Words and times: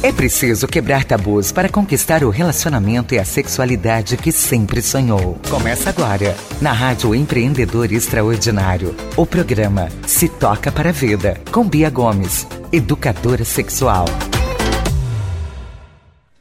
É 0.00 0.12
preciso 0.12 0.68
quebrar 0.68 1.02
tabus 1.04 1.50
para 1.50 1.68
conquistar 1.68 2.22
o 2.22 2.30
relacionamento 2.30 3.16
e 3.16 3.18
a 3.18 3.24
sexualidade 3.24 4.16
que 4.16 4.30
sempre 4.30 4.80
sonhou. 4.80 5.36
Começa 5.50 5.90
agora, 5.90 6.36
na 6.62 6.70
Rádio 6.70 7.16
Empreendedor 7.16 7.92
Extraordinário, 7.92 8.94
o 9.16 9.26
programa 9.26 9.88
Se 10.06 10.28
Toca 10.28 10.70
para 10.70 10.90
a 10.90 10.92
Vida, 10.92 11.42
com 11.50 11.68
Bia 11.68 11.90
Gomes, 11.90 12.46
educadora 12.70 13.44
sexual. 13.44 14.04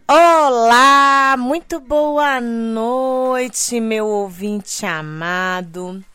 Olá, 0.07 1.35
muito 1.35 1.79
boa 1.79 2.39
noite, 2.39 3.79
meu 3.79 4.05
ouvinte 4.05 4.85
amado, 4.85 6.05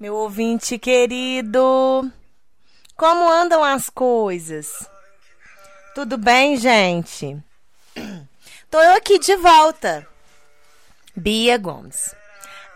meu 0.00 0.14
ouvinte 0.14 0.78
querido. 0.78 2.10
Como 2.96 3.30
andam 3.30 3.62
as 3.62 3.90
coisas? 3.90 4.90
Tudo 5.94 6.16
bem, 6.16 6.56
gente? 6.56 7.36
Tô 8.70 8.80
eu 8.80 8.94
aqui 8.94 9.18
de 9.18 9.36
volta. 9.36 10.08
Bia 11.14 11.58
Gomes, 11.58 12.14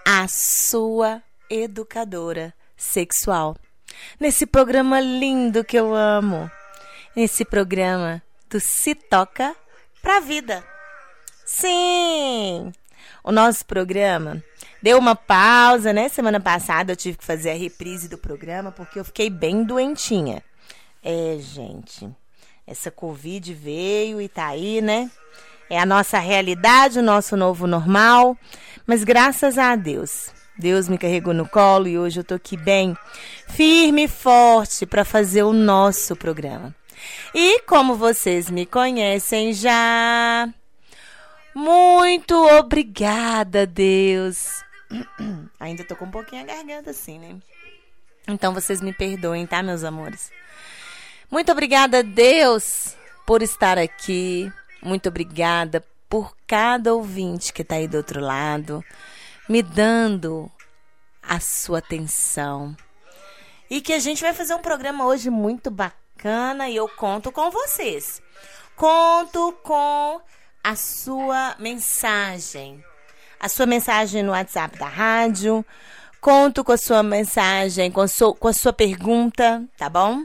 a 0.06 0.28
sua 0.28 1.22
educadora 1.48 2.52
sexual. 2.76 3.56
Nesse 4.20 4.44
programa 4.44 5.00
lindo 5.00 5.64
que 5.64 5.78
eu 5.78 5.94
amo. 5.94 6.50
Nesse 7.16 7.42
programa 7.42 8.22
do 8.50 8.60
Se 8.60 8.94
Toca 8.94 9.56
pra 10.02 10.20
Vida. 10.20 10.62
Sim! 11.46 12.70
O 13.24 13.32
nosso 13.32 13.64
programa 13.64 14.44
deu 14.82 14.98
uma 14.98 15.16
pausa, 15.16 15.90
né? 15.90 16.10
Semana 16.10 16.38
passada 16.38 16.92
eu 16.92 16.96
tive 16.96 17.16
que 17.16 17.24
fazer 17.24 17.52
a 17.52 17.56
reprise 17.56 18.10
do 18.10 18.18
programa 18.18 18.70
porque 18.70 18.98
eu 19.00 19.04
fiquei 19.06 19.30
bem 19.30 19.64
doentinha. 19.64 20.42
É, 21.02 21.38
gente. 21.38 22.14
Essa 22.66 22.90
Covid 22.90 23.54
veio 23.54 24.20
e 24.20 24.28
tá 24.28 24.48
aí, 24.48 24.80
né? 24.80 25.10
É 25.70 25.78
a 25.78 25.86
nossa 25.86 26.18
realidade, 26.18 26.98
o 26.98 27.02
nosso 27.02 27.36
novo 27.36 27.66
normal. 27.66 28.36
Mas 28.86 29.04
graças 29.04 29.56
a 29.58 29.76
Deus, 29.76 30.32
Deus 30.58 30.88
me 30.88 30.98
carregou 30.98 31.34
no 31.34 31.48
colo 31.48 31.86
e 31.86 31.98
hoje 31.98 32.20
eu 32.20 32.24
tô 32.24 32.34
aqui 32.34 32.56
bem, 32.56 32.96
firme 33.48 34.04
e 34.04 34.08
forte 34.08 34.86
para 34.86 35.04
fazer 35.04 35.42
o 35.42 35.52
nosso 35.52 36.16
programa. 36.16 36.74
E 37.34 37.60
como 37.62 37.94
vocês 37.94 38.50
me 38.50 38.64
conhecem 38.64 39.52
já, 39.52 40.48
muito 41.54 42.34
obrigada, 42.34 43.66
Deus. 43.66 44.64
Ainda 45.60 45.84
tô 45.84 45.94
com 45.94 46.06
um 46.06 46.10
pouquinho 46.10 46.42
a 46.42 46.46
garganta 46.46 46.90
assim, 46.90 47.18
né? 47.18 47.36
Então 48.28 48.52
vocês 48.52 48.80
me 48.80 48.92
perdoem, 48.92 49.46
tá, 49.46 49.62
meus 49.62 49.84
amores? 49.84 50.30
Muito 51.30 51.50
obrigada, 51.50 52.02
Deus, 52.02 52.96
por 53.26 53.42
estar 53.42 53.78
aqui. 53.78 54.50
Muito 54.80 55.08
obrigada 55.08 55.84
por 56.08 56.36
cada 56.46 56.94
ouvinte 56.94 57.52
que 57.52 57.62
está 57.62 57.76
aí 57.76 57.88
do 57.88 57.96
outro 57.96 58.20
lado, 58.20 58.84
me 59.48 59.62
dando 59.62 60.50
a 61.22 61.40
sua 61.40 61.78
atenção. 61.78 62.76
E 63.68 63.80
que 63.80 63.92
a 63.92 63.98
gente 63.98 64.22
vai 64.22 64.32
fazer 64.32 64.54
um 64.54 64.62
programa 64.62 65.04
hoje 65.04 65.28
muito 65.28 65.70
bacana 65.70 66.68
e 66.68 66.76
eu 66.76 66.88
conto 66.88 67.32
com 67.32 67.50
vocês. 67.50 68.22
Conto 68.76 69.52
com 69.64 70.20
a 70.62 70.76
sua 70.76 71.56
mensagem. 71.58 72.84
A 73.40 73.48
sua 73.48 73.66
mensagem 73.66 74.22
no 74.22 74.30
WhatsApp 74.30 74.78
da 74.78 74.86
rádio. 74.86 75.66
Conto 76.20 76.62
com 76.62 76.72
a 76.72 76.76
sua 76.76 77.02
mensagem, 77.02 77.90
com 77.90 78.00
a 78.00 78.08
sua, 78.08 78.34
com 78.34 78.48
a 78.48 78.52
sua 78.52 78.72
pergunta, 78.72 79.64
tá 79.76 79.88
bom? 79.88 80.24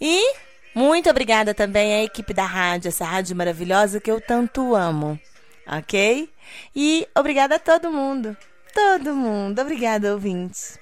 E 0.00 0.34
muito 0.74 1.10
obrigada 1.10 1.52
também 1.52 1.94
à 1.94 2.04
equipe 2.04 2.32
da 2.32 2.46
rádio, 2.46 2.88
essa 2.88 3.04
rádio 3.04 3.36
maravilhosa 3.36 4.00
que 4.00 4.10
eu 4.10 4.20
tanto 4.20 4.74
amo. 4.74 5.20
Ok? 5.66 6.28
E 6.74 7.06
obrigada 7.14 7.56
a 7.56 7.58
todo 7.58 7.92
mundo. 7.92 8.36
Todo 8.72 9.14
mundo. 9.14 9.60
Obrigada, 9.60 10.12
ouvintes. 10.12 10.78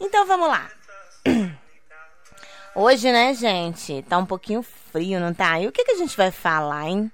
Então 0.00 0.26
vamos 0.26 0.48
lá. 0.48 0.70
Hoje, 2.74 3.10
né, 3.10 3.34
gente? 3.34 4.02
Tá 4.08 4.18
um 4.18 4.26
pouquinho 4.26 4.62
frio, 4.62 5.18
não 5.18 5.32
tá? 5.34 5.58
E 5.60 5.66
o 5.66 5.72
que, 5.72 5.84
que 5.84 5.92
a 5.92 5.96
gente 5.96 6.16
vai 6.16 6.30
falar, 6.30 6.88
hein? 6.88 7.10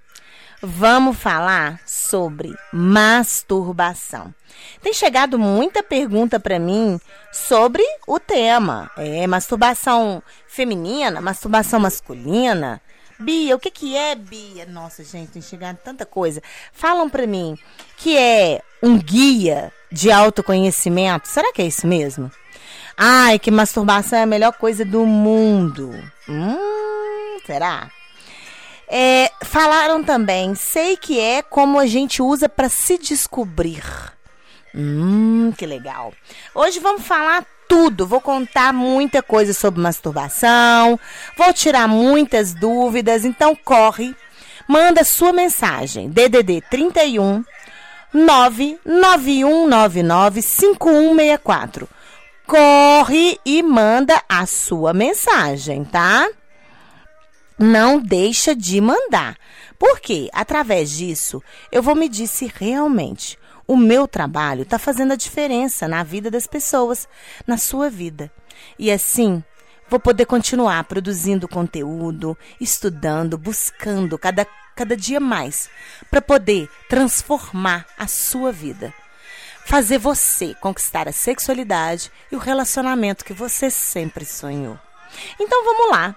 Vamos 0.64 1.18
falar 1.18 1.80
sobre 1.84 2.54
masturbação. 2.72 4.32
Tem 4.80 4.94
chegado 4.94 5.36
muita 5.36 5.82
pergunta 5.82 6.38
para 6.38 6.56
mim 6.56 7.00
sobre 7.32 7.82
o 8.06 8.20
tema. 8.20 8.88
É 8.96 9.26
masturbação 9.26 10.22
feminina, 10.46 11.20
masturbação 11.20 11.80
masculina. 11.80 12.80
Bia, 13.18 13.56
o 13.56 13.58
que 13.58 13.72
que 13.72 13.96
é, 13.96 14.14
Bia? 14.14 14.64
Nossa, 14.64 15.02
gente, 15.02 15.32
tem 15.32 15.42
chegado 15.42 15.78
tanta 15.78 16.06
coisa. 16.06 16.40
Falam 16.72 17.10
para 17.10 17.26
mim 17.26 17.58
que 17.96 18.16
é 18.16 18.62
um 18.80 18.96
guia 18.96 19.72
de 19.90 20.12
autoconhecimento. 20.12 21.26
Será 21.26 21.52
que 21.52 21.60
é 21.60 21.66
isso 21.66 21.88
mesmo? 21.88 22.30
Ai, 22.96 23.36
que 23.40 23.50
masturbação 23.50 24.16
é 24.16 24.22
a 24.22 24.26
melhor 24.26 24.52
coisa 24.52 24.84
do 24.84 25.04
mundo. 25.04 25.92
Hum, 26.28 27.38
será? 27.44 27.90
É, 28.94 29.32
falaram 29.42 30.04
também, 30.04 30.54
sei 30.54 30.98
que 30.98 31.18
é 31.18 31.40
como 31.40 31.78
a 31.78 31.86
gente 31.86 32.20
usa 32.20 32.46
para 32.46 32.68
se 32.68 32.98
descobrir. 32.98 33.82
Hum, 34.74 35.50
que 35.56 35.64
legal. 35.64 36.12
Hoje 36.54 36.78
vamos 36.78 37.06
falar 37.06 37.42
tudo. 37.66 38.06
Vou 38.06 38.20
contar 38.20 38.70
muita 38.70 39.22
coisa 39.22 39.54
sobre 39.54 39.80
masturbação. 39.80 41.00
Vou 41.38 41.54
tirar 41.54 41.88
muitas 41.88 42.52
dúvidas. 42.52 43.24
Então 43.24 43.56
corre, 43.56 44.14
manda 44.68 45.04
sua 45.04 45.32
mensagem. 45.32 46.10
DDD 46.10 46.60
31 46.70 47.42
99199 48.12 50.42
5164. 50.42 51.88
Corre 52.46 53.40
e 53.42 53.62
manda 53.62 54.22
a 54.28 54.44
sua 54.44 54.92
mensagem, 54.92 55.82
tá? 55.82 56.28
Não 57.62 57.98
deixa 57.98 58.54
de 58.54 58.80
mandar. 58.80 59.36
Porque 59.78 60.28
através 60.32 60.90
disso 60.90 61.42
eu 61.70 61.82
vou 61.82 61.94
medir 61.94 62.26
se 62.26 62.52
realmente 62.54 63.38
o 63.66 63.76
meu 63.76 64.06
trabalho 64.06 64.62
está 64.62 64.78
fazendo 64.78 65.12
a 65.12 65.16
diferença 65.16 65.88
na 65.88 66.02
vida 66.02 66.30
das 66.30 66.46
pessoas, 66.46 67.08
na 67.46 67.56
sua 67.56 67.88
vida. 67.88 68.30
E 68.78 68.90
assim 68.90 69.42
vou 69.88 70.00
poder 70.00 70.26
continuar 70.26 70.84
produzindo 70.84 71.48
conteúdo, 71.48 72.36
estudando, 72.60 73.36
buscando 73.36 74.18
cada, 74.18 74.46
cada 74.74 74.96
dia 74.96 75.20
mais 75.20 75.68
para 76.10 76.22
poder 76.22 76.68
transformar 76.88 77.86
a 77.98 78.06
sua 78.06 78.50
vida. 78.50 78.92
Fazer 79.64 79.98
você 79.98 80.54
conquistar 80.54 81.08
a 81.08 81.12
sexualidade 81.12 82.10
e 82.30 82.36
o 82.36 82.38
relacionamento 82.38 83.24
que 83.24 83.32
você 83.32 83.70
sempre 83.70 84.24
sonhou. 84.24 84.78
Então 85.38 85.64
vamos 85.64 85.90
lá. 85.92 86.16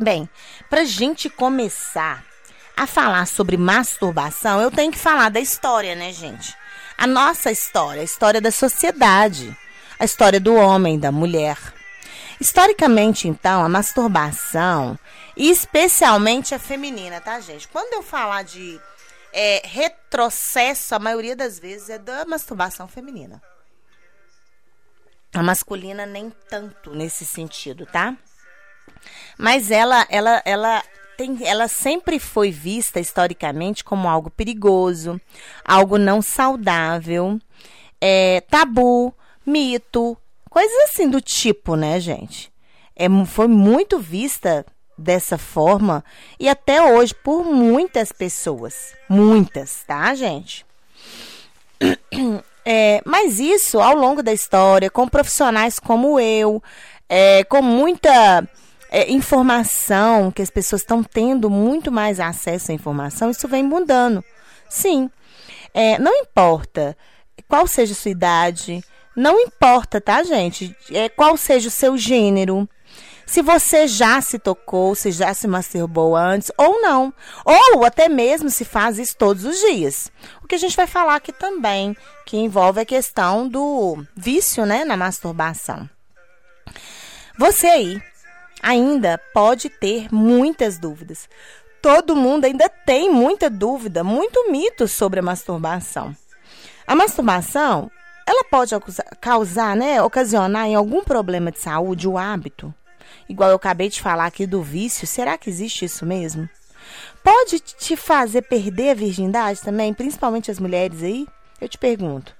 Bem, 0.00 0.28
para 0.70 0.84
gente 0.84 1.28
começar 1.28 2.24
a 2.76 2.86
falar 2.86 3.26
sobre 3.26 3.56
masturbação, 3.56 4.60
eu 4.60 4.70
tenho 4.70 4.92
que 4.92 4.98
falar 4.98 5.28
da 5.28 5.40
história, 5.40 5.96
né, 5.96 6.12
gente? 6.12 6.56
A 6.96 7.04
nossa 7.04 7.50
história, 7.50 8.00
a 8.00 8.04
história 8.04 8.40
da 8.40 8.52
sociedade, 8.52 9.56
a 9.98 10.04
história 10.04 10.38
do 10.38 10.54
homem, 10.54 11.00
da 11.00 11.10
mulher. 11.10 11.58
Historicamente, 12.40 13.26
então, 13.26 13.64
a 13.64 13.68
masturbação, 13.68 14.96
especialmente 15.36 16.54
a 16.54 16.60
feminina, 16.60 17.20
tá, 17.20 17.40
gente? 17.40 17.66
Quando 17.66 17.94
eu 17.94 18.02
falar 18.02 18.44
de 18.44 18.80
é, 19.32 19.62
retrocesso, 19.64 20.94
a 20.94 21.00
maioria 21.00 21.34
das 21.34 21.58
vezes 21.58 21.90
é 21.90 21.98
da 21.98 22.24
masturbação 22.24 22.86
feminina. 22.86 23.42
A 25.34 25.42
masculina 25.42 26.06
nem 26.06 26.30
tanto 26.48 26.94
nesse 26.94 27.26
sentido, 27.26 27.84
tá? 27.84 28.16
Mas 29.36 29.70
ela, 29.70 30.06
ela, 30.10 30.42
ela 30.44 30.82
tem, 31.16 31.38
ela 31.42 31.66
sempre 31.66 32.18
foi 32.18 32.50
vista 32.50 33.00
historicamente 33.00 33.82
como 33.82 34.08
algo 34.08 34.30
perigoso, 34.30 35.20
algo 35.64 35.98
não 35.98 36.22
saudável, 36.22 37.38
é, 38.00 38.40
tabu, 38.42 39.12
mito, 39.44 40.16
coisas 40.48 40.90
assim 40.90 41.08
do 41.08 41.20
tipo, 41.20 41.74
né, 41.74 41.98
gente? 41.98 42.52
É, 42.94 43.06
foi 43.26 43.48
muito 43.48 43.98
vista 43.98 44.64
dessa 44.96 45.38
forma 45.38 46.04
e 46.38 46.48
até 46.48 46.82
hoje 46.82 47.14
por 47.14 47.44
muitas 47.44 48.10
pessoas. 48.12 48.94
Muitas, 49.08 49.84
tá, 49.86 50.14
gente? 50.14 50.66
É, 52.70 53.00
mas 53.02 53.40
isso 53.40 53.80
ao 53.80 53.94
longo 53.94 54.22
da 54.22 54.30
história, 54.30 54.90
com 54.90 55.08
profissionais 55.08 55.78
como 55.78 56.20
eu, 56.20 56.62
é, 57.08 57.42
com 57.44 57.62
muita 57.62 58.46
é, 58.90 59.10
informação, 59.10 60.30
que 60.30 60.42
as 60.42 60.50
pessoas 60.50 60.82
estão 60.82 61.02
tendo 61.02 61.50
muito 61.50 61.92
mais 61.92 62.20
acesso 62.20 62.70
à 62.70 62.74
informação, 62.74 63.30
isso 63.30 63.46
vem 63.48 63.62
mudando. 63.62 64.24
Sim. 64.68 65.10
É, 65.74 65.98
não 65.98 66.14
importa 66.14 66.96
qual 67.48 67.66
seja 67.66 67.92
a 67.92 67.96
sua 67.96 68.10
idade, 68.10 68.82
não 69.16 69.40
importa, 69.40 70.00
tá, 70.00 70.22
gente? 70.22 70.76
É, 70.92 71.08
qual 71.08 71.36
seja 71.36 71.68
o 71.68 71.72
seu 71.72 71.96
gênero. 71.96 72.68
se 73.26 73.42
você 73.42 73.86
já 73.86 74.22
se 74.22 74.38
tocou, 74.38 74.94
se 74.94 75.10
já 75.10 75.34
se 75.34 75.46
masturbou 75.46 76.16
antes 76.16 76.50
ou 76.56 76.80
não. 76.80 77.12
Ou 77.44 77.84
até 77.84 78.08
mesmo 78.08 78.48
se 78.48 78.64
faz 78.64 78.98
isso 78.98 79.16
todos 79.16 79.44
os 79.44 79.58
dias. 79.58 80.10
O 80.42 80.46
que 80.46 80.54
a 80.54 80.58
gente 80.58 80.76
vai 80.76 80.86
falar 80.86 81.16
aqui 81.16 81.32
também, 81.32 81.94
que 82.24 82.38
envolve 82.38 82.80
a 82.80 82.86
questão 82.86 83.46
do 83.46 84.02
vício, 84.16 84.64
né, 84.64 84.84
na 84.84 84.96
masturbação. 84.96 85.88
Você 87.38 87.66
aí 87.66 88.02
ainda 88.62 89.18
pode 89.32 89.68
ter 89.68 90.12
muitas 90.12 90.78
dúvidas. 90.78 91.28
Todo 91.80 92.16
mundo 92.16 92.44
ainda 92.44 92.68
tem 92.68 93.10
muita 93.10 93.48
dúvida, 93.48 94.02
muito 94.02 94.50
mito 94.50 94.88
sobre 94.88 95.20
a 95.20 95.22
masturbação. 95.22 96.14
A 96.86 96.94
masturbação, 96.96 97.90
ela 98.26 98.44
pode 98.44 98.74
causar, 99.20 99.76
né, 99.76 100.02
ocasionar 100.02 100.66
em 100.66 100.74
algum 100.74 101.04
problema 101.04 101.52
de 101.52 101.60
saúde 101.60 102.08
o 102.08 102.18
hábito? 102.18 102.74
Igual 103.28 103.50
eu 103.50 103.56
acabei 103.56 103.88
de 103.88 104.00
falar 104.00 104.26
aqui 104.26 104.46
do 104.46 104.62
vício, 104.62 105.06
será 105.06 105.38
que 105.38 105.48
existe 105.48 105.84
isso 105.84 106.04
mesmo? 106.04 106.48
Pode 107.22 107.60
te 107.60 107.96
fazer 107.96 108.42
perder 108.42 108.90
a 108.90 108.94
virgindade 108.94 109.60
também, 109.60 109.92
principalmente 109.92 110.50
as 110.50 110.58
mulheres 110.58 111.02
aí? 111.02 111.26
Eu 111.60 111.68
te 111.68 111.76
pergunto. 111.76 112.34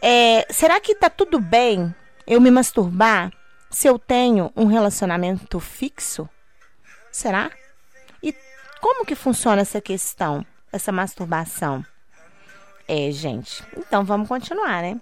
É, 0.00 0.46
será 0.50 0.80
que 0.80 0.94
tá 0.94 1.10
tudo 1.10 1.38
bem 1.38 1.94
eu 2.26 2.40
me 2.40 2.50
masturbar 2.50 3.32
se 3.72 3.88
eu 3.88 3.98
tenho 3.98 4.52
um 4.54 4.66
relacionamento 4.66 5.58
fixo? 5.58 6.28
Será? 7.10 7.50
E 8.22 8.34
como 8.80 9.04
que 9.04 9.14
funciona 9.14 9.62
essa 9.62 9.80
questão, 9.80 10.46
essa 10.70 10.92
masturbação? 10.92 11.84
É, 12.86 13.10
gente. 13.10 13.64
Então 13.76 14.04
vamos 14.04 14.28
continuar, 14.28 14.82
né? 14.82 15.00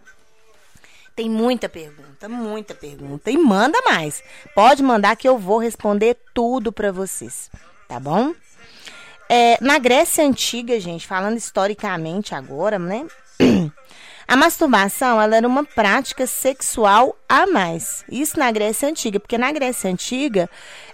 Tem 1.15 1.29
muita 1.29 1.69
pergunta, 1.69 2.29
muita 2.29 2.75
pergunta. 2.75 3.31
E 3.31 3.37
manda 3.37 3.79
mais. 3.83 4.23
Pode 4.55 4.83
mandar 4.83 5.17
que 5.17 5.29
eu 5.29 5.37
vou 5.37 5.59
responder 5.59 6.17
tudo 6.33 6.73
para 6.73 6.93
vocês, 6.93 7.51
tá 7.89 7.99
bom? 7.99 8.33
É, 9.29 9.59
na 9.61 9.79
Grécia 9.79 10.25
Antiga, 10.25 10.81
gente, 10.81 11.07
falando 11.07 11.37
historicamente 11.37 12.35
agora, 12.35 12.79
né? 12.79 13.07
A 14.31 14.37
masturbação 14.37 15.21
ela 15.21 15.35
era 15.35 15.49
uma 15.49 15.65
prática 15.65 16.25
sexual 16.25 17.19
a 17.29 17.49
mais. 17.49 18.05
Isso 18.09 18.39
na 18.39 18.49
Grécia 18.53 18.89
Antiga, 18.89 19.19
porque 19.19 19.37
na 19.37 19.51
Grécia 19.51 19.91
Antiga 19.91 20.49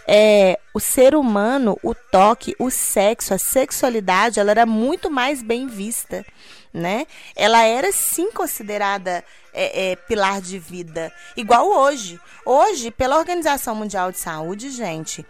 é, 0.09 0.59
o 0.73 0.81
ser 0.81 1.15
humano, 1.15 1.79
o 1.83 1.94
toque, 1.94 2.56
o 2.59 2.71
sexo, 2.71 3.35
a 3.35 3.38
sexualidade, 3.38 4.41
ela 4.41 4.50
era 4.50 4.65
muito 4.65 5.11
mais 5.11 5.43
bem 5.43 5.67
vista, 5.67 6.25
né? 6.73 7.06
Ela 7.37 7.62
era 7.62 7.93
sim 7.93 8.33
considerada 8.33 9.23
é, 9.53 9.91
é, 9.91 9.97
pilar 9.97 10.41
de 10.41 10.59
vida, 10.59 11.12
igual 11.37 11.69
hoje. 11.69 12.19
Hoje, 12.43 12.91
pela 12.91 13.19
Organização 13.19 13.75
Mundial 13.75 14.11
de 14.11 14.19
Saúde, 14.19 14.71
gente, 14.71 15.27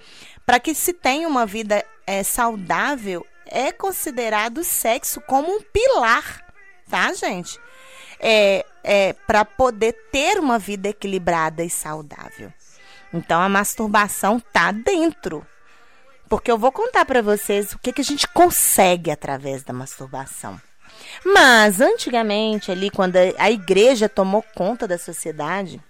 para 0.46 0.60
que 0.60 0.76
se 0.76 0.92
tenha 0.92 1.26
uma 1.26 1.44
vida 1.44 1.84
é, 2.06 2.22
saudável, 2.22 3.26
é 3.46 3.72
considerado 3.72 4.58
o 4.58 4.64
sexo 4.64 5.20
como 5.22 5.50
um 5.50 5.60
pilar, 5.60 6.46
tá, 6.88 7.12
gente? 7.12 7.65
É, 8.20 8.64
é, 8.82 9.12
para 9.12 9.44
poder 9.44 9.92
ter 10.10 10.38
uma 10.38 10.58
vida 10.58 10.88
equilibrada 10.88 11.62
e 11.62 11.70
saudável. 11.70 12.52
Então 13.12 13.40
a 13.40 13.48
masturbação 13.48 14.40
tá 14.40 14.72
dentro. 14.72 15.46
Porque 16.28 16.50
eu 16.50 16.58
vou 16.58 16.72
contar 16.72 17.04
para 17.04 17.22
vocês 17.22 17.72
o 17.72 17.78
que, 17.78 17.92
que 17.92 18.00
a 18.00 18.04
gente 18.04 18.26
consegue 18.28 19.10
através 19.10 19.62
da 19.62 19.72
masturbação. 19.72 20.60
Mas 21.24 21.80
antigamente, 21.80 22.70
ali, 22.70 22.90
quando 22.90 23.16
a 23.38 23.50
igreja 23.50 24.08
tomou 24.08 24.44
conta 24.54 24.88
da 24.88 24.98
sociedade, 24.98 25.80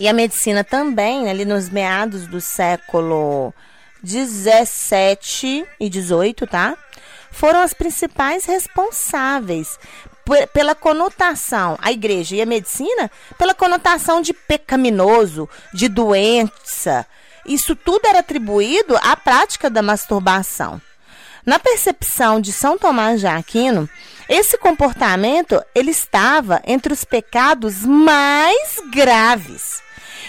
e 0.00 0.08
a 0.08 0.12
medicina 0.12 0.64
também, 0.64 1.30
ali 1.30 1.44
nos 1.44 1.68
meados 1.68 2.26
do 2.26 2.40
século 2.40 3.54
17 4.02 5.64
e 5.78 5.88
18, 5.88 6.46
tá? 6.46 6.76
Foram 7.30 7.60
as 7.60 7.72
principais 7.72 8.44
responsáveis 8.44 9.78
pela 10.52 10.74
conotação, 10.74 11.78
a 11.80 11.90
igreja 11.92 12.36
e 12.36 12.42
a 12.42 12.46
medicina, 12.46 13.10
pela 13.36 13.54
conotação 13.54 14.20
de 14.20 14.32
pecaminoso, 14.32 15.48
de 15.72 15.88
doença. 15.88 17.06
Isso 17.46 17.74
tudo 17.74 18.06
era 18.06 18.20
atribuído 18.20 18.96
à 19.02 19.16
prática 19.16 19.68
da 19.68 19.82
masturbação. 19.82 20.80
Na 21.44 21.58
percepção 21.58 22.40
de 22.40 22.52
São 22.52 22.78
Tomás 22.78 23.18
de 23.18 23.26
Aquino, 23.26 23.88
esse 24.28 24.56
comportamento 24.56 25.60
ele 25.74 25.90
estava 25.90 26.62
entre 26.64 26.92
os 26.92 27.04
pecados 27.04 27.84
mais 27.84 28.80
graves. 28.92 29.82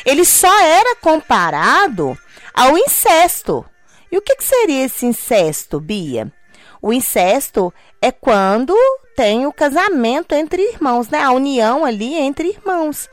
Ele 0.03 0.25
só 0.25 0.59
era 0.61 0.95
comparado 0.95 2.17
ao 2.53 2.77
incesto. 2.77 3.63
E 4.11 4.17
o 4.17 4.21
que, 4.21 4.35
que 4.35 4.43
seria 4.43 4.85
esse 4.85 5.05
incesto, 5.05 5.79
Bia? 5.79 6.31
O 6.81 6.91
incesto 6.91 7.73
é 8.01 8.11
quando 8.11 8.75
tem 9.15 9.45
o 9.45 9.53
casamento 9.53 10.33
entre 10.33 10.61
irmãos, 10.61 11.09
né? 11.09 11.21
A 11.21 11.31
união 11.31 11.85
ali 11.85 12.15
entre 12.15 12.49
irmãos. 12.49 13.09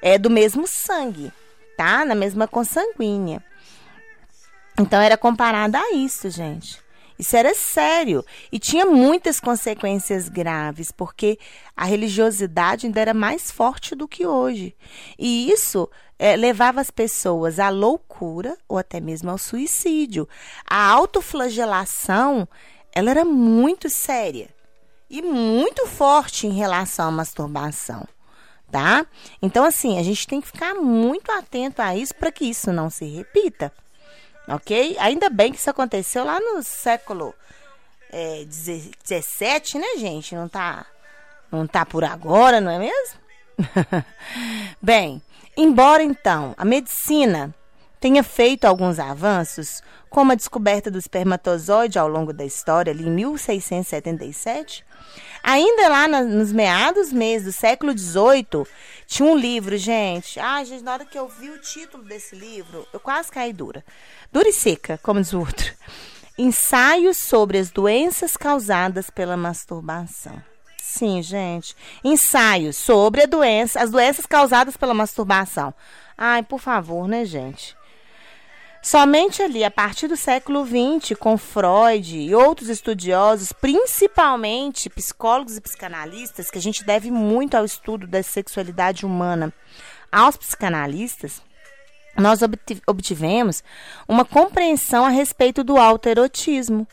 É 0.00 0.18
do 0.18 0.30
mesmo 0.30 0.66
sangue, 0.66 1.32
tá? 1.76 2.04
Na 2.04 2.14
mesma 2.14 2.48
consanguínea. 2.48 3.42
Então 4.78 5.00
era 5.00 5.16
comparada 5.16 5.78
a 5.78 5.94
isso, 5.94 6.30
gente. 6.30 6.80
Isso 7.18 7.36
era 7.36 7.54
sério 7.54 8.24
e 8.50 8.58
tinha 8.58 8.84
muitas 8.84 9.38
consequências 9.38 10.28
graves, 10.28 10.90
porque 10.90 11.38
a 11.76 11.84
religiosidade 11.84 12.86
ainda 12.86 13.00
era 13.00 13.14
mais 13.14 13.50
forte 13.50 13.94
do 13.94 14.08
que 14.08 14.26
hoje. 14.26 14.74
E 15.18 15.50
isso 15.50 15.88
é, 16.18 16.34
levava 16.34 16.80
as 16.80 16.90
pessoas 16.90 17.60
à 17.60 17.68
loucura 17.68 18.56
ou 18.68 18.78
até 18.78 18.98
mesmo 18.98 19.30
ao 19.30 19.38
suicídio. 19.38 20.28
A 20.66 20.84
autoflagelação 20.84 22.48
ela 22.92 23.10
era 23.10 23.24
muito 23.24 23.88
séria 23.88 24.51
e 25.12 25.20
muito 25.20 25.86
forte 25.86 26.46
em 26.46 26.52
relação 26.52 27.08
à 27.08 27.10
masturbação, 27.10 28.08
tá? 28.70 29.04
Então, 29.42 29.62
assim, 29.62 29.98
a 29.98 30.02
gente 30.02 30.26
tem 30.26 30.40
que 30.40 30.46
ficar 30.46 30.74
muito 30.74 31.30
atento 31.30 31.82
a 31.82 31.94
isso 31.94 32.14
para 32.14 32.32
que 32.32 32.46
isso 32.46 32.72
não 32.72 32.88
se 32.88 33.04
repita, 33.04 33.70
ok? 34.48 34.96
Ainda 34.98 35.28
bem 35.28 35.52
que 35.52 35.58
isso 35.58 35.68
aconteceu 35.68 36.24
lá 36.24 36.40
no 36.40 36.62
século 36.62 37.34
é, 38.10 38.46
17, 38.46 39.78
né, 39.78 39.98
gente? 39.98 40.34
Não 40.34 40.48
tá, 40.48 40.86
não 41.50 41.66
tá 41.66 41.84
por 41.84 42.04
agora, 42.04 42.58
não 42.58 42.70
é 42.70 42.78
mesmo? 42.78 43.20
bem, 44.80 45.20
embora 45.54 46.02
então 46.02 46.54
a 46.56 46.64
medicina 46.64 47.54
tenha 48.00 48.22
feito 48.22 48.64
alguns 48.64 48.98
avanços, 48.98 49.82
como 50.08 50.32
a 50.32 50.34
descoberta 50.34 50.90
do 50.90 50.98
espermatozoide 50.98 51.98
ao 51.98 52.08
longo 52.08 52.32
da 52.32 52.46
história, 52.46 52.90
ali 52.90 53.06
em 53.06 53.10
1677, 53.10 54.84
Ainda 55.42 55.88
lá 55.88 56.06
na, 56.06 56.22
nos 56.22 56.52
meados 56.52 57.12
meses 57.12 57.46
do 57.46 57.52
século 57.52 57.96
XVIII, 57.96 58.66
tinha 59.06 59.28
um 59.28 59.36
livro, 59.36 59.76
gente. 59.76 60.38
Ai, 60.38 60.64
gente, 60.64 60.84
na 60.84 60.92
hora 60.92 61.04
que 61.04 61.18
eu 61.18 61.28
vi 61.28 61.50
o 61.50 61.58
título 61.58 62.04
desse 62.04 62.36
livro, 62.36 62.86
eu 62.92 63.00
quase 63.00 63.30
caí 63.30 63.52
dura. 63.52 63.84
Dura 64.30 64.48
e 64.48 64.52
seca, 64.52 64.98
como 65.02 65.20
diz 65.20 65.32
o 65.32 65.40
outro. 65.40 65.72
Ensaios 66.38 67.18
sobre 67.18 67.58
as 67.58 67.70
doenças 67.70 68.36
causadas 68.36 69.10
pela 69.10 69.36
masturbação. 69.36 70.42
Sim, 70.80 71.22
gente. 71.22 71.76
Ensaios 72.04 72.76
sobre 72.76 73.26
doença, 73.26 73.80
as 73.80 73.90
doenças 73.90 74.26
causadas 74.26 74.76
pela 74.76 74.94
masturbação. 74.94 75.74
Ai, 76.16 76.42
por 76.42 76.60
favor, 76.60 77.08
né, 77.08 77.24
gente? 77.24 77.76
Somente 78.84 79.40
ali, 79.40 79.62
a 79.62 79.70
partir 79.70 80.08
do 80.08 80.16
século 80.16 80.66
XX, 80.66 81.16
com 81.16 81.38
Freud 81.38 82.18
e 82.18 82.34
outros 82.34 82.68
estudiosos, 82.68 83.52
principalmente 83.52 84.90
psicólogos 84.90 85.56
e 85.56 85.60
psicanalistas, 85.60 86.50
que 86.50 86.58
a 86.58 86.60
gente 86.60 86.82
deve 86.82 87.08
muito 87.08 87.54
ao 87.56 87.64
estudo 87.64 88.08
da 88.08 88.24
sexualidade 88.24 89.06
humana 89.06 89.52
aos 90.10 90.36
psicanalistas, 90.36 91.40
nós 92.18 92.40
obtivemos 92.84 93.62
uma 94.08 94.24
compreensão 94.24 95.04
a 95.04 95.10
respeito 95.10 95.62
do 95.62 95.78
autoerotismo 95.78 96.86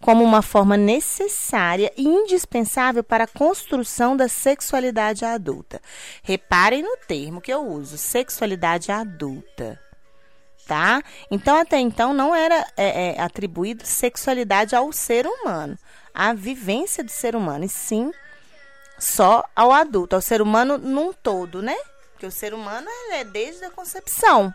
como 0.00 0.24
uma 0.24 0.40
forma 0.40 0.78
necessária 0.78 1.92
e 1.94 2.04
indispensável 2.04 3.04
para 3.04 3.24
a 3.24 3.28
construção 3.28 4.16
da 4.16 4.28
sexualidade 4.28 5.26
adulta. 5.26 5.80
Reparem 6.22 6.82
no 6.82 6.96
termo 7.06 7.40
que 7.40 7.52
eu 7.52 7.66
uso, 7.66 7.98
sexualidade 7.98 8.90
adulta 8.90 9.83
tá? 10.66 11.02
Então, 11.30 11.56
até 11.56 11.78
então, 11.78 12.12
não 12.12 12.34
era 12.34 12.66
é, 12.76 13.16
é, 13.16 13.20
atribuído 13.20 13.86
sexualidade 13.86 14.74
ao 14.74 14.92
ser 14.92 15.26
humano, 15.26 15.78
à 16.12 16.32
vivência 16.32 17.04
do 17.04 17.10
ser 17.10 17.36
humano, 17.36 17.64
e 17.64 17.68
sim 17.68 18.12
só 18.98 19.44
ao 19.54 19.72
adulto, 19.72 20.16
ao 20.16 20.22
ser 20.22 20.40
humano 20.40 20.78
num 20.78 21.12
todo, 21.12 21.60
né? 21.60 21.76
Porque 22.12 22.26
o 22.26 22.30
ser 22.30 22.54
humano 22.54 22.86
é 23.12 23.24
desde 23.24 23.64
a 23.64 23.70
concepção, 23.70 24.54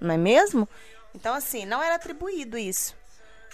não 0.00 0.14
é 0.14 0.16
mesmo? 0.16 0.68
Então, 1.14 1.34
assim, 1.34 1.64
não 1.64 1.82
era 1.82 1.94
atribuído 1.94 2.56
isso. 2.56 2.96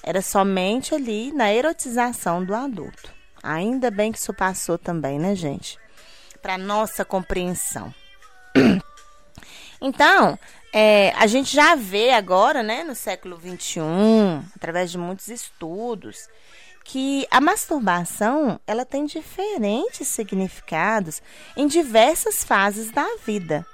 Era 0.03 0.21
somente 0.21 0.95
ali 0.95 1.33
na 1.33 1.53
erotização 1.53 2.45
do 2.45 2.55
adulto. 2.55 3.13
Ainda 3.43 3.91
bem 3.91 4.13
que 4.13 4.19
isso 4.19 4.35
passou 4.35 4.79
também, 4.79 5.19
né, 5.19 5.35
gente? 5.35 5.79
Para 6.41 6.59
nossa 6.59 7.05
compreensão. 7.05 7.95
Então, 9.81 10.39
é, 10.77 11.13
a 11.17 11.29
gente 11.29 11.55
já 11.55 11.77
vê 11.77 12.11
agora, 12.11 12.61
né, 12.61 12.83
no 12.83 12.97
século 12.97 13.39
XXI, 13.39 13.81
através 14.57 14.91
de 14.91 14.99
muitos 14.99 15.29
estudos, 15.29 16.29
que 16.85 17.25
a 17.31 17.41
masturbação 17.41 18.59
ela 18.67 18.85
tem 18.85 19.07
diferentes 19.07 20.09
significados 20.09 21.23
em 21.57 21.69
diversas 21.69 22.43
fases 22.43 22.91
da 22.91 23.07
vida, 23.25 23.65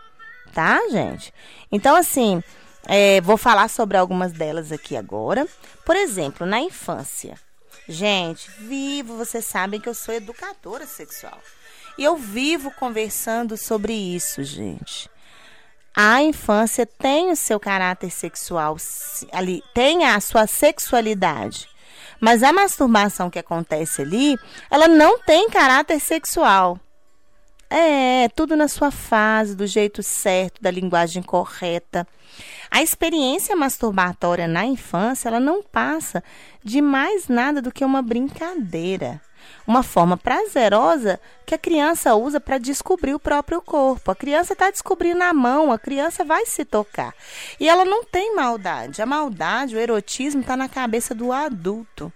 tá, 0.53 0.79
gente? 0.91 1.33
Então, 1.73 1.97
assim, 1.97 2.43
é, 2.87 3.23
vou 3.23 3.39
falar 3.39 3.69
sobre 3.69 3.97
algumas 3.97 4.33
delas 4.33 4.71
aqui 4.71 4.95
agora. 4.95 5.49
Por 5.87 5.97
exemplo, 5.97 6.47
na 6.47 6.61
infância. 6.61 7.35
Gente, 7.89 8.51
vivo, 8.59 9.17
vocês 9.17 9.47
sabem 9.47 9.81
que 9.81 9.89
eu 9.89 9.95
sou 9.95 10.13
educadora 10.13 10.87
sexual. 10.87 11.41
E 11.97 12.05
eu 12.05 12.15
vivo 12.17 12.71
conversando 12.73 13.57
sobre 13.57 13.95
isso, 13.95 14.45
gente. 14.45 15.09
A 15.95 16.23
infância 16.23 16.87
tem 16.87 17.31
o 17.31 17.37
seu 17.37 17.59
caráter 17.59 18.11
sexual 18.11 18.77
ali, 19.33 19.63
tem 19.75 20.05
a 20.05 20.21
sua 20.21 20.47
sexualidade. 20.47 21.69
Mas 22.21 22.43
a 22.43 22.53
masturbação 22.53 23.31
que 23.31 23.39
acontece 23.39 24.03
ali, 24.03 24.39
ela 24.71 24.87
não 24.87 25.19
tem 25.19 25.49
caráter 25.49 25.99
sexual. 25.99 26.79
É, 27.69 28.29
tudo 28.35 28.57
na 28.57 28.69
sua 28.69 28.91
fase, 28.91 29.55
do 29.55 29.67
jeito 29.67 30.03
certo, 30.03 30.61
da 30.61 30.71
linguagem 30.71 31.23
correta. 31.23 32.07
A 32.71 32.83
experiência 32.83 33.57
masturbatória 33.57 34.47
na 34.47 34.65
infância, 34.65 35.29
ela 35.29 35.41
não 35.41 35.63
passa 35.63 36.23
de 36.63 36.81
mais 36.81 37.29
nada 37.29 37.63
do 37.63 37.73
que 37.73 37.85
uma 37.85 38.03
brincadeira. 38.03 39.21
Uma 39.67 39.83
forma 39.83 40.17
prazerosa 40.17 41.21
que 41.47 41.55
a 41.55 41.59
criança 41.59 42.15
usa 42.15 42.41
para 42.41 42.59
descobrir 42.59 43.15
o 43.15 43.21
próprio 43.21 43.61
corpo. 43.61 44.11
A 44.11 44.17
criança 44.17 44.53
está 44.53 44.71
descobrindo 44.71 45.23
a 45.23 45.33
mão, 45.33 45.73
a 45.73 45.79
criança 45.79 46.25
vai 46.25 46.47
se 46.47 46.65
tocar. 46.65 47.15
E 47.59 47.69
ela 47.69 47.85
não 47.85 48.05
tem 48.05 48.35
maldade. 48.35 49.03
A 49.03 49.07
maldade, 49.07 49.77
o 49.77 49.81
erotismo 49.81 50.41
está 50.41 50.57
na 50.57 50.69
cabeça 50.69 51.15
do 51.15 51.33
adulto 51.33 52.13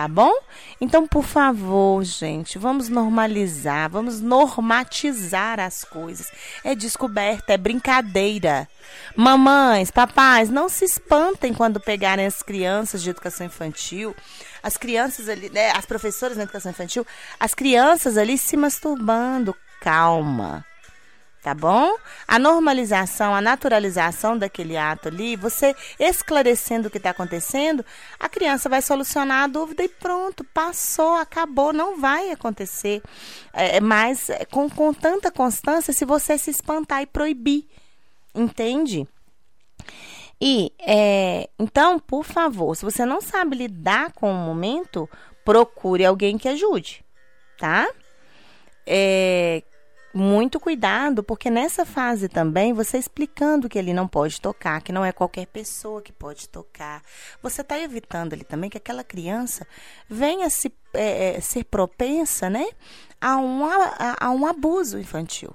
tá 0.00 0.08
bom? 0.08 0.32
Então, 0.80 1.06
por 1.06 1.24
favor, 1.24 2.02
gente, 2.02 2.56
vamos 2.56 2.88
normalizar, 2.88 3.90
vamos 3.90 4.18
normatizar 4.18 5.60
as 5.60 5.84
coisas. 5.84 6.32
É 6.64 6.74
descoberta, 6.74 7.52
é 7.52 7.58
brincadeira. 7.58 8.66
Mamães, 9.14 9.90
papais, 9.90 10.48
não 10.48 10.70
se 10.70 10.86
espantem 10.86 11.52
quando 11.52 11.78
pegarem 11.78 12.24
as 12.24 12.42
crianças 12.42 13.02
de 13.02 13.10
educação 13.10 13.46
infantil, 13.46 14.16
as 14.62 14.78
crianças 14.78 15.28
ali, 15.28 15.50
né, 15.50 15.70
as 15.72 15.84
professoras 15.84 16.38
de 16.38 16.44
educação 16.44 16.70
infantil, 16.70 17.06
as 17.38 17.52
crianças 17.52 18.16
ali 18.16 18.38
se 18.38 18.56
masturbando. 18.56 19.54
Calma 19.82 20.64
tá 21.42 21.54
bom? 21.54 21.96
A 22.28 22.38
normalização, 22.38 23.34
a 23.34 23.40
naturalização 23.40 24.36
daquele 24.36 24.76
ato 24.76 25.08
ali, 25.08 25.36
você 25.36 25.74
esclarecendo 25.98 26.88
o 26.88 26.90
que 26.90 26.98
está 26.98 27.10
acontecendo, 27.10 27.84
a 28.18 28.28
criança 28.28 28.68
vai 28.68 28.82
solucionar 28.82 29.44
a 29.44 29.46
dúvida 29.46 29.82
e 29.82 29.88
pronto, 29.88 30.44
passou, 30.44 31.14
acabou, 31.14 31.72
não 31.72 31.98
vai 31.98 32.30
acontecer 32.30 33.02
é, 33.52 33.76
é 33.76 33.80
mais 33.80 34.28
é, 34.28 34.44
com, 34.44 34.68
com 34.68 34.92
tanta 34.92 35.30
constância 35.30 35.92
se 35.92 36.04
você 36.04 36.36
se 36.36 36.50
espantar 36.50 37.02
e 37.02 37.06
proibir, 37.06 37.66
entende? 38.34 39.08
E 40.40 40.72
é, 40.78 41.48
então, 41.58 41.98
por 41.98 42.24
favor, 42.24 42.74
se 42.74 42.84
você 42.84 43.04
não 43.04 43.20
sabe 43.20 43.56
lidar 43.56 44.12
com 44.12 44.30
o 44.30 44.34
momento, 44.34 45.08
procure 45.44 46.04
alguém 46.04 46.38
que 46.38 46.48
ajude, 46.48 47.04
tá? 47.58 47.88
É, 48.86 49.62
muito 50.12 50.58
cuidado, 50.58 51.22
porque 51.22 51.48
nessa 51.50 51.84
fase 51.84 52.28
também, 52.28 52.72
você 52.72 52.98
explicando 52.98 53.68
que 53.68 53.78
ele 53.78 53.92
não 53.92 54.08
pode 54.08 54.40
tocar, 54.40 54.82
que 54.82 54.92
não 54.92 55.04
é 55.04 55.12
qualquer 55.12 55.46
pessoa 55.46 56.02
que 56.02 56.12
pode 56.12 56.48
tocar, 56.48 57.02
você 57.42 57.60
está 57.60 57.78
evitando 57.78 58.32
ali 58.32 58.44
também 58.44 58.68
que 58.68 58.76
aquela 58.76 59.04
criança 59.04 59.66
venha 60.08 60.50
se, 60.50 60.72
é, 60.92 61.36
é, 61.36 61.40
ser 61.40 61.64
propensa 61.64 62.50
né, 62.50 62.66
a, 63.20 63.36
um, 63.36 63.64
a, 63.64 64.16
a 64.20 64.30
um 64.30 64.46
abuso 64.46 64.98
infantil. 64.98 65.54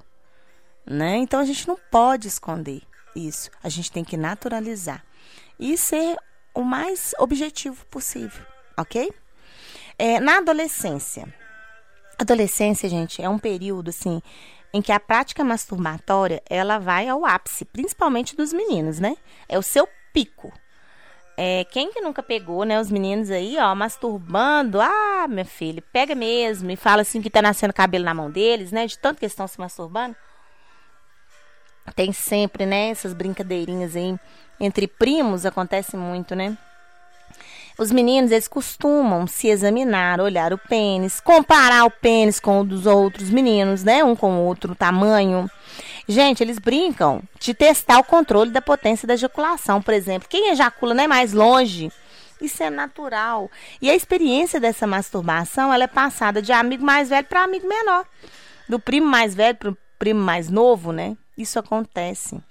Né? 0.85 1.17
Então 1.17 1.39
a 1.39 1.45
gente 1.45 1.67
não 1.67 1.77
pode 1.91 2.27
esconder 2.27 2.81
isso, 3.15 3.49
a 3.63 3.69
gente 3.69 3.91
tem 3.91 4.03
que 4.03 4.15
naturalizar 4.15 5.03
e 5.59 5.77
ser 5.77 6.17
o 6.53 6.61
mais 6.61 7.13
objetivo 7.19 7.85
possível, 7.87 8.45
ok? 8.77 9.11
É, 9.97 10.19
na 10.19 10.37
adolescência, 10.37 11.33
Adolescência, 12.17 12.87
gente, 12.87 13.21
é 13.21 13.29
um 13.29 13.37
período 13.37 13.89
assim 13.89 14.21
em 14.73 14.81
que 14.81 14.91
a 14.91 14.99
prática 14.99 15.43
masturbatória 15.43 16.43
ela 16.49 16.79
vai 16.79 17.07
ao 17.07 17.25
ápice, 17.25 17.63
principalmente 17.63 18.35
dos 18.35 18.51
meninos, 18.51 18.99
né? 18.99 19.15
É 19.47 19.57
o 19.57 19.61
seu 19.61 19.87
pico. 20.11 20.51
É, 21.37 21.65
quem 21.65 21.91
que 21.91 22.01
nunca 22.01 22.23
pegou, 22.23 22.63
né, 22.63 22.79
os 22.79 22.89
meninos 22.89 23.29
aí, 23.29 23.57
ó, 23.57 23.75
masturbando, 23.75 24.79
ah, 24.81 25.27
meu 25.29 25.45
filho, 25.45 25.81
pega 25.93 26.15
mesmo 26.15 26.71
e 26.71 26.75
fala 26.75 27.01
assim 27.01 27.21
que 27.21 27.29
tá 27.29 27.41
nascendo 27.41 27.73
cabelo 27.73 28.05
na 28.05 28.13
mão 28.13 28.31
deles, 28.31 28.71
né, 28.71 28.85
de 28.85 28.97
tanto 28.97 29.19
que 29.19 29.25
estão 29.25 29.47
se 29.47 29.59
masturbando. 29.59 30.15
Tem 31.95 32.11
sempre, 32.11 32.65
né, 32.65 32.89
essas 32.89 33.13
brincadeirinhas 33.13 33.95
aí 33.95 34.17
entre 34.59 34.87
primos, 34.87 35.45
acontece 35.45 35.95
muito, 35.95 36.35
né? 36.35 36.57
Os 37.77 37.91
meninos, 37.91 38.31
eles 38.31 38.47
costumam 38.47 39.27
se 39.27 39.47
examinar, 39.47 40.21
olhar 40.21 40.53
o 40.53 40.57
pênis, 40.57 41.19
comparar 41.19 41.83
o 41.85 41.91
pênis 41.91 42.39
com 42.39 42.61
o 42.61 42.63
dos 42.63 42.85
outros 42.85 43.29
meninos, 43.29 43.83
né? 43.83 44.03
Um 44.03 44.15
com 44.15 44.37
o 44.37 44.45
outro 44.45 44.73
tamanho. 44.73 45.49
Gente, 46.07 46.41
eles 46.41 46.57
brincam 46.57 47.21
de 47.39 47.53
testar 47.53 47.99
o 47.99 48.03
controle 48.03 48.51
da 48.51 48.61
potência 48.61 49.07
da 49.07 49.15
ejaculação, 49.15 49.81
por 49.81 49.93
exemplo. 49.93 50.29
Quem 50.29 50.51
ejacula 50.51 50.93
né, 50.93 51.05
mais 51.05 51.33
longe? 51.33 51.91
Isso 52.39 52.63
é 52.63 52.69
natural. 52.69 53.49
E 53.81 53.89
a 53.89 53.95
experiência 53.95 54.59
dessa 54.59 54.87
masturbação, 54.87 55.73
ela 55.73 55.83
é 55.83 55.87
passada 55.87 56.41
de 56.41 56.51
amigo 56.51 56.83
mais 56.83 57.09
velho 57.09 57.27
para 57.27 57.43
amigo 57.43 57.67
menor. 57.67 58.05
Do 58.69 58.79
primo 58.79 59.07
mais 59.07 59.35
velho 59.35 59.55
para 59.55 59.69
o 59.71 59.77
primo 59.99 60.21
mais 60.21 60.49
novo, 60.49 60.91
né? 60.91 61.17
Isso 61.37 61.59
acontece. 61.59 62.41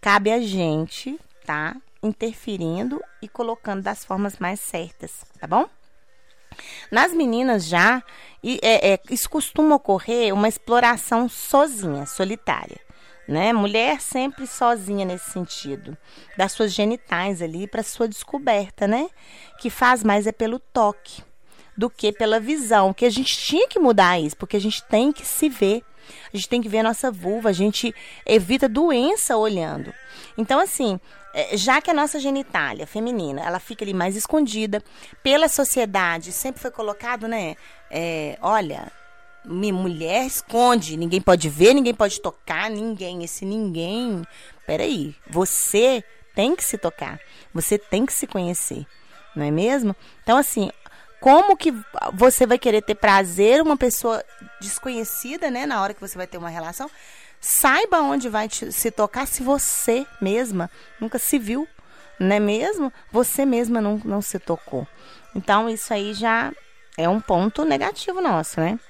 Cabe 0.00 0.30
a 0.30 0.40
gente, 0.40 1.18
tá? 1.44 1.74
Interferindo 2.06 3.00
e 3.20 3.28
colocando 3.28 3.82
das 3.82 4.04
formas 4.04 4.38
mais 4.38 4.60
certas, 4.60 5.24
tá 5.40 5.46
bom? 5.46 5.68
Nas 6.90 7.12
meninas 7.12 7.66
já, 7.66 8.02
é, 8.62 8.92
é, 8.92 9.00
isso 9.10 9.28
costuma 9.28 9.76
ocorrer 9.76 10.32
uma 10.32 10.48
exploração 10.48 11.28
sozinha, 11.28 12.06
solitária. 12.06 12.78
Né? 13.26 13.54
Mulher 13.54 14.02
sempre 14.02 14.46
sozinha 14.46 15.06
nesse 15.06 15.30
sentido, 15.30 15.96
das 16.36 16.52
suas 16.52 16.72
genitais 16.72 17.40
ali 17.40 17.66
para 17.66 17.82
sua 17.82 18.06
descoberta, 18.06 18.86
né? 18.86 19.08
Que 19.58 19.70
faz 19.70 20.04
mais 20.04 20.26
é 20.26 20.32
pelo 20.32 20.58
toque 20.58 21.22
do 21.74 21.88
que 21.88 22.12
pela 22.12 22.38
visão, 22.38 22.92
que 22.92 23.06
a 23.06 23.10
gente 23.10 23.36
tinha 23.36 23.66
que 23.66 23.78
mudar 23.78 24.20
isso, 24.20 24.36
porque 24.36 24.58
a 24.58 24.60
gente 24.60 24.82
tem 24.84 25.10
que 25.10 25.26
se 25.26 25.48
ver, 25.48 25.82
a 26.32 26.36
gente 26.36 26.48
tem 26.48 26.60
que 26.60 26.68
ver 26.68 26.80
a 26.80 26.82
nossa 26.82 27.10
vulva, 27.10 27.48
a 27.48 27.52
gente 27.52 27.94
evita 28.26 28.68
doença 28.68 29.36
olhando. 29.36 29.92
Então, 30.36 30.60
assim, 30.60 31.00
já 31.54 31.80
que 31.80 31.90
a 31.90 31.94
nossa 31.94 32.20
genitália 32.20 32.86
feminina 32.86 33.42
ela 33.42 33.58
fica 33.58 33.84
ali 33.84 33.92
mais 33.92 34.14
escondida 34.14 34.82
pela 35.22 35.48
sociedade 35.48 36.30
sempre 36.30 36.62
foi 36.62 36.70
colocado 36.70 37.26
né 37.26 37.56
é, 37.90 38.38
olha 38.40 38.90
mulher 39.44 40.24
esconde 40.24 40.96
ninguém 40.96 41.20
pode 41.20 41.48
ver 41.50 41.74
ninguém 41.74 41.92
pode 41.92 42.20
tocar 42.20 42.70
ninguém 42.70 43.24
esse 43.24 43.44
ninguém. 43.44 44.22
Peraí 44.66 45.14
você 45.28 46.02
tem 46.34 46.54
que 46.54 46.64
se 46.64 46.78
tocar 46.78 47.20
você 47.52 47.76
tem 47.76 48.06
que 48.06 48.12
se 48.12 48.26
conhecer 48.26 48.86
não 49.34 49.44
é 49.44 49.50
mesmo? 49.50 49.94
Então 50.22 50.38
assim 50.38 50.70
como 51.20 51.56
que 51.56 51.74
você 52.12 52.46
vai 52.46 52.58
querer 52.58 52.82
ter 52.82 52.94
prazer 52.94 53.60
uma 53.60 53.76
pessoa 53.76 54.24
desconhecida 54.60 55.50
né 55.50 55.66
na 55.66 55.82
hora 55.82 55.94
que 55.94 56.00
você 56.00 56.16
vai 56.16 56.28
ter 56.28 56.38
uma 56.38 56.48
relação 56.48 56.88
Saiba 57.46 58.00
onde 58.00 58.30
vai 58.30 58.48
te, 58.48 58.72
se 58.72 58.90
tocar 58.90 59.26
se 59.26 59.42
você 59.42 60.06
mesma 60.18 60.70
nunca 60.98 61.18
se 61.18 61.38
viu, 61.38 61.68
não 62.18 62.34
é 62.34 62.40
mesmo? 62.40 62.90
Você 63.12 63.44
mesma 63.44 63.82
não, 63.82 64.00
não 64.02 64.22
se 64.22 64.38
tocou. 64.38 64.88
Então, 65.36 65.68
isso 65.68 65.92
aí 65.92 66.14
já 66.14 66.50
é 66.96 67.06
um 67.06 67.20
ponto 67.20 67.62
negativo 67.62 68.22
nosso, 68.22 68.58
né? 68.58 68.80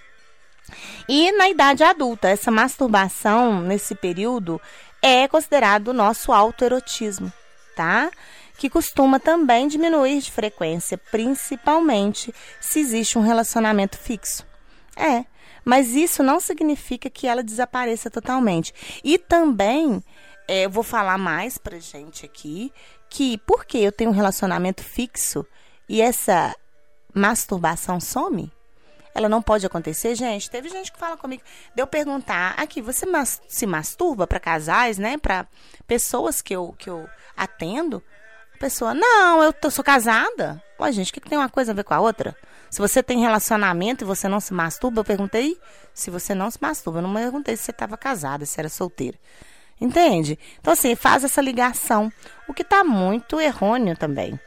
E 1.09 1.33
na 1.33 1.49
idade 1.49 1.83
adulta, 1.83 2.29
essa 2.29 2.49
masturbação 2.49 3.61
nesse 3.61 3.93
período 3.93 4.61
é 5.03 5.27
considerado 5.27 5.93
nosso 5.93 6.33
autoerotismo, 6.33 7.33
tá? 7.75 8.09
Que 8.57 8.71
costuma 8.71 9.19
também 9.19 9.67
diminuir 9.67 10.21
de 10.21 10.31
frequência, 10.31 10.97
principalmente 10.97 12.33
se 12.61 12.79
existe 12.79 13.19
um 13.19 13.23
relacionamento 13.23 13.99
fixo. 13.99 14.47
É, 14.97 15.25
mas 15.65 15.95
isso 15.95 16.23
não 16.23 16.41
significa 16.41 17.09
que 17.09 17.27
ela 17.27 17.43
desapareça 17.43 18.11
totalmente. 18.11 18.73
E 19.03 19.19
também, 19.19 20.03
é, 20.47 20.67
eu 20.67 20.71
vou 20.71 20.83
falar 20.83 21.19
mais 21.19 21.59
pra 21.59 21.79
gente 21.79 22.27
aqui, 22.27 22.73
que 23.09 23.39
porque 23.39 23.79
eu 23.79 23.93
tenho 23.93 24.11
um 24.11 24.15
relacionamento 24.15 24.83
fixo 24.83 25.47
e 25.89 26.01
essa 26.01 26.55
masturbação 27.15 28.01
some, 28.01 28.51
ela 29.15 29.29
não 29.29 29.41
pode 29.41 29.65
acontecer, 29.65 30.15
gente. 30.17 30.51
Teve 30.51 30.69
gente 30.69 30.91
que 30.91 30.99
fala 30.99 31.17
comigo, 31.17 31.43
de 31.75 31.81
eu 31.81 31.87
perguntar, 31.87 32.55
aqui, 32.59 32.83
você 32.83 33.07
mas, 33.07 33.41
se 33.49 33.65
masturba 33.65 34.27
para 34.27 34.41
casais, 34.41 34.99
né? 34.99 35.17
Para 35.17 35.47
pessoas 35.87 36.43
que 36.43 36.55
eu, 36.55 36.75
que 36.77 36.91
eu 36.91 37.09
atendo? 37.37 38.03
A 38.57 38.59
pessoa, 38.59 38.93
não, 38.93 39.43
eu 39.43 39.53
tô, 39.53 39.71
sou 39.71 39.85
casada. 39.85 40.61
Ué, 40.81 40.91
gente, 40.91 41.11
o 41.11 41.15
que, 41.15 41.21
que 41.21 41.29
tem 41.29 41.39
uma 41.39 41.49
coisa 41.49 41.71
a 41.71 41.75
ver 41.75 41.85
com 41.85 41.95
a 41.95 42.01
outra? 42.01 42.37
Se 42.75 42.81
você 42.81 43.05
tem 43.05 43.21
relacionamento 43.21 44.03
e 44.03 44.05
você 44.05 44.27
não 44.27 44.41
se 44.41 44.53
masturba, 44.53 44.99
eu 44.99 45.05
perguntei 45.05 45.57
se 45.95 46.11
você 46.11 46.35
não 46.35 46.51
se 46.51 46.59
masturba. 46.61 46.99
Eu 46.99 47.03
não 47.03 47.15
perguntei 47.15 47.57
se 47.57 47.63
você 47.63 47.71
estava 47.71 47.97
casada, 47.97 48.45
se 48.45 48.59
era 48.59 48.69
solteira. 48.69 49.17
Entende? 49.81 50.37
Então, 50.59 50.73
assim, 50.73 50.97
faz 50.97 51.23
essa 51.23 51.41
ligação, 51.41 52.13
o 52.49 52.53
que 52.53 52.63
está 52.63 52.83
muito 52.83 53.41
errôneo 53.41 53.97
também. 53.97 54.41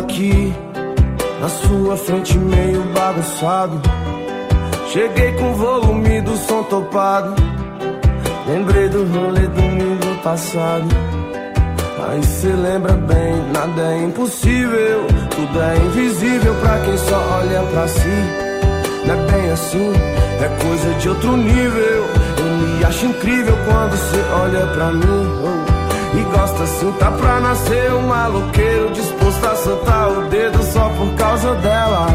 Aqui 0.00 0.52
na 1.40 1.48
sua 1.48 1.96
frente 1.96 2.36
meio 2.38 2.82
bagunçado. 2.94 3.80
Cheguei 4.92 5.32
com 5.32 5.52
o 5.52 5.54
volume 5.54 6.20
do 6.22 6.36
som 6.36 6.62
topado. 6.64 7.34
Lembrei 8.48 8.88
do 8.88 9.04
rolê 9.04 9.46
domingo 9.46 10.22
passado. 10.22 10.88
Aí 12.08 12.24
cê 12.24 12.48
lembra 12.48 12.94
bem, 12.94 13.34
nada 13.52 13.82
é 13.82 14.04
impossível, 14.04 15.06
tudo 15.30 15.62
é 15.62 15.76
invisível 15.76 16.54
pra 16.56 16.80
quem 16.80 16.96
só 16.96 17.38
olha 17.38 17.62
pra 17.70 17.86
si. 17.86 18.08
Não 19.06 19.14
é 19.14 19.30
bem 19.30 19.50
assim, 19.52 19.92
é 20.42 20.64
coisa 20.64 20.94
de 20.98 21.08
outro 21.08 21.36
nível. 21.36 22.06
Eu 22.38 22.78
me 22.78 22.84
acho 22.84 23.06
incrível 23.06 23.54
quando 23.66 23.96
cê 23.96 24.18
olha 24.42 24.66
pra 24.66 24.90
mim. 24.92 25.40
Oh. 25.44 25.69
E 26.12 26.22
gosta 26.22 26.64
assim, 26.64 26.92
tá 26.92 27.10
pra 27.12 27.40
nascer 27.40 27.92
um 27.92 28.02
maloqueiro 28.08 28.90
Disposto 28.90 29.46
a 29.46 29.54
soltar 29.54 30.10
o 30.10 30.22
dedo 30.28 30.62
só 30.62 30.88
por 30.90 31.14
causa 31.14 31.54
dela. 31.56 32.06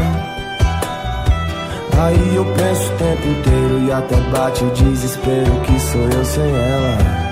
Aí 1.98 2.36
eu 2.36 2.44
penso 2.44 2.92
o 2.92 2.96
tempo 2.98 3.26
inteiro 3.26 3.86
e 3.86 3.92
até 3.92 4.16
bate 4.30 4.64
o 4.64 4.70
desespero 4.70 5.60
Que 5.64 5.80
sou 5.80 6.02
eu 6.02 6.24
sem 6.24 6.44
ela. 6.44 7.26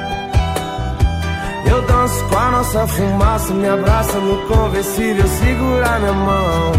Eu 1.71 1.83
danço 1.83 2.25
com 2.29 2.37
a 2.37 2.51
nossa 2.51 2.87
fumaça 2.87 3.53
Me 3.53 3.69
abraça 3.69 4.19
no 4.19 4.39
conversível, 4.47 5.27
segura 5.27 5.99
minha 5.99 6.13
mão. 6.13 6.73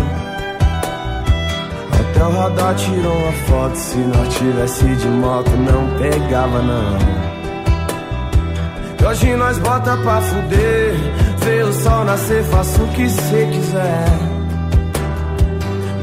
Até 1.93 2.23
o 2.23 2.31
radar 2.31 2.75
tirou 2.75 3.13
uma 3.13 3.31
foto 3.31 3.75
Se 3.75 3.97
nós 3.97 4.33
tivesse 4.35 4.95
de 4.95 5.07
moto 5.07 5.51
não 5.51 5.99
pegava 5.99 6.61
não 6.61 7.44
Hoje 9.03 9.35
nós 9.35 9.57
bota 9.59 9.97
pra 9.97 10.21
fuder. 10.21 10.93
Vê 11.39 11.63
o 11.63 11.73
sol 11.73 12.05
nascer, 12.05 12.43
faça 12.45 12.81
o 12.81 12.87
que 12.89 13.09
cê 13.09 13.47
quiser. 13.51 14.05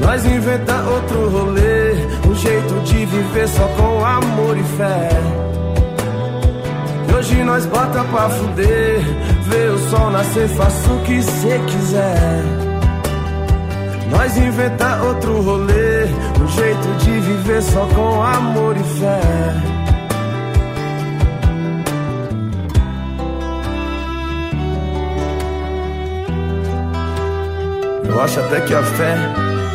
Nós 0.01 0.25
inventa 0.25 0.75
outro 0.89 1.29
rolê. 1.29 1.93
Um 2.27 2.35
jeito 2.35 2.73
de 2.85 3.05
viver 3.05 3.47
só 3.47 3.67
com 3.77 4.05
amor 4.05 4.57
e 4.57 4.63
fé. 4.77 5.09
Hoje 7.15 7.43
nós 7.43 7.65
bota 7.65 8.03
pra 8.03 8.29
fuder. 8.29 9.01
Vê 9.47 9.67
o 9.67 9.77
sol 9.89 10.09
nascer, 10.11 10.47
faça 10.49 10.91
o 10.91 10.99
que 11.03 11.21
cê 11.21 11.59
quiser. 11.67 12.43
Nós 14.11 14.37
inventa 14.37 15.03
outro 15.03 15.41
rolê. 15.41 16.05
Um 16.41 16.47
jeito 16.47 16.87
de 16.99 17.11
viver 17.19 17.61
só 17.61 17.85
com 17.95 18.23
amor 18.23 18.75
e 18.77 18.99
fé 18.99 19.82
Eu 28.13 28.21
acho 28.21 28.39
até 28.39 28.61
que 28.61 28.75
a 28.75 28.83
fé 28.83 29.15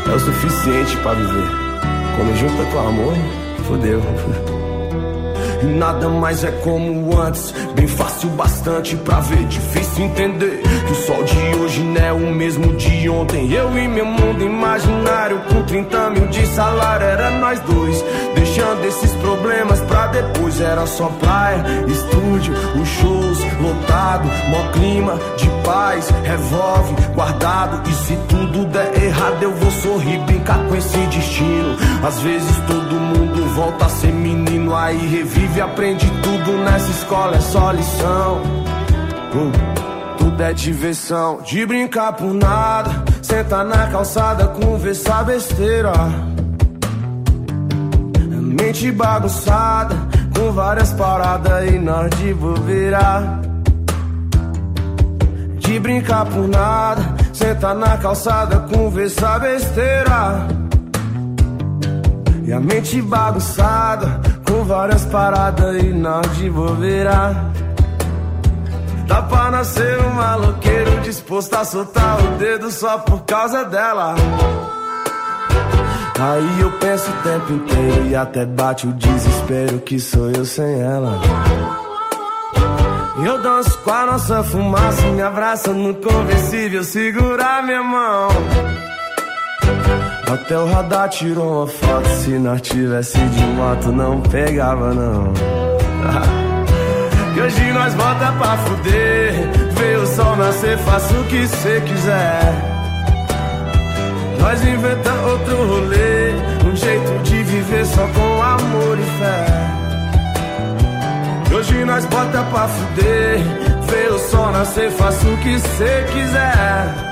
é 0.08 0.14
o 0.14 0.20
suficiente 0.20 0.96
para 0.98 1.14
viver. 1.14 1.50
Quando 2.16 2.36
junta 2.36 2.64
com 2.70 2.78
amor, 2.78 3.14
fodeu. 3.66 4.00
Nada 5.76 6.08
mais 6.08 6.44
é 6.44 6.52
como 6.52 7.20
antes, 7.20 7.52
bem 7.74 7.88
fácil 7.88 8.30
bastante 8.30 8.94
pra 8.94 9.18
ver. 9.18 9.44
Difícil 9.46 10.04
entender 10.04 10.62
que 10.86 10.92
o 10.92 10.94
sol 10.94 11.24
de 11.24 11.56
hoje 11.56 11.80
não 11.80 12.00
é 12.00 12.12
o 12.12 12.32
mesmo 12.32 12.74
de 12.74 13.08
ontem. 13.08 13.52
Eu 13.52 13.76
e 13.76 13.88
meu 13.88 14.06
mundo 14.06 14.44
imaginário, 14.44 15.40
com 15.52 15.64
30 15.64 16.10
mil 16.10 16.28
de 16.28 16.46
salário, 16.46 17.06
era 17.06 17.30
nós 17.40 17.58
dois. 17.60 18.04
Deixando 18.36 18.84
esses 18.84 19.10
problemas 19.14 19.80
pra 19.80 20.06
depois. 20.06 20.60
Era 20.60 20.86
só 20.86 21.06
praia, 21.20 21.64
estúdio, 21.88 22.54
os 22.80 22.88
shows 22.88 23.47
lotado, 23.60 24.28
mó 24.48 24.70
clima 24.72 25.18
de 25.36 25.48
paz, 25.64 26.08
revolve 26.22 26.94
guardado. 27.14 27.88
E 27.88 27.92
se 27.92 28.16
tudo 28.28 28.64
der 28.66 29.02
errado, 29.02 29.42
eu 29.42 29.52
vou 29.54 29.70
sorrir, 29.70 30.18
brincar 30.20 30.58
com 30.68 30.76
esse 30.76 30.98
destino. 30.98 31.76
Às 32.06 32.20
vezes 32.20 32.56
todo 32.66 32.94
mundo 32.94 33.54
volta 33.54 33.86
a 33.86 33.88
ser 33.88 34.12
menino, 34.12 34.74
aí 34.74 34.98
revive, 35.08 35.60
aprende 35.60 36.10
tudo 36.22 36.52
nessa 36.58 36.90
escola, 36.90 37.36
é 37.36 37.40
só 37.40 37.70
lição. 37.72 38.42
Uh, 39.34 40.16
tudo 40.16 40.42
é 40.42 40.52
diversão, 40.52 41.40
de 41.42 41.66
brincar 41.66 42.12
por 42.12 42.32
nada. 42.32 43.04
Sentar 43.22 43.64
na 43.64 43.88
calçada, 43.88 44.48
conversar 44.48 45.24
besteira. 45.24 45.92
Mente 48.60 48.90
bagunçada, 48.90 49.94
com 50.36 50.50
várias 50.52 50.92
paradas 50.92 51.70
e 51.70 51.78
nós 51.78 52.10
de 52.16 52.32
bobeira. 52.34 53.47
De 55.68 55.78
brincar 55.78 56.24
por 56.24 56.48
nada 56.48 57.02
Senta 57.30 57.74
na 57.74 57.98
calçada, 57.98 58.58
conversa 58.74 59.38
besteira. 59.38 60.48
E 62.42 62.50
a 62.50 62.58
mente 62.58 63.02
bagunçada, 63.02 64.18
com 64.48 64.64
várias 64.64 65.04
paradas 65.04 65.76
e 65.82 65.92
nada 65.92 66.26
de 66.28 66.48
bobeira. 66.48 67.52
Dá 69.06 69.20
pra 69.20 69.50
nascer 69.50 70.00
um 70.00 70.14
maloqueiro 70.14 71.00
disposto 71.02 71.54
a 71.54 71.64
soltar 71.66 72.18
o 72.24 72.38
dedo 72.38 72.70
só 72.72 72.96
por 72.98 73.24
causa 73.24 73.64
dela. 73.64 74.14
Aí 76.18 76.60
eu 76.60 76.72
penso 76.78 77.10
o 77.10 77.22
tempo 77.22 77.52
inteiro 77.52 78.06
e 78.08 78.16
até 78.16 78.46
bate 78.46 78.86
o 78.86 78.92
desespero 78.94 79.78
que 79.80 80.00
sou 80.00 80.30
eu 80.30 80.46
sem 80.46 80.80
ela. 80.80 81.20
Eu 83.24 83.42
danço 83.42 83.76
com 83.78 83.90
a 83.90 84.06
nossa 84.06 84.44
fumaça, 84.44 85.06
me 85.08 85.22
abraça 85.22 85.72
no 85.72 85.92
conversível, 85.94 86.84
segurar 86.84 87.64
minha 87.64 87.82
mão. 87.82 88.28
Até 90.32 90.56
o 90.56 90.66
radar 90.66 91.08
tirou 91.08 91.58
uma 91.58 91.66
foto, 91.66 92.08
se 92.08 92.30
nós 92.38 92.60
tivesse 92.60 93.18
de 93.18 93.44
moto 93.46 93.90
não 93.90 94.20
pegava 94.20 94.94
não. 94.94 95.32
E 97.36 97.40
hoje 97.40 97.72
nós 97.72 97.94
bota 97.94 98.32
pra 98.32 98.56
fuder, 98.56 99.32
vê 99.74 99.94
o 99.94 100.06
sol 100.08 100.34
nascer, 100.34 100.76
faça 100.78 101.14
o 101.14 101.24
que 101.24 101.46
cê 101.46 101.80
quiser. 101.82 102.52
Nós 104.40 104.60
inventa 104.64 105.12
outro 105.12 105.56
rolê, 105.56 106.32
um 106.66 106.74
jeito 106.74 107.22
de 107.22 107.42
viver 107.44 107.86
só 107.86 108.08
com 108.08 108.42
amor 108.42 108.98
e 108.98 109.20
fé. 109.20 109.77
Hoje 111.54 111.84
nós 111.84 112.04
bota 112.04 112.42
pra 112.44 112.68
fuder, 112.68 113.40
vê 113.90 114.08
o 114.12 114.18
sol 114.18 114.52
nascer, 114.52 114.90
faça 114.92 115.26
o 115.26 115.36
que 115.38 115.58
cê 115.58 116.04
quiser. 116.12 117.08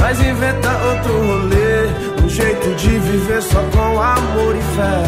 Nós 0.00 0.20
inventa 0.20 0.70
outro 0.70 1.12
rolê, 1.26 2.24
um 2.24 2.28
jeito 2.28 2.74
de 2.76 2.98
viver 2.98 3.42
só 3.42 3.60
com 3.72 4.00
amor 4.00 4.54
e 4.54 4.62
fé. 4.76 5.02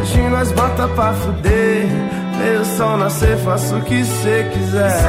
Hoje 0.00 0.20
nós 0.28 0.52
bota 0.52 0.86
pra 0.88 1.12
fuder, 1.14 1.86
vê 2.38 2.56
o 2.60 2.64
sol 2.76 2.96
nascer, 2.98 3.36
faça 3.38 3.74
o 3.74 3.82
que 3.82 4.04
cê 4.04 4.46
quiser. 4.52 5.02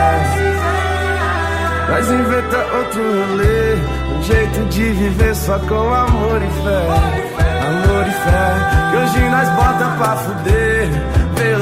Nós 1.87 2.09
inventa 2.09 2.57
outro 2.77 3.01
rolê, 3.03 3.75
um 4.17 4.23
jeito 4.23 4.65
de 4.69 4.91
viver 4.91 5.35
só 5.35 5.59
com 5.59 5.93
amor 5.93 6.41
e 6.41 6.63
fé. 6.63 7.22
Amor 7.65 8.07
e 8.07 8.11
fé, 8.11 8.91
que 8.91 8.97
hoje 8.97 9.29
nós 9.29 9.49
bota 9.49 9.85
pra 9.97 10.15
fuder, 10.17 11.13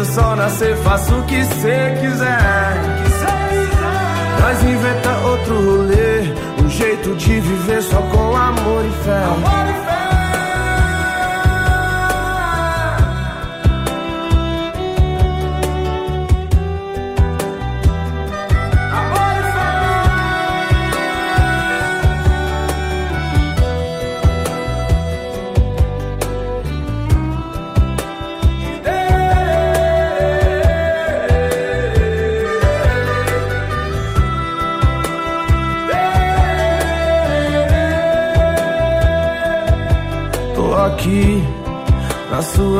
o 0.01 0.05
sol 0.05 0.35
nascer, 0.35 0.75
faça 0.77 1.15
o 1.15 1.23
que 1.23 1.43
cê 1.45 1.95
quiser. 1.99 3.01
Nós 4.41 4.63
inventa 4.63 5.09
outro 5.27 5.55
rolê, 5.55 6.33
um 6.63 6.69
jeito 6.69 7.15
de 7.15 7.39
viver 7.39 7.81
só 7.83 8.01
com 8.01 8.35
amor 8.35 8.85
e 8.85 9.03
fé. 9.03 9.23
Amor 9.23 9.69
e 9.69 9.85
fé. 9.85 9.90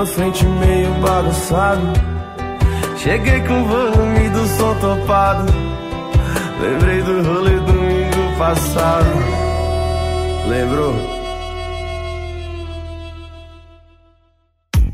Na 0.02 0.06
frente 0.08 0.44
meio 0.44 0.92
bagunçado. 0.96 1.94
Cheguei 2.98 3.40
com 3.42 3.62
o 3.62 3.66
volume 3.66 4.30
do 4.32 4.48
som 4.48 4.74
topado. 4.80 5.54
Lembrei 6.60 7.04
do 7.04 7.22
rolê 7.22 7.60
domingo 7.60 8.38
passado. 8.40 9.06
Lembrou? 10.48 10.96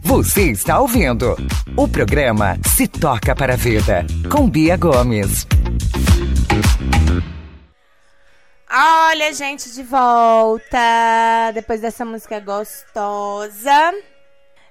Você 0.04 0.52
está 0.52 0.78
ouvindo 0.80 1.38
o 1.78 1.88
programa 1.88 2.58
Se 2.66 2.86
Toca 2.86 3.34
para 3.34 3.54
a 3.54 3.58
Vida 3.58 4.06
com 4.30 4.50
Bia 4.50 4.76
Gomes. 4.76 5.48
Olha, 8.70 9.34
gente, 9.34 9.74
de 9.74 9.84
volta. 9.84 11.52
Depois 11.54 11.80
dessa 11.80 12.04
música 12.04 12.42
gostosa, 12.42 13.94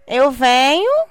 eu 0.07 0.31
venho 0.31 1.07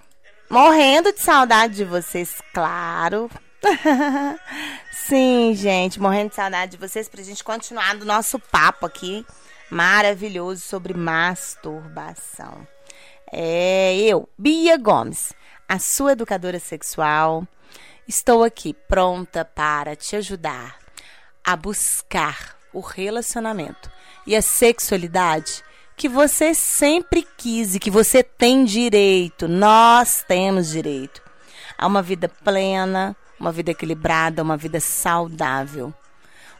morrendo 0.49 1.11
de 1.11 1.19
saudade 1.19 1.75
de 1.75 1.83
vocês, 1.83 2.41
claro. 2.53 3.29
Sim, 4.91 5.53
gente, 5.53 5.99
morrendo 5.99 6.29
de 6.29 6.35
saudade 6.35 6.71
de 6.71 6.77
vocês 6.77 7.09
pra 7.09 7.21
gente 7.21 7.43
continuar 7.43 7.95
do 7.97 8.05
nosso 8.05 8.39
papo 8.39 8.85
aqui 8.85 9.25
maravilhoso 9.69 10.61
sobre 10.61 10.93
masturbação. 10.93 12.65
É 13.31 13.95
eu, 13.97 14.29
Bia 14.37 14.77
Gomes, 14.77 15.33
a 15.67 15.77
sua 15.79 16.13
educadora 16.13 16.59
sexual. 16.59 17.45
Estou 18.07 18.43
aqui 18.43 18.73
pronta 18.73 19.43
para 19.43 19.95
te 19.95 20.15
ajudar 20.15 20.77
a 21.43 21.55
buscar 21.55 22.55
o 22.71 22.79
relacionamento 22.79 23.91
e 24.25 24.35
a 24.35 24.41
sexualidade 24.41 25.63
que 25.95 26.09
você 26.09 26.53
sempre 26.53 27.27
quis 27.37 27.75
e 27.75 27.79
que 27.79 27.89
você 27.89 28.21
tem 28.21 28.65
direito, 28.65 29.47
nós 29.47 30.23
temos 30.27 30.69
direito 30.69 31.21
a 31.77 31.87
uma 31.87 32.01
vida 32.01 32.29
plena, 32.43 33.15
uma 33.39 33.51
vida 33.51 33.71
equilibrada, 33.71 34.43
uma 34.43 34.57
vida 34.57 34.79
saudável. 34.79 35.93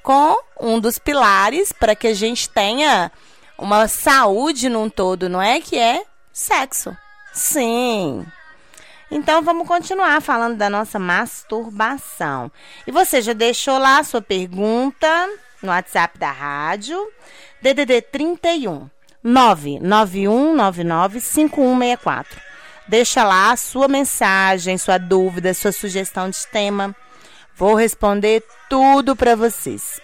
Com 0.02 0.38
um 0.60 0.80
dos 0.80 1.00
pilares 1.00 1.72
para 1.72 1.96
que 1.96 2.08
a 2.08 2.14
gente 2.14 2.50
tenha 2.50 3.12
uma 3.58 3.88
saúde 3.88 4.70
num 4.70 4.90
todo, 4.90 5.28
não 5.28 5.42
é? 5.42 5.60
Que 5.60 5.78
é 5.78 6.04
sexo. 6.32 6.96
Sim. 7.34 8.26
Então 9.10 9.42
vamos 9.42 9.68
continuar 9.68 10.22
falando 10.22 10.58
da 10.58 10.70
nossa 10.70 11.00
masturbação. 11.00 12.52
E 12.86 12.92
você 12.92 13.22
já 13.22 13.34
deixou 13.34 13.78
lá 13.78 14.00
a 14.00 14.04
sua 14.04 14.22
pergunta? 14.22 15.30
no 15.66 15.72
WhatsApp 15.72 16.18
da 16.18 16.32
rádio, 16.32 16.98
DDD 17.62 18.02
31 18.02 18.90
991995164. 19.26 22.26
Deixa 22.88 23.24
lá 23.24 23.52
a 23.52 23.58
sua 23.58 23.88
mensagem, 23.88 24.78
sua 24.78 25.00
dúvida, 25.00 25.56
sua 25.56 25.72
sugestão 25.72 26.30
de 26.30 26.46
tema. 26.48 26.96
Vou 27.56 27.74
responder 27.74 28.44
tudo 28.70 29.16
para 29.16 29.36
vocês. 29.36 30.00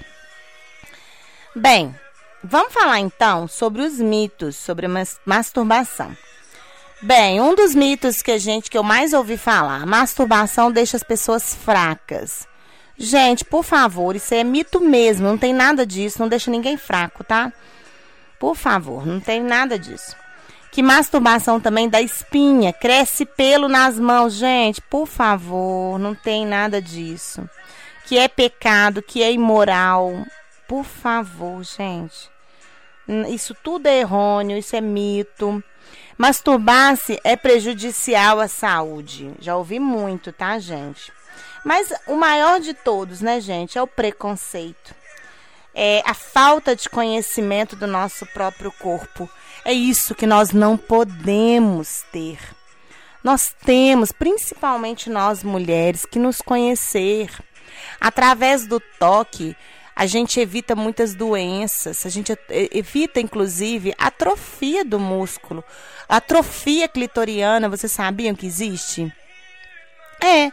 Bem, 1.55 1.95
vamos 2.43 2.73
falar 2.73 2.99
então 2.99 3.47
sobre 3.47 3.83
os 3.83 3.99
mitos 3.99 4.55
sobre 4.55 4.87
masturbação. 5.25 6.17
Bem, 7.03 7.41
um 7.41 7.55
dos 7.55 7.75
mitos 7.75 8.21
que 8.21 8.31
a 8.31 8.37
gente 8.37 8.69
que 8.69 8.77
eu 8.77 8.83
mais 8.83 9.11
ouvi 9.11 9.37
falar, 9.37 9.85
masturbação 9.85 10.71
deixa 10.71 10.97
as 10.97 11.03
pessoas 11.03 11.53
fracas. 11.53 12.47
Gente, 12.97 13.43
por 13.43 13.63
favor, 13.63 14.15
isso 14.15 14.33
é 14.33 14.43
mito 14.43 14.79
mesmo, 14.79 15.27
não 15.27 15.37
tem 15.37 15.53
nada 15.53 15.85
disso, 15.85 16.19
não 16.19 16.29
deixa 16.29 16.51
ninguém 16.51 16.77
fraco, 16.77 17.23
tá? 17.23 17.51
Por 18.41 18.55
favor, 18.55 19.05
não 19.05 19.19
tem 19.19 19.39
nada 19.39 19.77
disso. 19.77 20.15
Que 20.71 20.81
masturbação 20.81 21.59
também 21.59 21.87
dá 21.87 22.01
espinha, 22.01 22.73
cresce 22.73 23.23
pelo 23.23 23.67
nas 23.67 23.99
mãos, 23.99 24.33
gente, 24.33 24.81
por 24.81 25.05
favor, 25.05 25.99
não 25.99 26.15
tem 26.15 26.43
nada 26.43 26.81
disso. 26.81 27.47
Que 28.03 28.17
é 28.17 28.27
pecado, 28.27 28.99
que 28.99 29.21
é 29.21 29.31
imoral, 29.31 30.25
por 30.67 30.83
favor, 30.83 31.63
gente. 31.63 32.31
Isso 33.29 33.55
tudo 33.63 33.85
é 33.85 33.99
errôneo, 33.99 34.57
isso 34.57 34.75
é 34.75 34.81
mito. 34.81 35.63
Masturbar-se 36.17 37.19
é 37.23 37.35
prejudicial 37.35 38.39
à 38.39 38.47
saúde. 38.47 39.31
Já 39.39 39.55
ouvi 39.55 39.79
muito, 39.79 40.33
tá, 40.33 40.57
gente? 40.57 41.13
Mas 41.63 41.93
o 42.07 42.15
maior 42.15 42.59
de 42.59 42.73
todos, 42.73 43.21
né, 43.21 43.39
gente, 43.39 43.77
é 43.77 43.81
o 43.83 43.87
preconceito. 43.87 44.99
É 45.73 46.01
a 46.05 46.13
falta 46.13 46.75
de 46.75 46.89
conhecimento 46.89 47.75
do 47.75 47.87
nosso 47.87 48.25
próprio 48.27 48.71
corpo. 48.71 49.29
É 49.63 49.71
isso 49.71 50.15
que 50.15 50.27
nós 50.27 50.51
não 50.51 50.77
podemos 50.77 52.03
ter. 52.11 52.37
Nós 53.23 53.53
temos, 53.63 54.11
principalmente 54.11 55.09
nós 55.09 55.43
mulheres, 55.43 56.05
que 56.05 56.19
nos 56.19 56.41
conhecer. 56.41 57.29
Através 57.99 58.67
do 58.67 58.79
toque, 58.99 59.55
a 59.95 60.05
gente 60.05 60.39
evita 60.39 60.75
muitas 60.75 61.13
doenças, 61.13 62.05
a 62.05 62.09
gente 62.09 62.35
evita 62.49 63.19
inclusive 63.19 63.93
atrofia 63.97 64.83
do 64.83 64.99
músculo, 64.99 65.63
atrofia 66.09 66.87
clitoriana. 66.87 67.69
Vocês 67.69 67.91
sabiam 67.91 68.35
que 68.35 68.47
existe? 68.47 69.13
É, 70.23 70.51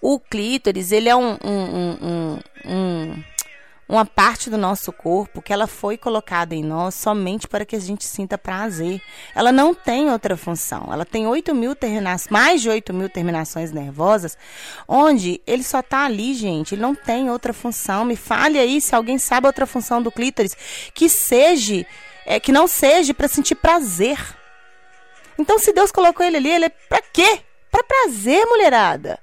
o 0.00 0.20
clítoris, 0.20 0.92
ele 0.92 1.08
é 1.08 1.16
um, 1.16 1.36
um, 1.42 1.98
um, 2.02 2.40
um 2.64 3.24
uma 3.88 4.04
parte 4.04 4.50
do 4.50 4.58
nosso 4.58 4.92
corpo 4.92 5.40
que 5.40 5.52
ela 5.52 5.66
foi 5.66 5.96
colocada 5.96 6.54
em 6.54 6.62
nós 6.62 6.94
somente 6.94 7.46
para 7.46 7.64
que 7.64 7.76
a 7.76 7.80
gente 7.80 8.04
sinta 8.04 8.36
prazer. 8.36 9.00
Ela 9.34 9.52
não 9.52 9.72
tem 9.74 10.10
outra 10.10 10.36
função. 10.36 10.88
Ela 10.92 11.04
tem 11.04 11.26
8 11.26 11.54
mil 11.54 11.74
terminações, 11.76 12.28
mais 12.28 12.62
de 12.62 12.68
8 12.68 12.92
mil 12.92 13.08
terminações 13.08 13.70
nervosas, 13.70 14.36
onde 14.88 15.40
ele 15.46 15.62
só 15.62 15.80
está 15.80 16.04
ali, 16.04 16.34
gente. 16.34 16.74
Ele 16.74 16.82
não 16.82 16.94
tem 16.94 17.30
outra 17.30 17.52
função. 17.52 18.04
Me 18.04 18.16
fale 18.16 18.58
aí 18.58 18.80
se 18.80 18.94
alguém 18.94 19.18
sabe 19.18 19.46
outra 19.46 19.66
função 19.66 20.02
do 20.02 20.10
clítoris 20.10 20.56
que 20.92 21.08
seja, 21.08 21.86
é, 22.24 22.40
que 22.40 22.50
não 22.50 22.66
seja 22.66 23.14
para 23.14 23.28
sentir 23.28 23.54
prazer. 23.54 24.18
Então, 25.38 25.58
se 25.58 25.72
Deus 25.72 25.92
colocou 25.92 26.24
ele 26.26 26.38
ali, 26.38 26.50
ele 26.50 26.64
é 26.64 26.68
para 26.70 27.02
quê? 27.12 27.40
Para 27.70 27.84
prazer, 27.84 28.44
mulherada 28.46 29.18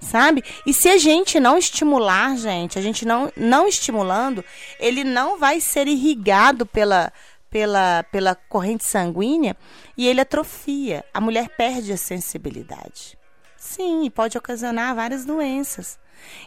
sabe? 0.00 0.44
E 0.66 0.72
se 0.72 0.88
a 0.88 0.98
gente 0.98 1.40
não 1.40 1.58
estimular, 1.58 2.36
gente, 2.36 2.78
a 2.78 2.82
gente 2.82 3.04
não, 3.04 3.32
não 3.36 3.66
estimulando, 3.66 4.44
ele 4.78 5.04
não 5.04 5.38
vai 5.38 5.60
ser 5.60 5.88
irrigado 5.88 6.64
pela, 6.64 7.12
pela, 7.50 8.04
pela 8.10 8.34
corrente 8.34 8.84
sanguínea 8.84 9.56
e 9.96 10.06
ele 10.06 10.20
atrofia. 10.20 11.04
A 11.12 11.20
mulher 11.20 11.48
perde 11.50 11.92
a 11.92 11.96
sensibilidade. 11.96 13.18
Sim, 13.56 14.10
pode 14.14 14.38
ocasionar 14.38 14.94
várias 14.94 15.24
doenças. 15.24 15.98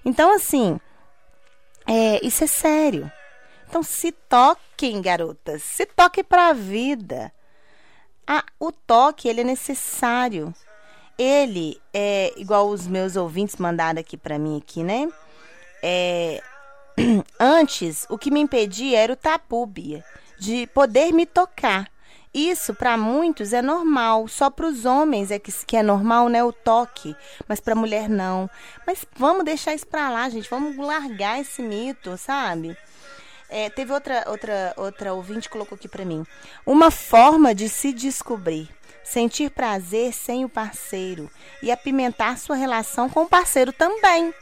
Então, 0.04 0.34
assim, 0.34 0.80
é, 1.86 2.26
isso 2.26 2.44
é 2.44 2.48
sério. 2.48 3.12
Então, 3.68 3.84
se 3.84 4.12
toquem, 4.12 5.02
garotas, 5.02 5.64
se 5.64 5.86
toquem 5.86 6.24
para 6.24 6.50
a 6.50 6.54
vida. 6.54 7.32
Ah, 8.28 8.44
o 8.60 8.72
toque 8.72 9.28
ele 9.28 9.42
é 9.42 9.44
necessário 9.44 10.54
ele 11.22 11.80
é 11.94 12.34
igual 12.36 12.68
os 12.68 12.88
meus 12.88 13.16
ouvintes 13.16 13.58
mandaram 13.58 14.00
aqui 14.00 14.18
para 14.18 14.40
mim 14.40 14.58
aqui, 14.58 14.84
né? 14.84 15.08
É, 15.84 16.42
antes, 17.40 18.08
o 18.10 18.18
que 18.18 18.32
me 18.32 18.40
impedia 18.40 19.00
era 19.00 19.14
o 19.14 19.16
tabu, 19.16 19.68
Bia, 19.68 20.04
de 20.40 20.66
poder 20.74 21.14
me 21.14 21.28
tocar. 21.28 21.92
Isso 22.34 22.74
para 22.74 22.98
muitos 22.98 23.54
é 23.54 23.62
normal, 23.62 24.28
só 24.28 24.50
para 24.50 24.66
os 24.66 24.84
homens 24.86 25.30
é 25.30 25.38
que, 25.38 25.52
que 25.52 25.78
é 25.78 25.84
normal, 25.84 26.28
né, 26.28 26.44
o 26.44 26.52
toque, 26.52 27.16
mas 27.48 27.60
para 27.60 27.76
mulher 27.76 28.10
não. 28.10 28.50
Mas 28.88 29.06
vamos 29.16 29.46
deixar 29.46 29.76
isso 29.76 29.86
para 29.86 30.10
lá, 30.10 30.28
gente, 30.28 30.50
vamos 30.50 30.76
largar 30.78 31.40
esse 31.40 31.62
mito, 31.62 32.18
sabe? 32.18 32.76
É, 33.48 33.70
teve 33.70 33.92
outra 33.92 34.24
outra 34.28 34.74
outra 34.78 35.14
ouvinte 35.14 35.50
que 35.50 35.54
colocou 35.54 35.76
aqui 35.76 35.90
para 35.90 36.06
mim. 36.06 36.26
Uma 36.66 36.90
forma 36.90 37.54
de 37.54 37.68
se 37.68 37.92
descobrir 37.92 38.70
sentir 39.04 39.50
prazer 39.52 40.14
sem 40.14 40.46
o 40.46 40.50
parceiro 40.50 41.30
e 41.62 41.72
apimentar 41.72 42.38
sua 42.38 42.56
relação 42.56 43.10
com 43.10 43.24
o 43.24 43.30
parceiro 43.30 43.74
também. 43.74 44.34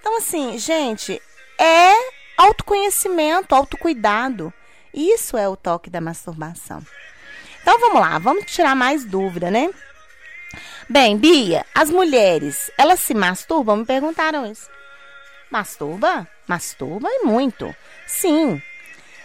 Então, 0.00 0.18
assim, 0.18 0.58
gente, 0.58 1.20
é 1.58 1.92
autoconhecimento, 2.36 3.54
autocuidado. 3.54 4.52
Isso 4.92 5.36
é 5.36 5.48
o 5.48 5.56
toque 5.56 5.90
da 5.90 6.00
masturbação. 6.00 6.82
Então 7.62 7.80
vamos 7.80 8.00
lá, 8.00 8.18
vamos 8.18 8.44
tirar 8.44 8.76
mais 8.76 9.04
dúvida, 9.04 9.50
né? 9.50 9.70
Bem, 10.88 11.16
Bia, 11.16 11.64
as 11.74 11.90
mulheres, 11.90 12.70
elas 12.76 13.00
se 13.00 13.14
masturbam? 13.14 13.78
Me 13.78 13.86
perguntaram 13.86 14.44
isso. 14.44 14.68
Masturba? 15.50 16.28
Masturba 16.46 17.08
e 17.10 17.24
muito. 17.24 17.74
Sim. 18.06 18.62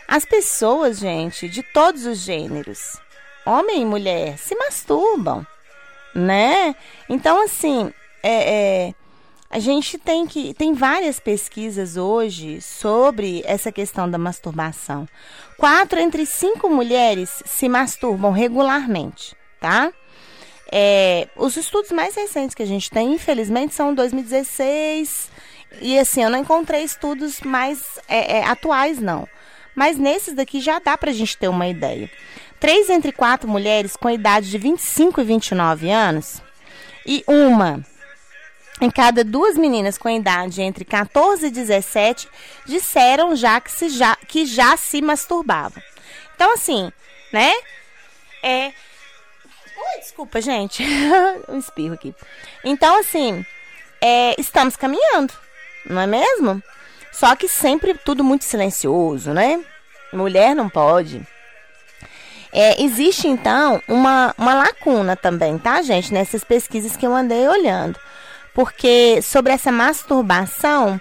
As 0.08 0.24
pessoas, 0.26 0.98
gente, 0.98 1.50
de 1.50 1.62
todos 1.62 2.06
os 2.06 2.20
gêneros, 2.20 2.98
homem 3.46 3.82
e 3.82 3.86
mulher 3.86 4.38
se 4.38 4.56
masturbam, 4.56 5.46
né? 6.14 6.76
Então, 7.10 7.44
assim, 7.44 7.94
é, 8.24 8.88
é, 8.88 8.94
a 9.50 9.60
gente 9.60 9.98
tem 9.98 10.28
que. 10.28 10.54
Tem 10.54 10.74
várias 10.74 11.20
pesquisas 11.20 11.98
hoje 11.98 12.62
sobre 12.62 13.42
essa 13.46 13.72
questão 13.72 14.10
da 14.10 14.18
masturbação. 14.18 15.08
Quatro 15.58 16.00
entre 16.00 16.26
cinco 16.26 16.70
mulheres 16.70 17.42
se 17.46 17.68
masturbam 17.68 18.32
regularmente, 18.32 19.36
tá? 19.60 19.92
É, 20.72 21.28
os 21.36 21.58
estudos 21.58 21.92
mais 21.92 22.16
recentes 22.16 22.54
que 22.54 22.62
a 22.62 22.68
gente 22.68 22.92
tem, 22.92 23.14
infelizmente, 23.14 23.74
são 23.74 23.94
2016. 23.94 25.32
E 25.82 25.98
assim, 25.98 26.24
eu 26.24 26.30
não 26.30 26.40
encontrei 26.40 26.84
estudos 26.84 27.42
mais 27.42 27.82
é, 28.08 28.38
é, 28.38 28.44
atuais, 28.46 29.00
não. 29.00 29.28
Mas 29.76 29.98
nesses 29.98 30.36
daqui 30.36 30.60
já 30.60 30.80
dá 30.80 30.98
pra 30.98 31.12
gente 31.12 31.38
ter 31.38 31.48
uma 31.48 31.68
ideia. 31.68 32.10
Três 32.60 32.90
entre 32.90 33.12
quatro 33.12 33.48
mulheres 33.48 33.96
com 33.96 34.10
idade 34.10 34.50
de 34.50 34.58
25 34.58 35.22
e 35.22 35.24
29 35.24 35.90
anos 35.90 36.42
e 37.06 37.24
uma 37.28 37.84
em 38.82 38.90
cada 38.90 39.24
duas 39.24 39.58
meninas 39.58 39.98
com 39.98 40.10
idade 40.10 40.62
entre 40.62 40.86
14 40.86 41.48
e 41.48 41.52
17 41.52 42.28
disseram 42.66 43.36
já 43.36 43.60
que, 43.60 43.72
se 43.72 43.90
já, 43.90 44.16
que 44.16 44.46
já 44.46 44.78
se 44.78 45.02
masturbavam. 45.02 45.82
Então, 46.36 46.54
assim, 46.54 46.92
né? 47.32 47.52
É. 48.42 48.68
Ui, 48.68 50.00
desculpa, 50.00 50.40
gente. 50.42 50.84
um 51.50 51.60
espirro 51.60 51.96
aqui. 51.96 52.16
Então, 52.64 53.00
assim, 53.00 53.46
é, 54.02 54.40
estamos 54.40 54.76
caminhando, 54.76 55.34
não 55.86 56.02
é 56.02 56.08
mesmo? 56.08 56.64
Só 57.12 57.36
que 57.36 57.48
sempre 57.50 57.94
tudo 57.94 58.24
muito 58.24 58.46
silencioso, 58.46 59.34
né? 59.34 59.64
Mulher 60.14 60.56
não 60.56 60.70
pode. 60.70 61.26
É, 62.52 62.82
existe, 62.82 63.28
então, 63.28 63.82
uma, 63.88 64.34
uma 64.38 64.54
lacuna 64.54 65.16
também, 65.16 65.58
tá, 65.58 65.82
gente? 65.82 66.14
Nessas 66.14 66.44
pesquisas 66.44 66.96
que 66.96 67.06
eu 67.06 67.16
andei 67.16 67.48
olhando. 67.48 68.00
Porque 68.54 69.22
sobre 69.22 69.54
essa 69.54 69.72
masturbação, 69.72 71.00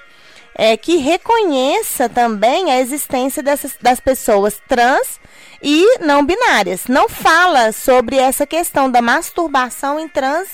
é, 0.58 0.76
que 0.76 0.96
reconheça 0.96 2.08
também 2.08 2.72
a 2.72 2.80
existência 2.80 3.40
dessas, 3.42 3.76
das 3.80 4.00
pessoas 4.00 4.60
trans 4.68 5.20
e 5.62 5.98
não 6.00 6.26
binárias. 6.26 6.86
Não 6.88 7.08
fala 7.08 7.70
sobre 7.70 8.16
essa 8.16 8.44
questão 8.44 8.90
da 8.90 9.00
masturbação 9.00 10.00
em 10.00 10.08
trans 10.08 10.48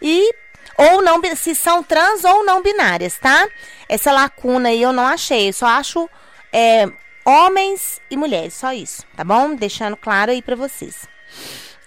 e 0.00 0.32
ou 0.78 1.02
não 1.02 1.20
se 1.34 1.56
são 1.56 1.82
trans 1.82 2.22
ou 2.22 2.44
não 2.44 2.62
binárias, 2.62 3.18
tá? 3.18 3.48
Essa 3.88 4.12
lacuna 4.12 4.68
aí 4.68 4.80
eu 4.80 4.92
não 4.92 5.04
achei, 5.04 5.48
eu 5.48 5.52
só 5.52 5.66
acho 5.66 6.08
é, 6.52 6.88
homens 7.28 8.00
e 8.10 8.16
mulheres, 8.16 8.54
só 8.54 8.72
isso, 8.72 9.04
tá 9.14 9.22
bom? 9.22 9.54
Deixando 9.54 9.96
claro 9.96 10.30
aí 10.30 10.40
para 10.40 10.56
vocês. 10.56 11.06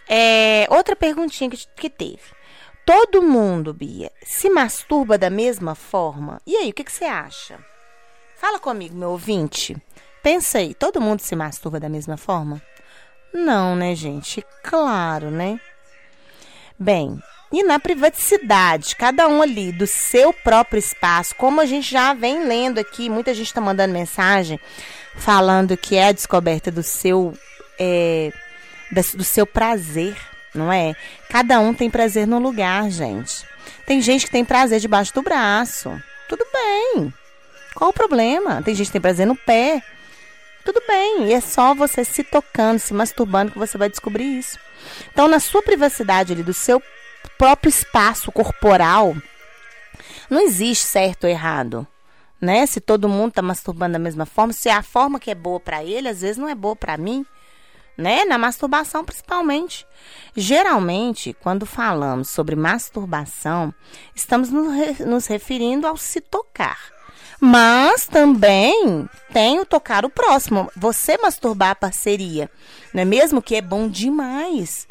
É, 0.08 0.68
outra 0.70 0.96
perguntinha 0.96 1.50
que, 1.50 1.66
que 1.76 1.90
teve. 1.90 2.22
Todo 2.86 3.24
mundo, 3.24 3.74
Bia, 3.74 4.12
se 4.24 4.50
masturba 4.50 5.18
da 5.18 5.30
mesma 5.30 5.74
forma? 5.74 6.40
E 6.46 6.56
aí, 6.58 6.70
o 6.70 6.74
que, 6.74 6.84
que 6.84 6.92
você 6.92 7.06
acha? 7.06 7.58
Fala 8.36 8.60
comigo, 8.60 8.96
meu 8.96 9.10
ouvinte. 9.10 9.76
Pensa 10.22 10.60
aí, 10.60 10.76
todo 10.76 11.02
mundo 11.02 11.22
se 11.22 11.36
masturba 11.36 11.80
da 11.80 11.90
mesma 11.90 12.18
forma? 12.18 12.62
Não, 13.34 13.76
né, 13.76 13.96
gente? 13.96 14.46
Claro, 14.64 15.32
né? 15.32 15.60
Bem, 16.78 17.20
e 17.52 17.64
na 17.64 17.80
privacidade, 17.80 18.96
cada 18.96 19.28
um 19.28 19.42
ali 19.42 19.72
do 19.72 19.88
seu 19.88 20.34
próprio 20.34 20.80
espaço, 20.80 21.36
como 21.36 21.62
a 21.62 21.66
gente 21.66 21.90
já 21.90 22.14
vem 22.14 22.46
lendo 22.46 22.80
aqui, 22.80 23.10
muita 23.10 23.34
gente 23.34 23.48
está 23.48 23.62
mandando 23.62 23.94
mensagem 23.94 24.60
falando 25.16 25.78
que 25.78 25.96
é 25.96 26.08
a 26.08 26.12
descoberta 26.12 26.72
do 26.72 26.84
seu 26.84 27.34
é, 27.80 28.32
do 29.16 29.24
seu 29.24 29.46
prazer, 29.46 30.16
não 30.54 30.72
é? 30.72 30.94
Cada 31.30 31.60
um 31.60 31.74
tem 31.74 31.90
prazer 31.90 32.28
no 32.28 32.40
lugar, 32.40 32.90
gente. 32.90 33.46
Tem 33.86 34.02
gente 34.02 34.26
que 34.26 34.32
tem 34.32 34.44
prazer 34.44 34.80
debaixo 34.80 35.14
do 35.14 35.22
braço. 35.22 35.92
Tudo 36.28 36.46
bem. 36.52 37.14
Qual 37.74 37.90
o 37.90 37.94
problema? 37.94 38.62
Tem 38.62 38.76
gente 38.76 38.88
que 38.88 38.94
tem 38.94 39.02
prazer 39.02 39.26
no 39.26 39.36
pé. 39.36 39.82
Tudo 40.66 40.82
bem. 40.88 41.28
E 41.28 41.34
é 41.34 41.42
só 41.42 41.74
você 41.74 42.04
se 42.04 42.24
tocando, 42.24 42.80
se 42.80 42.94
masturbando 42.94 43.52
que 43.52 43.60
você 43.60 43.78
vai 43.78 43.90
descobrir 43.90 44.38
isso. 44.38 44.60
Então, 45.12 45.28
na 45.28 45.40
sua 45.40 45.62
privacidade 45.62 46.34
ali, 46.34 46.44
do 46.44 46.54
seu 46.54 46.82
próprio 47.38 47.70
espaço 47.70 48.32
corporal, 48.32 49.16
não 50.30 50.42
existe 50.42 50.86
certo 50.86 51.24
ou 51.24 51.30
errado 51.30 51.88
né? 52.42 52.66
Se 52.66 52.82
todo 52.82 53.08
mundo 53.08 53.30
está 53.30 53.42
masturbando 53.42 53.94
da 53.94 54.00
mesma 54.00 54.26
forma, 54.26 54.52
se 54.52 54.68
a 54.68 54.82
forma 54.82 55.20
que 55.20 55.30
é 55.30 55.36
boa 55.36 55.60
para 55.60 55.84
ele, 55.84 56.08
às 56.08 56.22
vezes 56.22 56.38
não 56.38 56.50
é 56.50 56.56
boa 56.56 56.76
para 56.76 56.98
mim, 56.98 57.26
né? 57.98 58.26
Na 58.26 58.38
masturbação 58.38 59.06
principalmente. 59.06 59.86
Geralmente, 60.36 61.36
quando 61.40 61.66
falamos 61.66 62.30
sobre 62.30 62.56
masturbação, 62.56 63.74
estamos 64.16 64.50
nos 64.50 65.28
referindo 65.28 65.86
ao 65.86 65.96
se 65.96 66.20
tocar. 66.20 66.80
Mas 67.40 68.06
também 68.06 69.10
tem 69.34 69.60
o 69.60 69.66
tocar 69.66 70.06
o 70.06 70.10
próximo. 70.10 70.72
Você 70.76 71.18
masturbar 71.18 71.72
a 71.72 71.76
parceria, 71.76 72.50
não 72.94 73.02
é 73.02 73.06
mesmo? 73.06 73.42
Que 73.42 73.56
é 73.56 73.62
bom 73.62 73.88
demais. 73.88 74.88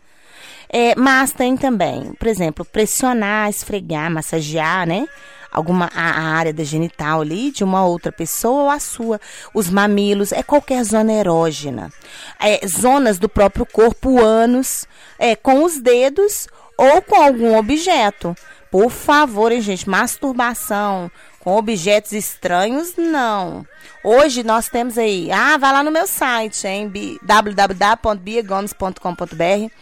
É, 0.69 0.95
mas 0.97 1.33
tem 1.33 1.57
também, 1.57 2.13
por 2.15 2.29
exemplo, 2.29 2.65
pressionar, 2.65 3.51
esfregar, 3.51 4.11
massagear, 4.11 4.87
né? 4.87 5.07
Alguma 5.51 5.91
a, 5.95 6.37
área 6.37 6.53
da 6.53 6.65
genital 6.65 7.23
ali 7.23 7.51
de 7.51 7.65
uma 7.65 7.85
outra 7.85 8.13
pessoa 8.13 8.65
ou 8.65 8.71
a 8.71 8.79
sua. 8.79 9.21
Os 9.55 9.69
mamilos, 9.69 10.33
é 10.33 10.43
qualquer 10.43 10.85
zona 10.85 11.13
erógena. 11.13 11.91
É, 12.39 12.67
zonas 12.67 13.19
do 13.19 13.29
próprio 13.29 13.67
corpo, 13.67 14.21
ânus, 14.21 14.87
é, 15.19 15.35
com 15.35 15.65
os 15.65 15.81
dedos 15.81 16.47
ou 16.77 17.03
com 17.03 17.21
algum 17.21 17.57
objeto. 17.57 18.35
Por 18.71 18.91
favor, 18.91 19.51
hein, 19.51 19.61
gente, 19.61 19.89
masturbação 19.89 21.11
com 21.41 21.57
objetos 21.57 22.13
estranhos, 22.13 22.95
não. 22.97 23.67
Hoje 24.05 24.43
nós 24.43 24.69
temos 24.69 24.99
aí, 24.99 25.33
ah, 25.33 25.57
vai 25.57 25.73
lá 25.73 25.83
no 25.83 25.91
meu 25.91 26.07
site, 26.07 26.67
hein, 26.67 26.93
www.biagomes.com.br, 27.23 29.73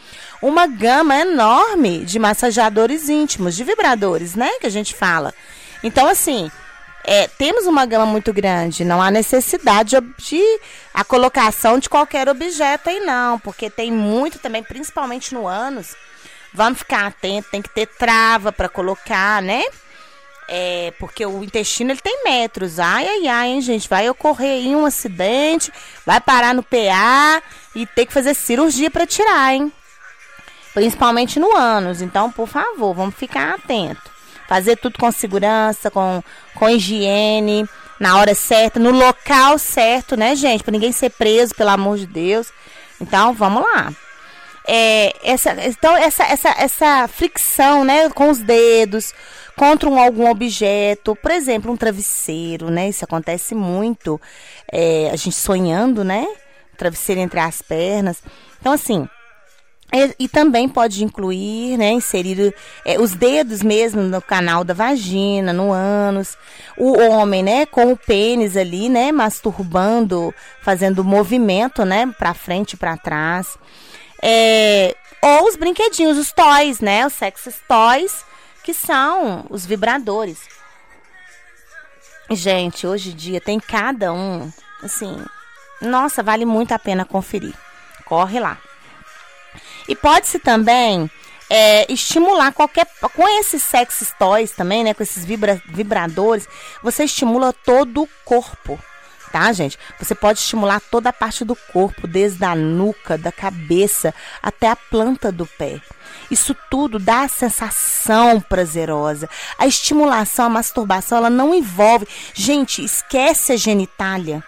uma 0.41 0.69
gama 0.69 1.17
enorme 1.17 2.05
de 2.05 2.17
massageadores 2.19 3.09
íntimos, 3.09 3.57
de 3.57 3.65
vibradores, 3.65 4.37
né, 4.37 4.51
que 4.61 4.67
a 4.67 4.71
gente 4.71 4.95
fala. 4.95 5.35
Então, 5.83 6.09
assim, 6.09 6.51
é, 7.05 7.27
temos 7.27 7.67
uma 7.67 7.87
gama 7.87 8.05
muito 8.05 8.33
grande, 8.33 8.85
não 8.85 9.01
há 9.01 9.11
necessidade 9.11 9.97
de 10.19 10.61
a 10.93 11.05
colocação 11.05 11.79
de 11.79 11.89
qualquer 11.89 12.29
objeto 12.29 12.91
aí 12.91 13.01
não, 13.01 13.39
porque 13.39 13.71
tem 13.71 13.91
muito 13.91 14.39
também, 14.39 14.63
principalmente 14.63 15.33
no 15.33 15.47
ânus. 15.47 15.97
Vamos 16.53 16.81
ficar 16.81 17.07
atento, 17.07 17.51
tem 17.51 17.63
que 17.63 17.71
ter 17.71 17.87
trava 17.87 18.53
para 18.53 18.69
colocar, 18.69 19.41
né? 19.41 19.63
É, 20.51 20.93
porque 20.99 21.25
o 21.25 21.45
intestino 21.45 21.93
ele 21.93 22.01
tem 22.01 22.25
metros. 22.25 22.79
Ai, 22.79 23.07
ai, 23.07 23.29
ai, 23.29 23.49
hein, 23.49 23.61
gente? 23.61 23.89
Vai 23.89 24.09
ocorrer 24.09 24.53
aí 24.53 24.75
um 24.75 24.87
acidente, 24.87 25.71
vai 26.07 26.21
parar 26.21 26.55
no 26.55 26.63
PA 26.63 27.43
e 27.75 27.87
ter 27.87 28.07
que 28.07 28.13
fazer 28.13 28.35
cirurgia 28.35 28.91
para 28.91 29.07
tirar, 29.07 29.55
hein? 29.55 29.71
Principalmente 30.73 31.39
no 31.39 31.55
ânus. 31.55 32.01
Então, 32.01 32.31
por 32.33 32.49
favor, 32.49 32.95
vamos 32.95 33.15
ficar 33.15 33.55
atento. 33.55 34.18
Fazer 34.49 34.77
tudo 34.77 34.99
com 34.99 35.13
segurança, 35.13 35.91
com, 35.91 36.23
com 36.55 36.71
higiene, 36.71 37.69
na 38.01 38.19
hora 38.19 38.35
certa, 38.35 38.81
no 38.81 38.91
local 38.91 39.59
certo, 39.59 40.17
né, 40.17 40.35
gente? 40.35 40.65
Para 40.65 40.73
ninguém 40.73 40.91
ser 40.91 41.11
preso, 41.11 41.55
pelo 41.55 41.71
amor 41.71 41.99
de 41.99 42.07
Deus. 42.07 42.51
Então, 43.01 43.35
vamos 43.35 43.63
lá. 43.63 43.93
É, 44.67 45.15
essa, 45.23 45.57
então, 45.67 45.97
essa, 45.97 46.25
essa, 46.25 46.49
essa 46.59 47.09
fricção, 47.09 47.85
né, 47.85 48.09
com 48.11 48.31
os 48.31 48.39
dedos, 48.39 49.15
contra 49.57 49.89
um, 49.89 49.99
algum 49.99 50.31
objeto, 50.31 51.17
por 51.17 51.31
exemplo, 51.31 51.73
um 51.73 51.77
travesseiro, 51.77 52.71
né? 52.71 52.89
Isso 52.89 53.05
acontece 53.05 53.55
muito. 53.55 54.21
É, 54.71 55.11
a 55.13 55.17
gente 55.17 55.37
sonhando, 55.37 56.05
né? 56.05 56.27
Travesseiro 56.77 57.21
entre 57.21 57.41
as 57.41 57.61
pernas. 57.61 58.23
Então, 58.61 58.73
assim, 58.73 59.09
e, 59.93 60.25
e, 60.25 60.29
também 60.29 60.69
pode 60.69 61.03
incluir, 61.03 61.79
né, 61.79 61.91
inserir 61.93 62.55
é, 62.85 63.01
os 63.01 63.15
dedos 63.15 63.63
mesmo 63.63 64.03
no 64.03 64.21
canal 64.21 64.63
da 64.63 64.75
vagina, 64.75 65.51
no 65.51 65.73
ânus. 65.73 66.37
O 66.77 66.99
homem, 66.99 67.43
né, 67.43 67.65
com 67.65 67.93
o 67.93 67.97
pênis 67.97 68.55
ali, 68.55 68.91
né, 68.91 69.11
masturbando, 69.11 70.35
fazendo 70.61 71.03
movimento, 71.03 71.87
né, 71.87 72.07
para 72.19 72.35
frente 72.35 72.75
e 72.75 72.77
para 72.77 72.99
trás. 72.99 73.57
É, 74.23 74.95
ou 75.23 75.49
os 75.49 75.57
brinquedinhos, 75.57 76.19
os 76.19 76.33
toys, 76.33 76.81
né, 76.81 77.07
os 77.07 77.15
sexy 77.15 77.51
toys, 77.67 78.25
que 78.63 78.75
são 78.75 79.47
os 79.49 79.65
vibradores. 79.65 80.39
Gente, 82.31 82.87
hoje 82.87 83.13
em 83.13 83.17
dia 83.17 83.41
tem 83.41 83.59
cada 83.59 84.13
um, 84.13 84.53
assim, 84.83 85.17
nossa, 85.81 86.23
vale 86.23 86.45
muito 86.45 86.73
a 86.73 86.79
pena 86.79 87.07
conferir. 87.07 87.55
Corre 88.05 88.39
lá. 88.39 88.59
E 89.89 89.97
pode-se 89.97 90.39
também 90.39 91.11
é, 91.49 91.91
estimular 91.91 92.53
qualquer. 92.53 92.87
Com 93.15 93.27
esses 93.41 93.65
sex 93.65 94.13
toys 94.19 94.51
também, 94.53 94.85
né? 94.85 94.95
Com 94.95 95.03
esses 95.03 95.25
vibra, 95.25 95.61
vibradores, 95.67 96.47
você 96.83 97.05
estimula 97.05 97.53
todo 97.53 98.03
o 98.03 98.09
corpo. 98.25 98.79
Tá, 99.33 99.53
gente? 99.53 99.79
Você 99.99 100.15
pode 100.15 100.39
estimular 100.39 100.81
toda 100.81 101.11
a 101.11 101.13
parte 101.13 101.45
do 101.45 101.55
corpo, 101.55 102.07
desde 102.07 102.45
a 102.45 102.55
nuca, 102.55 103.19
da 103.19 103.31
cabeça 103.31 104.15
até 104.43 104.69
a 104.69 104.77
planta 104.77 105.31
do 105.31 105.45
pé. 105.45 105.81
Isso 106.31 106.57
tudo 106.71 106.99
dá 106.99 107.23
a 107.23 107.29
sensação 107.29 108.41
prazerosa. 108.41 109.29
A 109.59 109.67
estimulação, 109.67 110.47
a 110.47 110.51
masturbação, 110.51 111.19
ela 111.19 111.31
não 111.31 111.55
envolve. 111.55 112.09
Gente, 112.33 112.83
esquece 112.83 113.53
a 113.53 113.57
genitália. 113.57 114.43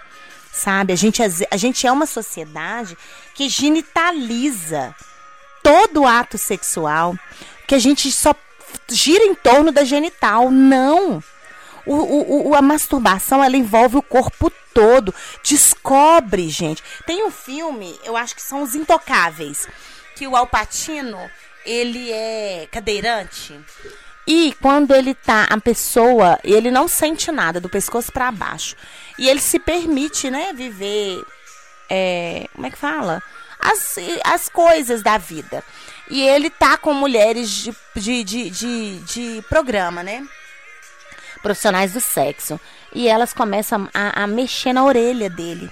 Sabe? 0.50 0.92
A 0.94 0.96
gente, 0.96 1.22
a 1.22 1.56
gente 1.56 1.86
é 1.86 1.92
uma 1.92 2.06
sociedade 2.06 2.96
que 3.34 3.48
genitaliza 3.48 4.94
todo 5.62 6.06
ato 6.06 6.38
sexual, 6.38 7.16
que 7.66 7.74
a 7.74 7.78
gente 7.78 8.10
só 8.10 8.34
gira 8.88 9.24
em 9.24 9.34
torno 9.34 9.72
da 9.72 9.84
genital. 9.84 10.50
Não. 10.50 11.22
O, 11.86 11.94
o, 11.94 12.48
o, 12.48 12.54
a 12.54 12.62
masturbação 12.62 13.42
ela 13.42 13.56
envolve 13.56 13.96
o 13.96 14.02
corpo 14.02 14.52
todo. 14.74 15.14
Descobre, 15.42 16.48
gente. 16.48 16.82
Tem 17.06 17.24
um 17.24 17.30
filme, 17.30 17.98
eu 18.04 18.16
acho 18.16 18.34
que 18.34 18.42
são 18.42 18.62
Os 18.62 18.74
Intocáveis, 18.74 19.66
que 20.14 20.26
o 20.26 20.36
Alpatino 20.36 21.18
ele 21.64 22.10
é 22.10 22.68
cadeirante. 22.70 23.58
E 24.26 24.54
quando 24.60 24.94
ele 24.94 25.14
tá, 25.14 25.44
a 25.50 25.60
pessoa, 25.60 26.38
ele 26.44 26.70
não 26.70 26.86
sente 26.86 27.32
nada 27.32 27.60
do 27.60 27.68
pescoço 27.68 28.12
para 28.12 28.30
baixo. 28.30 28.76
E 29.18 29.28
ele 29.28 29.40
se 29.40 29.58
permite, 29.58 30.30
né, 30.30 30.52
viver. 30.52 31.20
É, 31.88 32.46
como 32.54 32.66
é 32.66 32.70
que 32.70 32.78
fala? 32.78 33.22
As, 33.60 33.96
as 34.24 34.48
coisas 34.48 35.02
da 35.02 35.18
vida. 35.18 35.62
E 36.10 36.22
ele 36.22 36.50
tá 36.50 36.76
com 36.76 36.92
mulheres 36.92 37.48
de, 37.50 37.72
de, 37.94 38.24
de, 38.24 38.50
de, 38.50 38.98
de 39.00 39.42
programa, 39.48 40.02
né? 40.02 40.26
Profissionais 41.42 41.92
do 41.92 42.00
sexo. 42.00 42.60
E 42.92 43.06
elas 43.06 43.32
começam 43.32 43.88
a, 43.94 44.24
a 44.24 44.26
mexer 44.26 44.72
na 44.72 44.84
orelha 44.84 45.30
dele. 45.30 45.70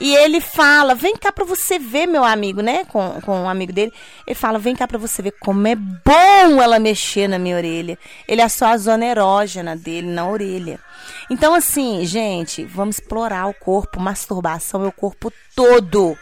E 0.00 0.16
ele 0.16 0.40
fala: 0.40 0.94
Vem 0.94 1.14
cá 1.14 1.30
pra 1.30 1.44
você 1.44 1.78
ver, 1.78 2.06
meu 2.06 2.24
amigo, 2.24 2.62
né? 2.62 2.84
Com, 2.86 3.20
com 3.20 3.42
um 3.42 3.48
amigo 3.48 3.72
dele. 3.72 3.92
Ele 4.26 4.34
fala: 4.34 4.58
Vem 4.58 4.74
cá 4.74 4.88
pra 4.88 4.96
você 4.96 5.20
ver 5.20 5.34
como 5.38 5.66
é 5.66 5.74
bom 5.74 6.62
ela 6.62 6.78
mexer 6.78 7.28
na 7.28 7.38
minha 7.38 7.56
orelha. 7.56 7.98
Ele 8.26 8.40
é 8.40 8.48
só 8.48 8.68
a 8.68 8.78
zona 8.78 9.04
erógena 9.04 9.76
dele 9.76 10.08
na 10.08 10.26
orelha. 10.26 10.80
Então, 11.28 11.54
assim, 11.54 12.04
gente, 12.06 12.64
vamos 12.64 12.98
explorar 12.98 13.46
o 13.46 13.54
corpo. 13.54 14.00
Masturbação 14.00 14.84
é 14.84 14.88
o 14.88 14.92
corpo 14.92 15.30
todo. 15.54 16.16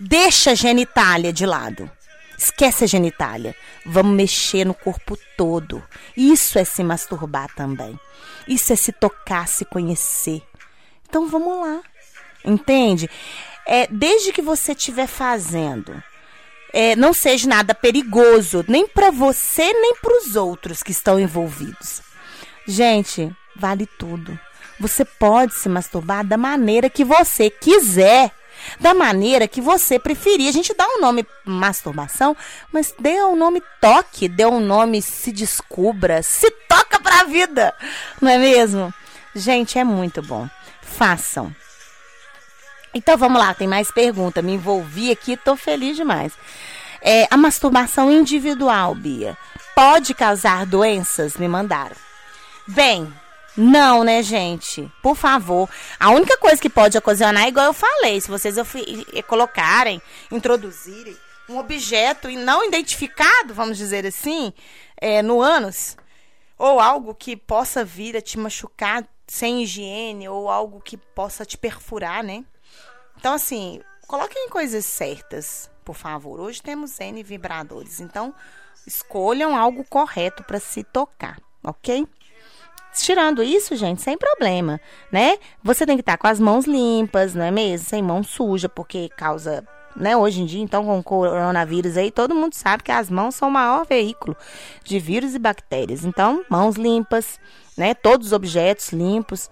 Deixa 0.00 0.52
a 0.52 0.54
genitália 0.54 1.32
de 1.32 1.44
lado. 1.44 1.90
Esquece 2.38 2.84
a 2.84 2.86
genitália. 2.86 3.54
Vamos 3.84 4.14
mexer 4.14 4.64
no 4.64 4.74
corpo 4.74 5.18
todo. 5.36 5.82
Isso 6.16 6.58
é 6.58 6.64
se 6.64 6.84
masturbar 6.84 7.52
também. 7.54 7.98
Isso 8.46 8.72
é 8.72 8.76
se 8.76 8.92
tocar, 8.92 9.48
se 9.48 9.64
conhecer. 9.64 10.42
Então 11.08 11.26
vamos 11.26 11.60
lá. 11.60 11.80
Entende? 12.44 13.10
É, 13.66 13.88
desde 13.88 14.32
que 14.32 14.40
você 14.40 14.72
estiver 14.72 15.08
fazendo, 15.08 16.00
é, 16.72 16.94
não 16.94 17.12
seja 17.12 17.48
nada 17.48 17.74
perigoso, 17.74 18.64
nem 18.68 18.86
para 18.86 19.10
você, 19.10 19.72
nem 19.72 19.96
para 19.96 20.16
os 20.16 20.36
outros 20.36 20.82
que 20.82 20.92
estão 20.92 21.18
envolvidos. 21.18 22.02
Gente, 22.66 23.34
vale 23.56 23.86
tudo. 23.98 24.38
Você 24.78 25.04
pode 25.04 25.54
se 25.54 25.68
masturbar 25.68 26.24
da 26.24 26.36
maneira 26.36 26.88
que 26.88 27.04
você 27.04 27.50
quiser 27.50 28.30
da 28.80 28.94
maneira 28.94 29.48
que 29.48 29.60
você 29.60 29.98
preferir. 29.98 30.48
A 30.48 30.52
gente 30.52 30.74
dá 30.74 30.86
um 30.86 31.00
nome 31.00 31.26
masturbação, 31.44 32.36
mas 32.72 32.94
dê 32.98 33.22
um 33.22 33.36
nome 33.36 33.62
toque, 33.80 34.28
dê 34.28 34.46
um 34.46 34.60
nome 34.60 35.00
se 35.02 35.32
descubra, 35.32 36.22
se 36.22 36.50
toca 36.68 37.00
pra 37.00 37.24
vida, 37.24 37.74
não 38.20 38.30
é 38.30 38.38
mesmo? 38.38 38.92
Gente, 39.34 39.78
é 39.78 39.84
muito 39.84 40.22
bom. 40.22 40.48
Façam. 40.82 41.54
Então 42.92 43.16
vamos 43.16 43.38
lá, 43.40 43.54
tem 43.54 43.68
mais 43.68 43.90
pergunta. 43.90 44.42
Me 44.42 44.52
envolvi 44.52 45.10
aqui, 45.10 45.36
tô 45.36 45.54
feliz 45.56 45.96
demais. 45.96 46.32
É, 47.00 47.28
a 47.30 47.36
masturbação 47.36 48.10
individual, 48.10 48.94
Bia, 48.94 49.36
pode 49.74 50.14
causar 50.14 50.66
doenças? 50.66 51.36
Me 51.36 51.46
mandaram. 51.46 51.94
Bem, 52.66 53.12
não, 53.58 54.04
né, 54.04 54.22
gente? 54.22 54.88
Por 55.02 55.16
favor. 55.16 55.68
A 55.98 56.10
única 56.10 56.38
coisa 56.38 56.62
que 56.62 56.70
pode 56.70 56.96
ocasionar, 56.96 57.48
igual 57.48 57.66
eu 57.66 57.72
falei, 57.72 58.20
se 58.20 58.30
vocês 58.30 58.54
colocarem, 59.26 60.00
introduzirem 60.30 61.16
um 61.48 61.58
objeto 61.58 62.28
não 62.30 62.64
identificado, 62.64 63.52
vamos 63.52 63.76
dizer 63.76 64.06
assim, 64.06 64.52
é, 64.96 65.22
no 65.22 65.42
ânus, 65.42 65.96
ou 66.56 66.78
algo 66.78 67.12
que 67.14 67.36
possa 67.36 67.84
vir 67.84 68.16
a 68.16 68.20
te 68.20 68.38
machucar 68.38 69.04
sem 69.26 69.62
higiene, 69.64 70.28
ou 70.28 70.48
algo 70.48 70.80
que 70.80 70.96
possa 70.96 71.44
te 71.44 71.58
perfurar, 71.58 72.22
né? 72.22 72.44
Então, 73.16 73.34
assim, 73.34 73.80
coloquem 74.06 74.48
coisas 74.50 74.84
certas, 74.84 75.68
por 75.84 75.96
favor. 75.96 76.38
Hoje 76.38 76.62
temos 76.62 77.00
N 77.00 77.24
vibradores, 77.24 77.98
então 77.98 78.32
escolham 78.86 79.56
algo 79.56 79.84
correto 79.84 80.44
para 80.44 80.60
se 80.60 80.84
tocar, 80.84 81.40
ok? 81.64 82.06
Tirando 83.02 83.42
isso, 83.42 83.76
gente, 83.76 84.02
sem 84.02 84.16
problema, 84.16 84.80
né? 85.10 85.38
Você 85.62 85.86
tem 85.86 85.96
que 85.96 86.02
estar 86.02 86.16
com 86.16 86.26
as 86.26 86.38
mãos 86.38 86.66
limpas, 86.66 87.34
não 87.34 87.44
é 87.44 87.50
mesmo? 87.50 87.86
Sem 87.86 88.02
mão 88.02 88.22
suja, 88.22 88.68
porque 88.68 89.08
causa, 89.16 89.64
né? 89.96 90.16
Hoje 90.16 90.42
em 90.42 90.46
dia, 90.46 90.62
então, 90.62 90.84
com 90.84 90.98
o 90.98 91.02
coronavírus 91.02 91.96
aí, 91.96 92.10
todo 92.10 92.34
mundo 92.34 92.54
sabe 92.54 92.82
que 92.82 92.92
as 92.92 93.10
mãos 93.10 93.34
são 93.34 93.48
o 93.48 93.52
maior 93.52 93.86
veículo 93.86 94.36
de 94.84 94.98
vírus 94.98 95.34
e 95.34 95.38
bactérias. 95.38 96.04
Então, 96.04 96.44
mãos 96.48 96.76
limpas, 96.76 97.38
né? 97.76 97.94
Todos 97.94 98.28
os 98.28 98.32
objetos 98.32 98.92
limpos. 98.92 99.50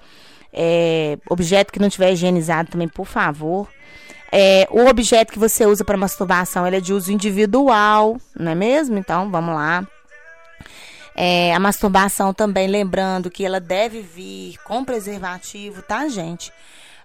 É, 0.53 1.19
objeto 1.29 1.73
que 1.73 1.79
não 1.79 1.91
tiver 1.91 2.13
higienizado 2.13 2.71
também, 2.71 2.89
por 2.89 3.07
favor. 3.07 3.69
É, 4.33 4.67
o 4.71 4.87
objeto 4.87 5.33
que 5.33 5.39
você 5.39 5.67
usa 5.67 5.85
para 5.85 5.97
masturbação, 5.97 6.67
ele 6.67 6.77
é 6.77 6.81
de 6.81 6.93
uso 6.93 7.13
individual, 7.13 8.17
não 8.39 8.53
é 8.53 8.55
mesmo? 8.55 8.99
Então, 8.99 9.31
vamos 9.31 9.55
lá. 9.55 9.87
É, 11.19 11.55
a 11.55 11.59
masturbação 11.59 12.35
também, 12.35 12.69
lembrando 12.69 13.31
que 13.31 13.45
ela 13.45 13.59
deve 13.59 14.03
vir 14.03 14.59
com 14.65 14.85
preservativo, 14.85 15.81
tá, 15.81 16.07
gente? 16.09 16.53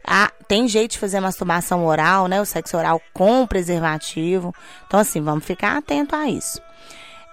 Ah, 0.06 0.30
tem 0.50 0.68
jeito 0.68 0.92
de 0.92 1.00
fazer 1.00 1.22
masturbação 1.22 1.86
oral, 1.86 2.28
né? 2.28 2.42
O 2.42 2.46
sexo 2.46 2.76
oral 2.76 3.02
com 3.14 3.48
preservativo. 3.48 4.54
Então, 4.86 5.00
assim, 5.00 5.22
vamos 5.22 5.46
ficar 5.46 5.78
atento 5.78 6.14
a 6.14 6.28
isso. 6.28 6.62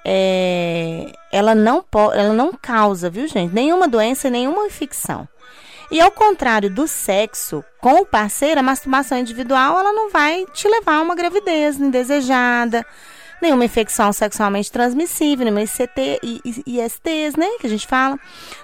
É, 0.04 1.10
ela, 1.32 1.54
não 1.54 1.84
ela 2.14 2.32
não 2.32 2.52
causa, 2.52 3.10
viu, 3.10 3.26
gente? 3.26 3.52
Nenhuma 3.52 3.88
doença, 3.88 4.30
nenhuma 4.30 4.66
infecção. 4.66 5.26
E 5.90 6.00
ao 6.00 6.10
contrário 6.10 6.70
do 6.70 6.86
sexo 6.86 7.64
com 7.80 8.02
o 8.02 8.06
parceiro, 8.06 8.60
a 8.60 8.62
masturbação 8.62 9.18
individual 9.18 9.80
ela 9.80 9.92
não 9.92 10.10
vai 10.10 10.44
te 10.52 10.68
levar 10.68 10.96
a 10.96 11.00
uma 11.00 11.14
gravidez 11.14 11.80
indesejada, 11.80 12.86
nenhuma 13.40 13.64
infecção 13.64 14.12
sexualmente 14.12 14.70
transmissível, 14.70 15.44
nenhuma 15.44 15.62
ICT, 15.62 16.20
ISTs, 16.66 17.36
né, 17.36 17.46
que 17.60 17.66
a 17.66 17.70
gente 17.70 17.86
fala. 17.86 18.18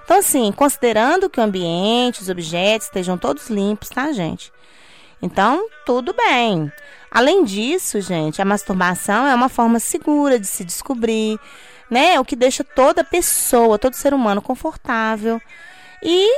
Então, 0.05 0.19
assim, 0.19 0.53
considerando 0.53 1.29
que 1.31 1.41
o 1.41 1.43
ambiente, 1.43 2.23
os 2.23 2.29
objetos 2.29 2.87
estejam 2.87 3.17
todos 3.17 3.49
limpos, 3.49 3.89
tá, 3.89 4.13
gente? 4.13 4.53
Então, 5.21 5.67
tudo 5.87 6.13
bem. 6.13 6.71
Além 7.11 7.45
disso, 7.45 8.01
gente, 8.01 8.43
a 8.43 8.45
masturbação 8.45 9.27
é 9.27 9.35
uma 9.35 9.49
forma 9.49 9.79
segura 9.79 10.39
de 10.39 10.47
se 10.47 10.65
descobrir, 10.65 11.39
né? 11.89 12.19
O 12.19 12.25
que 12.25 12.35
deixa 12.35 12.65
toda 12.65 13.05
pessoa, 13.05 13.79
todo 13.79 13.95
ser 13.95 14.13
humano 14.13 14.43
confortável. 14.43 15.41
E 16.03 16.29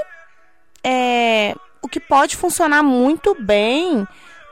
é, 0.84 1.54
o 1.82 1.88
que 1.88 1.98
pode 1.98 2.36
funcionar 2.36 2.82
muito 2.82 3.34
bem 3.40 4.06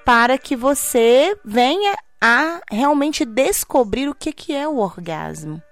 para 0.05 0.37
que 0.37 0.57
você 0.57 1.37
venha 1.45 1.95
a 2.27 2.63
realmente 2.71 3.23
descobrir 3.27 4.09
o 4.09 4.15
que, 4.15 4.33
que 4.33 4.55
é 4.55 4.67
o 4.67 4.79
orgasmo, 4.79 5.63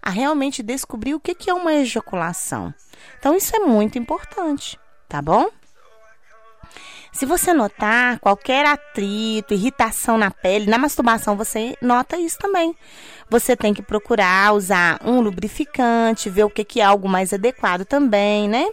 a 0.00 0.08
realmente 0.08 0.62
descobrir 0.62 1.14
o 1.14 1.18
que, 1.18 1.34
que 1.34 1.50
é 1.50 1.52
uma 1.52 1.74
ejaculação. 1.74 2.72
Então, 3.18 3.36
isso 3.36 3.56
é 3.56 3.58
muito 3.58 3.98
importante, 3.98 4.78
tá 5.08 5.20
bom? 5.20 5.50
Se 7.10 7.26
você 7.26 7.52
notar 7.52 8.20
qualquer 8.20 8.64
atrito, 8.66 9.52
irritação 9.52 10.16
na 10.16 10.30
pele, 10.30 10.70
na 10.70 10.78
masturbação 10.78 11.36
você 11.36 11.76
nota 11.82 12.16
isso 12.16 12.38
também. 12.38 12.76
Você 13.28 13.56
tem 13.56 13.74
que 13.74 13.82
procurar 13.82 14.54
usar 14.54 15.00
um 15.04 15.20
lubrificante, 15.20 16.30
ver 16.30 16.44
o 16.44 16.50
que, 16.50 16.62
que 16.62 16.80
é 16.80 16.84
algo 16.84 17.08
mais 17.08 17.32
adequado 17.32 17.84
também, 17.84 18.48
né? 18.48 18.68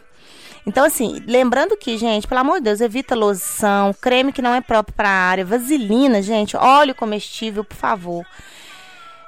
Então, 0.66 0.86
assim, 0.86 1.22
lembrando 1.28 1.76
que, 1.76 1.98
gente, 1.98 2.26
pelo 2.26 2.42
amor 2.42 2.60
de 2.60 2.66
Deus, 2.66 2.80
evita 2.80 3.16
loção, 3.16 3.94
creme 4.00 4.32
que 4.32 4.42
não 4.42 4.54
é 4.54 4.62
próprio 4.62 4.96
para 4.96 5.10
a 5.10 5.30
área, 5.30 5.46
vaselina, 5.46 6.22
gente, 6.22 6.56
óleo 6.56 6.96
comestível, 6.96 7.64
por 7.64 7.76
favor. 7.76 8.26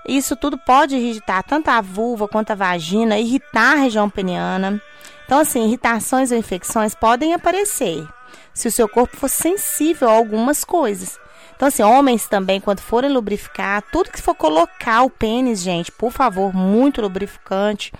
Isso 0.07 0.35
tudo 0.35 0.57
pode 0.57 0.95
irritar 0.95 1.43
tanto 1.43 1.69
a 1.69 1.81
vulva 1.81 2.27
quanto 2.27 2.51
a 2.51 2.55
vagina, 2.55 3.17
irritar 3.17 3.73
a 3.73 3.81
região 3.81 4.09
peniana. 4.09 4.81
Então, 5.25 5.39
assim, 5.39 5.65
irritações 5.65 6.31
ou 6.31 6.37
infecções 6.37 6.93
podem 6.93 7.33
aparecer 7.33 8.07
se 8.53 8.67
o 8.67 8.71
seu 8.71 8.87
corpo 8.87 9.17
for 9.17 9.29
sensível 9.29 10.07
a 10.07 10.13
algumas 10.13 10.63
coisas. 10.63 11.19
Então, 11.55 11.67
assim, 11.67 11.83
homens 11.83 12.27
também, 12.27 12.61
quando 12.61 12.79
forem 12.79 13.09
lubrificar, 13.09 13.83
tudo 13.91 14.11
que 14.11 14.21
for 14.21 14.35
colocar 14.35 15.03
o 15.03 15.09
pênis, 15.09 15.61
gente, 15.61 15.91
por 15.91 16.11
favor, 16.11 16.53
muito 16.53 17.01
lubrificante, 17.01 17.91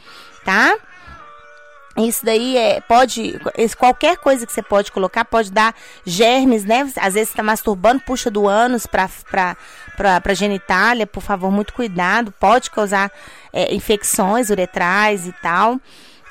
tá? 0.43 0.77
Isso 1.97 2.25
daí 2.25 2.57
é, 2.57 2.81
pode, 2.81 3.39
qualquer 3.77 4.17
coisa 4.17 4.45
que 4.45 4.51
você 4.51 4.61
pode 4.61 4.91
colocar 4.91 5.23
pode 5.23 5.49
dar 5.49 5.73
germes, 6.05 6.65
né? 6.65 6.81
Às 6.97 7.13
vezes 7.13 7.29
você 7.29 7.37
tá 7.37 7.43
masturbando, 7.43 8.01
puxa 8.01 8.29
do 8.29 8.47
ânus 8.47 8.85
pra, 8.85 9.09
pra, 9.31 10.19
pra 10.19 10.33
genitália, 10.33 11.07
por 11.07 11.21
favor, 11.21 11.49
muito 11.49 11.73
cuidado. 11.73 12.33
Pode 12.33 12.69
causar 12.69 13.09
é, 13.53 13.73
infecções 13.73 14.49
uretrais 14.49 15.25
e 15.25 15.31
tal. 15.41 15.79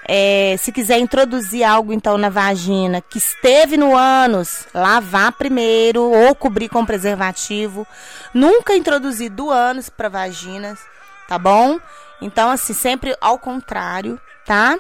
É, 0.06 0.54
se 0.58 0.70
quiser 0.70 0.98
introduzir 0.98 1.64
algo 1.64 1.90
então 1.90 2.18
na 2.18 2.28
vagina 2.28 3.00
que 3.00 3.16
esteve 3.16 3.78
no 3.78 3.96
ânus, 3.96 4.66
lavar 4.74 5.32
primeiro 5.32 6.02
ou 6.02 6.34
cobrir 6.34 6.68
com 6.68 6.84
preservativo. 6.84 7.86
Nunca 8.34 8.76
introduzir 8.76 9.30
do 9.30 9.50
ânus 9.50 9.88
para 9.88 10.10
vaginas, 10.10 10.78
tá 11.26 11.38
bom? 11.38 11.80
Então, 12.20 12.50
assim, 12.50 12.74
sempre 12.74 13.16
ao 13.18 13.38
contrário, 13.38 14.20
tá? 14.44 14.78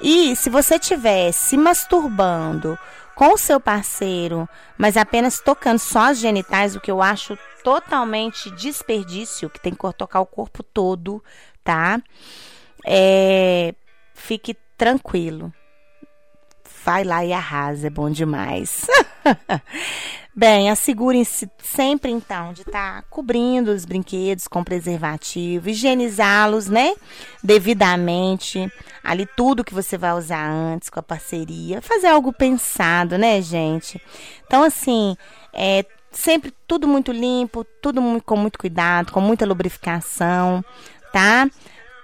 E 0.00 0.36
se 0.36 0.48
você 0.48 0.76
estiver 0.76 1.32
se 1.32 1.56
masturbando 1.56 2.78
com 3.14 3.34
o 3.34 3.38
seu 3.38 3.58
parceiro, 3.58 4.48
mas 4.76 4.96
apenas 4.96 5.40
tocando 5.40 5.80
só 5.80 6.10
as 6.10 6.18
genitais, 6.18 6.76
o 6.76 6.80
que 6.80 6.90
eu 6.90 7.02
acho 7.02 7.36
totalmente 7.64 8.50
desperdício, 8.52 9.50
que 9.50 9.60
tem 9.60 9.74
que 9.74 9.92
tocar 9.94 10.20
o 10.20 10.26
corpo 10.26 10.62
todo, 10.62 11.22
tá? 11.64 12.00
É, 12.86 13.74
fique 14.14 14.56
tranquilo. 14.76 15.52
Vai 16.84 17.02
lá 17.02 17.24
e 17.24 17.32
arrasa, 17.32 17.88
é 17.88 17.90
bom 17.90 18.08
demais. 18.08 18.86
Bem, 20.38 20.70
assegurem-se 20.70 21.50
sempre 21.58 22.12
então 22.12 22.52
de 22.52 22.60
estar 22.60 23.02
tá 23.02 23.04
cobrindo 23.10 23.72
os 23.72 23.84
brinquedos 23.84 24.46
com 24.46 24.62
preservativo, 24.62 25.68
higienizá-los, 25.68 26.68
né? 26.68 26.94
Devidamente. 27.42 28.72
Ali 29.02 29.26
tudo 29.36 29.64
que 29.64 29.74
você 29.74 29.98
vai 29.98 30.12
usar 30.12 30.48
antes 30.48 30.88
com 30.88 31.00
a 31.00 31.02
parceria. 31.02 31.82
Fazer 31.82 32.06
algo 32.06 32.32
pensado, 32.32 33.18
né, 33.18 33.42
gente? 33.42 34.00
Então, 34.46 34.62
assim, 34.62 35.16
é 35.52 35.84
sempre 36.12 36.54
tudo 36.68 36.86
muito 36.86 37.10
limpo, 37.10 37.64
tudo 37.82 38.00
com 38.24 38.36
muito 38.36 38.60
cuidado, 38.60 39.10
com 39.10 39.20
muita 39.20 39.44
lubrificação, 39.44 40.64
tá? 41.12 41.50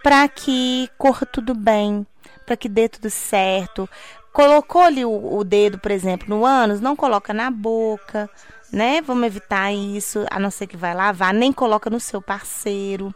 Para 0.03 0.27
que 0.27 0.91
corra 0.99 1.25
tudo 1.25 1.55
bem, 1.55 2.05
para 2.45 2.57
que 2.57 2.69
dê 2.69 2.89
tudo 2.89 3.09
certo, 3.11 3.89
Colocou 4.35 4.83
ali 4.83 5.05
o, 5.05 5.37
o 5.37 5.45
dedo, 5.45 5.79
por 5.79 5.93
exemplo, 5.93 6.29
no 6.29 6.45
ânus, 6.45 6.81
não 6.81 6.97
coloca 6.97 7.33
na 7.33 7.53
boca, 7.53 8.29
né? 8.73 9.01
Vamos 9.01 9.29
evitar 9.29 9.73
isso, 9.73 10.27
a 10.29 10.41
não 10.41 10.51
ser 10.51 10.67
que 10.67 10.77
vai 10.77 10.93
lavar, 10.93 11.33
nem 11.33 11.53
coloca 11.53 11.89
no 11.89 12.01
seu 12.01 12.21
parceiro, 12.21 13.15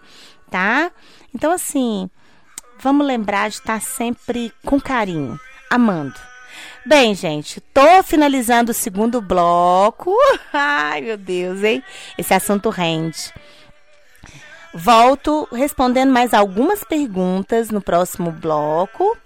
tá? 0.49 0.93
Então, 1.35 1.51
assim, 1.51 2.09
vamos 2.79 3.05
lembrar 3.05 3.51
de 3.51 3.57
estar 3.57 3.83
sempre 3.83 4.53
com 4.65 4.81
carinho, 4.81 5.37
amando. 5.69 6.15
Bem, 6.87 7.17
gente, 7.17 7.61
tô 7.61 8.01
finalizando 8.05 8.71
o 8.71 8.75
segundo 8.75 9.21
bloco. 9.21 10.15
Ai, 10.55 11.01
meu 11.01 11.17
Deus, 11.17 11.65
hein? 11.65 11.83
Esse 12.17 12.33
assunto 12.33 12.71
rende. 12.71 13.35
Volto 14.73 15.49
respondendo 15.51 16.13
mais 16.13 16.33
algumas 16.33 16.85
perguntas 16.85 17.71
no 17.71 17.81
próximo 17.81 18.31
bloco. 18.31 19.19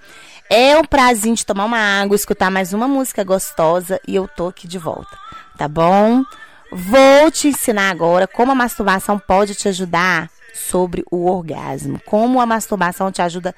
É 0.55 0.77
um 0.77 0.85
prazinho 0.85 1.35
de 1.35 1.47
tomar 1.47 1.65
uma 1.65 1.79
água, 1.79 2.15
escutar 2.15 2.51
mais 2.51 2.75
uma 2.75 2.87
música 2.87 3.25
gostosa 3.25 3.99
e 4.07 4.15
eu 4.15 4.29
tô 4.29 4.49
aqui 4.49 4.69
de 4.69 4.77
volta, 4.77 5.17
tá 5.57 5.67
bom? 5.67 6.23
Vou 6.71 7.31
te 7.31 7.49
ensinar 7.49 7.89
agora 7.89 8.27
como 8.29 8.53
a 8.53 8.55
masturbação 8.55 9.19
pode 9.19 9.55
te 9.55 9.67
ajudar 9.71 10.31
sobre 10.53 11.03
o 11.11 11.25
orgasmo. 11.25 11.99
Como 12.05 12.39
a 12.39 12.45
masturbação 12.45 13.11
te 13.11 13.23
ajuda 13.23 13.55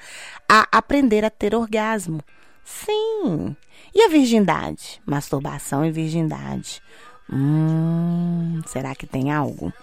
a 0.49 0.69
aprender 0.71 1.25
a 1.25 1.29
ter 1.29 1.53
orgasmo. 1.53 2.21
Sim. 2.63 3.57
E 3.93 4.01
a 4.01 4.07
virgindade? 4.07 5.01
Masturbação 5.05 5.83
e 5.83 5.91
virgindade. 5.91 6.81
Hum, 7.29 8.61
será 8.67 8.95
que 8.95 9.05
tem 9.05 9.33
algo? 9.33 9.73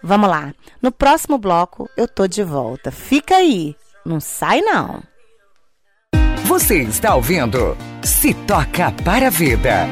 Vamos 0.00 0.30
lá. 0.30 0.54
No 0.80 0.92
próximo 0.92 1.38
bloco 1.38 1.90
eu 1.96 2.06
tô 2.06 2.28
de 2.28 2.44
volta. 2.44 2.92
Fica 2.92 3.34
aí. 3.34 3.74
Não 4.06 4.20
sai 4.20 4.60
não. 4.60 5.02
Você 6.44 6.82
está 6.82 7.14
ouvindo 7.14 7.76
Se 8.02 8.34
Toca 8.34 8.92
para 9.04 9.28
a 9.28 9.30
Vida. 9.30 9.88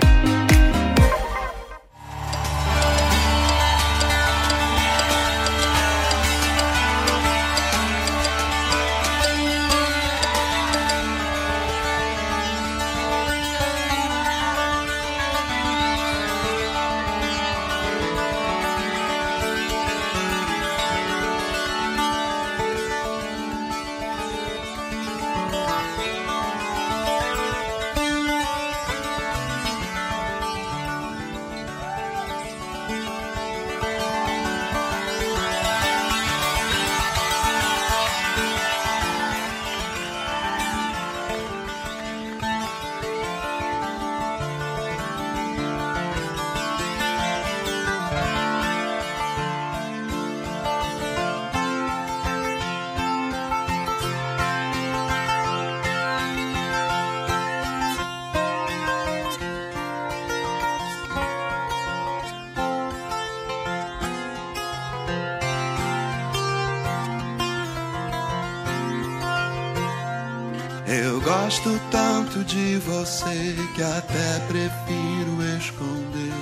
Gosto 71.61 71.81
tanto 71.91 72.45
de 72.45 72.77
você 72.79 73.55
que 73.75 73.83
até 73.83 74.41
prefiro 74.49 75.43
esconder. 75.59 76.33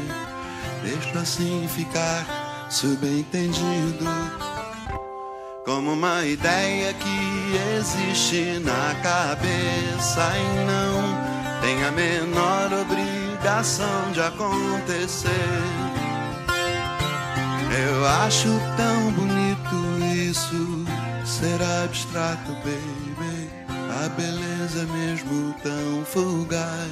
Deixo 0.83 1.19
assim 1.19 1.69
ficar 1.69 2.69
subentendido. 2.71 4.05
Como 5.64 5.93
uma 5.93 6.25
ideia 6.25 6.95
que 6.95 7.57
existe 7.77 8.61
na 8.61 8.95
cabeça 9.03 10.33
e 10.37 10.66
não 10.66 11.61
tem 11.61 11.85
a 11.85 11.91
menor 11.91 12.73
obrigação 12.73 14.12
de 14.12 14.21
acontecer. 14.21 15.29
Eu 17.71 18.07
acho 18.07 18.49
tão 18.77 19.12
bonito 19.12 20.05
isso 20.31 20.85
ser 21.25 21.61
abstrato, 21.83 22.53
baby. 22.62 23.51
A 24.05 24.09
beleza 24.11 24.47
é 24.79 24.87
mesmo 24.87 25.55
tão 25.62 26.05
fugaz. 26.05 26.89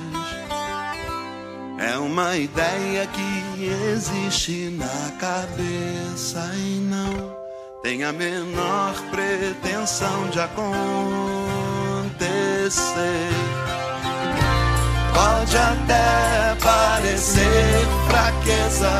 É 1.78 1.96
uma 1.98 2.36
ideia 2.36 3.06
que 3.06 3.64
existe 3.94 4.70
na 4.76 5.12
cabeça 5.18 6.50
e 6.56 6.80
não 6.80 7.36
tem 7.82 8.02
a 8.02 8.12
menor 8.12 8.94
pretensão 9.10 10.28
de 10.30 10.40
acontecer. 10.40 10.66
Pode 15.14 15.56
até 15.56 16.56
parecer 16.60 17.86
fraqueza, 18.08 18.90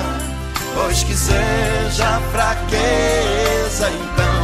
pois 0.75 1.03
que 1.03 1.15
seja 1.15 2.21
fraqueza, 2.31 3.91
então 3.91 4.37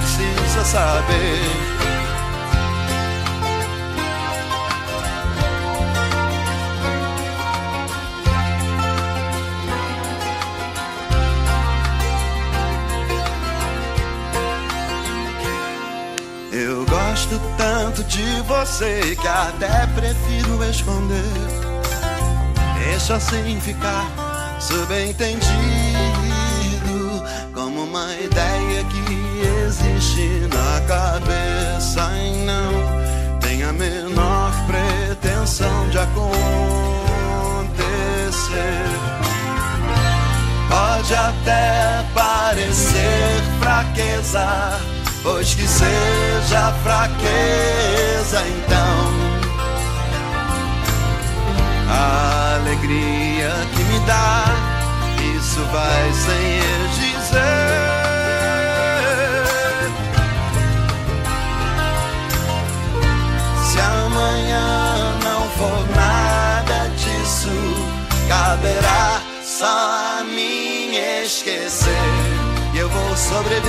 precisa 0.00 0.64
saber. 0.64 1.63
Gosto 17.24 17.40
tanto 17.56 18.04
de 18.04 18.40
você 18.42 19.16
que 19.20 19.28
até 19.28 19.86
prefiro 19.94 20.62
esconder. 20.64 21.22
Deixa 22.78 23.16
assim 23.16 23.58
ficar 23.60 24.56
subentendido 24.60 25.48
como 27.54 27.84
uma 27.84 28.14
ideia 28.16 28.84
que 28.84 29.04
existe 29.66 30.48
na 30.52 30.80
cabeça 30.86 32.10
e 32.18 32.44
não 32.44 33.38
tem 33.40 33.62
a 33.62 33.72
menor 33.72 34.52
pretensão 34.66 35.88
de 35.88 35.98
acontecer. 35.98 36.24
Pode 40.68 41.14
até 41.14 42.04
parecer 42.14 43.42
fraqueza, 43.60 44.93
pois 45.24 45.54
que 45.54 45.66
seja 45.66 46.72
fraqueza 46.84 48.44
então. 48.46 49.24
A 51.88 52.56
alegria 52.60 53.50
que 53.74 53.82
me 53.84 53.98
dá, 54.00 54.44
isso 55.36 55.60
vai 55.72 56.12
sem 56.12 56.58
eu 56.58 56.88
dizer. 56.88 58.04
Se 63.64 63.80
amanhã 63.80 65.18
não 65.24 65.48
for 65.50 65.96
nada 65.96 66.88
disso, 66.96 67.48
caberá 68.28 69.22
só 69.42 70.20
a 70.20 70.24
mim 70.24 70.94
esquecer. 71.24 71.90
E 72.74 72.78
eu 72.78 72.88
vou 72.88 73.16
sobreviver. 73.16 73.63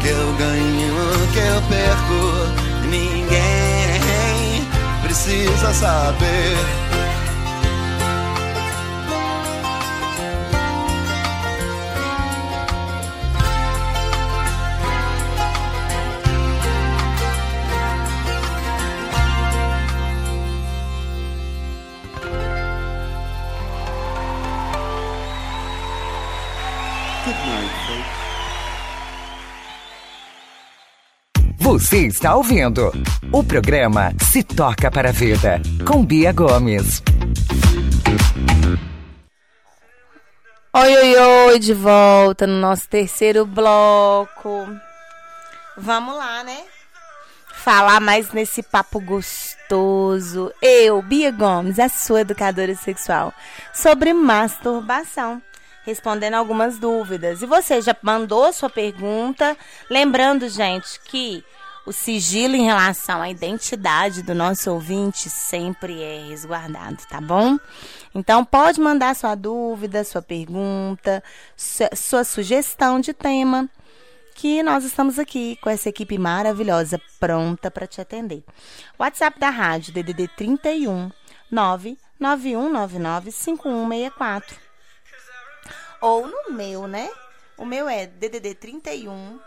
Que 0.00 0.08
eu 0.08 0.32
ganho, 0.34 0.94
que 1.32 1.38
eu 1.38 1.62
perco, 1.68 2.88
ninguém 2.88 4.66
precisa 5.02 5.74
saber. 5.74 6.89
Você 31.70 32.08
está 32.08 32.34
ouvindo 32.34 32.90
o 33.30 33.44
programa 33.44 34.12
Se 34.20 34.42
Toca 34.42 34.90
para 34.90 35.10
a 35.10 35.12
Vida 35.12 35.62
com 35.86 36.04
Bia 36.04 36.32
Gomes. 36.32 37.00
Oi, 40.74 40.96
oi, 40.96 41.16
oi, 41.16 41.58
de 41.60 41.72
volta 41.72 42.44
no 42.44 42.58
nosso 42.58 42.88
terceiro 42.88 43.46
bloco. 43.46 44.66
Vamos 45.76 46.16
lá, 46.16 46.42
né? 46.42 46.58
Falar 47.54 48.00
mais 48.00 48.32
nesse 48.32 48.64
papo 48.64 48.98
gostoso. 48.98 50.52
Eu, 50.60 51.00
Bia 51.00 51.30
Gomes, 51.30 51.78
a 51.78 51.88
sua 51.88 52.22
educadora 52.22 52.74
sexual, 52.74 53.32
sobre 53.72 54.12
masturbação. 54.12 55.40
Respondendo 55.84 56.34
algumas 56.34 56.80
dúvidas. 56.80 57.42
E 57.42 57.46
você 57.46 57.80
já 57.80 57.96
mandou 58.02 58.52
sua 58.52 58.68
pergunta? 58.68 59.56
Lembrando, 59.88 60.48
gente, 60.48 61.00
que 61.04 61.42
o 61.86 61.92
sigilo 61.92 62.54
em 62.54 62.64
relação 62.66 63.20
à 63.22 63.30
identidade 63.30 64.22
do 64.22 64.34
nosso 64.34 64.70
ouvinte 64.70 65.28
sempre 65.30 66.02
é 66.02 66.26
resguardado, 66.28 66.98
tá 67.08 67.20
bom? 67.20 67.58
Então 68.14 68.44
pode 68.44 68.80
mandar 68.80 69.14
sua 69.16 69.34
dúvida, 69.34 70.04
sua 70.04 70.22
pergunta, 70.22 71.22
su- 71.56 71.88
sua 71.96 72.22
sugestão 72.24 73.00
de 73.00 73.12
tema, 73.14 73.68
que 74.34 74.62
nós 74.62 74.84
estamos 74.84 75.18
aqui 75.18 75.56
com 75.62 75.68
essa 75.70 75.88
equipe 75.88 76.16
maravilhosa 76.18 77.00
pronta 77.18 77.70
para 77.70 77.86
te 77.86 78.00
atender. 78.00 78.42
WhatsApp 78.98 79.38
da 79.38 79.50
rádio 79.50 79.92
DDD 79.92 80.28
31 80.28 81.10
99199 81.50 83.30
5164 83.32 84.56
ou 86.00 86.26
no 86.26 86.52
meu, 86.54 86.86
né? 86.86 87.10
O 87.58 87.64
meu 87.66 87.88
é 87.88 88.06
DDD 88.06 88.54
31 88.54 89.38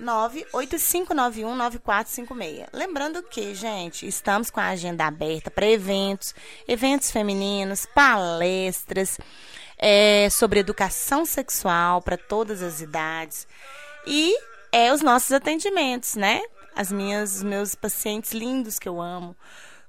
985919456. 0.00 2.68
Lembrando 2.72 3.22
que, 3.22 3.54
gente, 3.54 4.06
estamos 4.06 4.50
com 4.50 4.60
a 4.60 4.68
agenda 4.68 5.06
aberta 5.06 5.50
para 5.50 5.66
eventos, 5.66 6.34
eventos 6.66 7.10
femininos, 7.10 7.84
palestras 7.86 9.18
é, 9.78 10.28
sobre 10.30 10.60
educação 10.60 11.26
sexual 11.26 12.00
para 12.00 12.16
todas 12.16 12.62
as 12.62 12.80
idades 12.80 13.46
e 14.06 14.34
é 14.70 14.92
os 14.92 15.02
nossos 15.02 15.32
atendimentos, 15.32 16.14
né? 16.14 16.40
As 16.74 16.90
minhas, 16.90 17.36
os 17.36 17.42
meus 17.42 17.74
pacientes 17.74 18.32
lindos 18.32 18.78
que 18.78 18.88
eu 18.88 19.00
amo. 19.00 19.36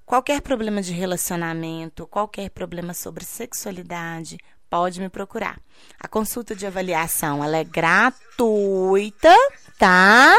Qualquer 0.06 0.42
problema 0.42 0.82
de 0.82 0.92
relacionamento, 0.92 2.06
qualquer 2.08 2.50
problema 2.50 2.94
sobre 2.94 3.24
sexualidade, 3.24 4.38
pode 4.74 5.00
me 5.00 5.08
procurar. 5.08 5.60
A 6.00 6.08
consulta 6.08 6.56
de 6.56 6.66
avaliação, 6.66 7.44
ela 7.44 7.58
é 7.58 7.64
gratuita, 7.64 9.36
tá? 9.78 10.34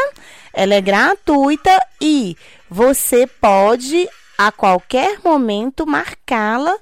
Ela 0.52 0.74
é 0.74 0.80
gratuita 0.80 1.70
e 2.00 2.36
você 2.68 3.28
pode 3.28 4.08
a 4.36 4.50
qualquer 4.50 5.20
momento 5.22 5.86
marcá-la 5.86 6.76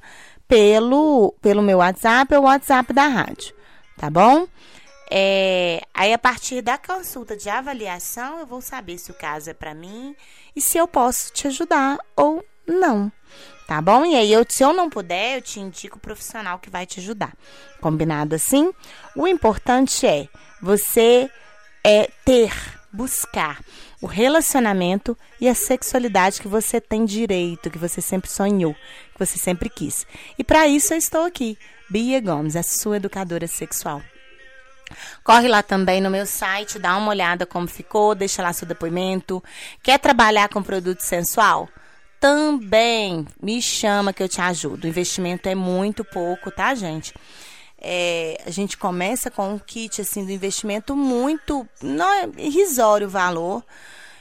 pelo 0.49 1.35
pelo 1.43 1.61
meu 1.61 1.79
WhatsApp 1.79 2.35
ou 2.35 2.45
WhatsApp 2.45 2.91
da 2.95 3.07
rádio, 3.07 3.55
tá 3.99 4.09
bom? 4.09 4.49
É, 5.11 5.83
aí, 5.93 6.11
a 6.11 6.19
partir 6.19 6.63
da 6.63 6.79
consulta 6.79 7.37
de 7.37 7.51
avaliação, 7.51 8.39
eu 8.39 8.47
vou 8.47 8.63
saber 8.63 8.97
se 8.97 9.11
o 9.11 9.15
caso 9.15 9.51
é 9.51 9.53
para 9.53 9.75
mim 9.75 10.17
e 10.57 10.61
se 10.63 10.79
eu 10.79 10.89
posso 10.89 11.31
te 11.35 11.49
ajudar 11.49 11.99
ou 12.17 12.43
não. 12.67 13.13
Tá 13.73 13.81
bom? 13.81 14.05
E 14.05 14.15
aí, 14.15 14.31
eu, 14.31 14.45
se 14.47 14.63
eu 14.63 14.75
não 14.75 14.91
puder, 14.91 15.39
eu 15.39 15.41
te 15.41 15.59
indico 15.59 15.97
o 15.97 16.01
profissional 16.01 16.59
que 16.59 16.69
vai 16.69 16.85
te 16.85 17.01
ajudar. 17.01 17.33
Combinado 17.81 18.35
assim? 18.35 18.71
O 19.17 19.27
importante 19.27 20.07
é 20.07 20.29
você 20.61 21.31
é, 21.83 22.11
ter, 22.23 22.53
buscar 22.93 23.65
o 24.03 24.07
relacionamento 24.07 25.17
e 25.41 25.49
a 25.49 25.55
sexualidade 25.55 26.39
que 26.39 26.49
você 26.49 26.83
tem 26.83 27.07
direito, 27.07 27.71
que 27.71 27.79
você 27.79 28.03
sempre 28.03 28.31
sonhou, 28.31 28.75
que 28.75 29.19
você 29.19 29.39
sempre 29.39 29.71
quis. 29.71 30.07
E 30.39 30.45
para 30.45 30.69
isso 30.69 30.93
eu 30.93 30.99
estou 30.99 31.25
aqui, 31.25 31.57
Bia 31.89 32.21
Gomes, 32.21 32.57
a 32.57 32.63
sua 32.63 32.99
educadora 32.99 33.47
sexual. 33.47 34.03
Corre 35.25 35.49
lá 35.49 35.63
também 35.63 35.99
no 35.99 36.11
meu 36.11 36.27
site, 36.27 36.79
dá 36.79 36.95
uma 36.99 37.09
olhada 37.09 37.47
como 37.47 37.67
ficou, 37.67 38.15
deixa 38.15 38.43
lá 38.43 38.53
seu 38.53 38.69
depoimento. 38.69 39.43
Quer 39.83 39.99
trabalhar 39.99 40.51
com 40.51 40.63
produto 40.63 41.01
sensual? 41.01 41.71
Também 42.23 43.27
me 43.43 43.61
chama 43.61 44.13
que 44.13 44.23
eu 44.23 44.29
te 44.29 44.41
ajudo. 44.41 44.85
O 44.85 44.87
investimento 44.87 45.49
é 45.49 45.57
muito 45.57 46.05
pouco, 46.05 46.53
tá, 46.53 46.73
gente? 46.73 47.13
É, 47.77 48.41
a 48.47 48.51
gente 48.51 48.77
começa 48.77 49.29
com 49.29 49.55
um 49.55 49.59
kit 49.59 50.01
assim 50.01 50.25
do 50.25 50.31
investimento 50.31 50.95
muito 50.95 51.67
não 51.83 52.09
é 52.09 52.29
irrisório 52.39 53.09
o 53.09 53.11
valor. 53.11 53.65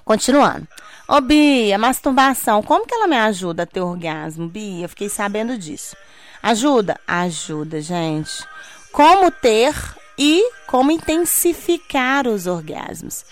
Continuando. 0.04 0.68
Ô 1.06 1.20
Bia, 1.20 1.76
masturbação, 1.76 2.62
como 2.62 2.86
que 2.86 2.94
ela 2.94 3.06
me 3.06 3.16
ajuda 3.16 3.64
a 3.64 3.66
ter 3.66 3.80
orgasmo? 3.80 4.48
Bia, 4.48 4.86
eu 4.86 4.88
fiquei 4.88 5.10
sabendo 5.10 5.58
disso. 5.58 5.94
Ajuda? 6.42 6.98
Ajuda, 7.06 7.78
gente. 7.82 8.42
Como 8.90 9.30
ter 9.30 9.74
e 10.18 10.50
como 10.66 10.90
intensificar 10.90 12.26
os 12.26 12.46
orgasmos, 12.46 13.22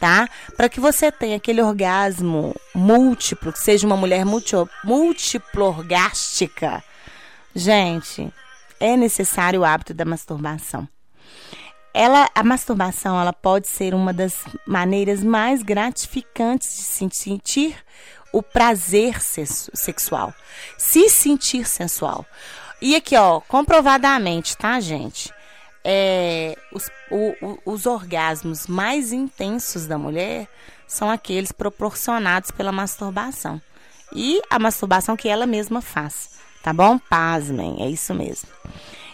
tá? 0.00 0.28
Para 0.56 0.68
que 0.68 0.80
você 0.80 1.12
tenha 1.12 1.36
aquele 1.36 1.62
orgasmo 1.62 2.52
múltiplo, 2.74 3.52
que 3.52 3.60
seja 3.60 3.86
uma 3.86 3.96
mulher 3.96 4.24
múltiplo 4.24 5.66
orgástica. 5.66 6.82
Gente, 7.54 8.32
é 8.80 8.96
necessário 8.96 9.60
o 9.60 9.64
hábito 9.64 9.94
da 9.94 10.04
masturbação. 10.04 10.88
Ela, 11.92 12.28
a 12.34 12.44
masturbação, 12.44 13.20
ela 13.20 13.32
pode 13.32 13.68
ser 13.68 13.94
uma 13.94 14.12
das 14.12 14.44
maneiras 14.66 15.24
mais 15.24 15.62
gratificantes 15.62 16.76
de 16.76 16.82
se 16.82 17.10
sentir 17.10 17.76
o 18.32 18.42
prazer 18.42 19.20
sexual, 19.20 20.32
se 20.78 21.08
sentir 21.08 21.66
sensual. 21.66 22.24
E 22.80 22.94
aqui, 22.94 23.16
ó, 23.16 23.40
comprovadamente, 23.40 24.56
tá, 24.56 24.78
gente? 24.80 25.32
É, 25.84 26.56
os, 26.72 26.88
o, 27.10 27.34
o, 27.42 27.72
os 27.72 27.86
orgasmos 27.86 28.66
mais 28.66 29.12
intensos 29.12 29.86
da 29.86 29.98
mulher 29.98 30.48
são 30.86 31.10
aqueles 31.10 31.52
proporcionados 31.52 32.50
pela 32.50 32.72
masturbação. 32.72 33.60
E 34.12 34.40
a 34.50 34.58
masturbação 34.58 35.16
que 35.16 35.28
ela 35.28 35.46
mesma 35.46 35.80
faz, 35.80 36.30
tá 36.62 36.72
bom? 36.72 36.98
Pasmem, 36.98 37.82
é 37.82 37.88
isso 37.88 38.14
mesmo. 38.14 38.48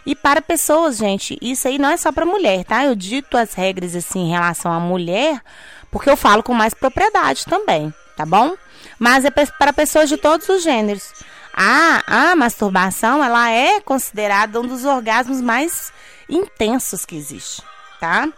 E 0.06 0.14
para 0.14 0.40
pessoas, 0.40 0.96
gente, 0.96 1.36
isso 1.42 1.66
aí 1.66 1.78
não 1.78 1.90
é 1.90 1.96
só 1.96 2.12
para 2.12 2.24
mulher, 2.24 2.64
tá? 2.64 2.84
Eu 2.84 2.94
dito 2.94 3.36
as 3.36 3.54
regras 3.54 3.96
assim 3.96 4.20
em 4.20 4.30
relação 4.30 4.72
à 4.72 4.78
mulher, 4.78 5.42
porque 5.90 6.08
eu 6.08 6.16
falo 6.16 6.44
com 6.44 6.54
mais 6.54 6.72
propriedade 6.72 7.44
também, 7.44 7.92
tá 8.16 8.24
bom? 8.24 8.54
Mas 9.00 9.24
é 9.24 9.30
para 9.30 9.72
pessoas 9.72 10.08
de 10.08 10.16
todos 10.16 10.48
os 10.48 10.62
gêneros. 10.62 11.12
A, 11.52 12.30
a 12.30 12.36
masturbação, 12.36 13.24
ela 13.24 13.50
é 13.50 13.80
considerada 13.80 14.60
um 14.60 14.66
dos 14.66 14.84
orgasmos 14.84 15.40
mais 15.40 15.92
intensos 16.28 17.04
que 17.04 17.16
existe, 17.16 17.62
tá? 17.98 18.28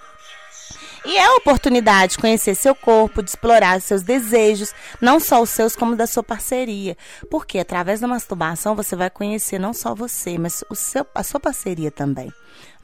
E 1.09 1.17
é 1.17 1.25
a 1.25 1.37
oportunidade 1.37 2.13
de 2.13 2.19
conhecer 2.19 2.55
seu 2.55 2.75
corpo, 2.75 3.23
de 3.23 3.31
explorar 3.31 3.81
seus 3.81 4.03
desejos, 4.03 4.75
não 5.01 5.19
só 5.19 5.41
os 5.41 5.49
seus, 5.49 5.75
como 5.75 5.97
da 5.97 6.07
sua 6.07 6.23
parceria. 6.23 6.99
Porque 7.31 7.59
através 7.59 7.99
da 7.99 8.07
masturbação 8.07 8.77
você 8.77 8.95
vai 8.95 9.09
conhecer 9.09 9.59
não 9.59 9.73
só 9.73 9.95
você, 9.95 10.37
mas 10.37 10.63
o 10.69 10.75
seu, 10.75 11.07
a 11.15 11.23
sua 11.23 11.41
parceria 11.41 11.91
também. 11.91 12.31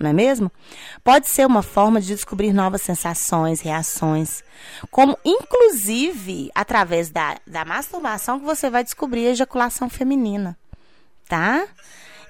Não 0.00 0.08
é 0.08 0.14
mesmo? 0.14 0.50
Pode 1.04 1.28
ser 1.28 1.46
uma 1.46 1.62
forma 1.62 2.00
de 2.00 2.14
descobrir 2.14 2.54
novas 2.54 2.80
sensações, 2.80 3.60
reações, 3.60 4.42
como 4.90 5.18
inclusive 5.22 6.50
através 6.54 7.10
da, 7.10 7.36
da 7.46 7.62
masturbação 7.62 8.40
que 8.40 8.46
você 8.46 8.70
vai 8.70 8.82
descobrir 8.82 9.26
a 9.26 9.32
ejaculação 9.32 9.90
feminina, 9.90 10.56
tá? 11.28 11.66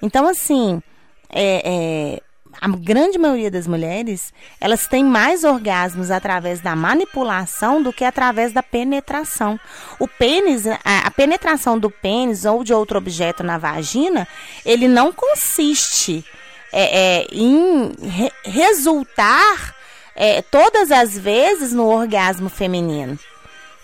Então, 0.02 0.26
assim, 0.26 0.82
é, 1.30 2.16
é 2.16 2.22
a 2.60 2.68
grande 2.68 3.18
maioria 3.18 3.50
das 3.50 3.66
mulheres, 3.66 4.32
elas 4.60 4.86
têm 4.86 5.04
mais 5.04 5.44
orgasmos 5.44 6.10
através 6.10 6.60
da 6.60 6.74
manipulação 6.74 7.82
do 7.82 7.92
que 7.92 8.04
através 8.04 8.52
da 8.52 8.62
penetração. 8.62 9.58
O 9.98 10.06
pênis, 10.06 10.64
a, 10.66 11.10
penetração 11.10 11.78
do 11.78 11.90
pênis 11.90 12.44
ou 12.44 12.64
de 12.64 12.72
outro 12.72 12.98
objeto 12.98 13.42
na 13.42 13.58
vagina, 13.58 14.26
ele 14.64 14.88
não 14.88 15.12
consiste 15.12 16.24
é, 16.72 17.22
é, 17.22 17.26
em 17.30 17.92
re 18.02 18.32
resultar 18.44 19.74
é, 20.16 20.42
todas 20.42 20.90
as 20.90 21.16
vezes 21.18 21.72
no 21.72 21.86
orgasmo 21.86 22.48
feminino. 22.48 23.18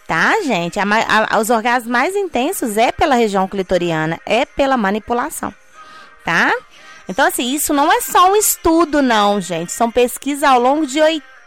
Tá, 0.06 0.40
gente? 0.42 0.80
A, 0.80 0.84
a, 1.30 1.38
os 1.38 1.50
orgasmos 1.50 1.90
mais 1.90 2.16
intensos 2.16 2.76
é 2.76 2.90
pela 2.90 3.14
região 3.14 3.46
clitoriana, 3.46 4.18
é 4.26 4.44
pela 4.44 4.76
manipulação. 4.76 5.54
Tá? 6.24 6.52
Então, 7.10 7.26
assim, 7.26 7.52
isso 7.52 7.74
não 7.74 7.92
é 7.92 8.00
só 8.00 8.30
um 8.30 8.36
estudo, 8.36 9.02
não, 9.02 9.40
gente. 9.40 9.72
São 9.72 9.90
pesquisas 9.90 10.44
ao 10.44 10.60
longo 10.60 10.86
de, 10.86 11.00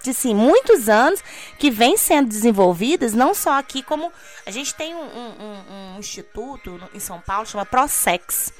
de 0.03 0.09
assim, 0.09 0.35
muitos 0.35 0.89
anos 0.89 1.23
que 1.57 1.71
vêm 1.71 1.95
sendo 1.95 2.27
desenvolvidas, 2.27 3.13
não 3.13 3.33
só 3.33 3.57
aqui, 3.57 3.81
como 3.81 4.11
a 4.45 4.51
gente 4.51 4.75
tem 4.75 4.93
um, 4.93 4.99
um, 4.99 5.95
um 5.95 5.99
instituto 5.99 6.77
em 6.93 6.99
São 6.99 7.21
Paulo, 7.21 7.47
chama 7.47 7.65
ProSex 7.65 8.51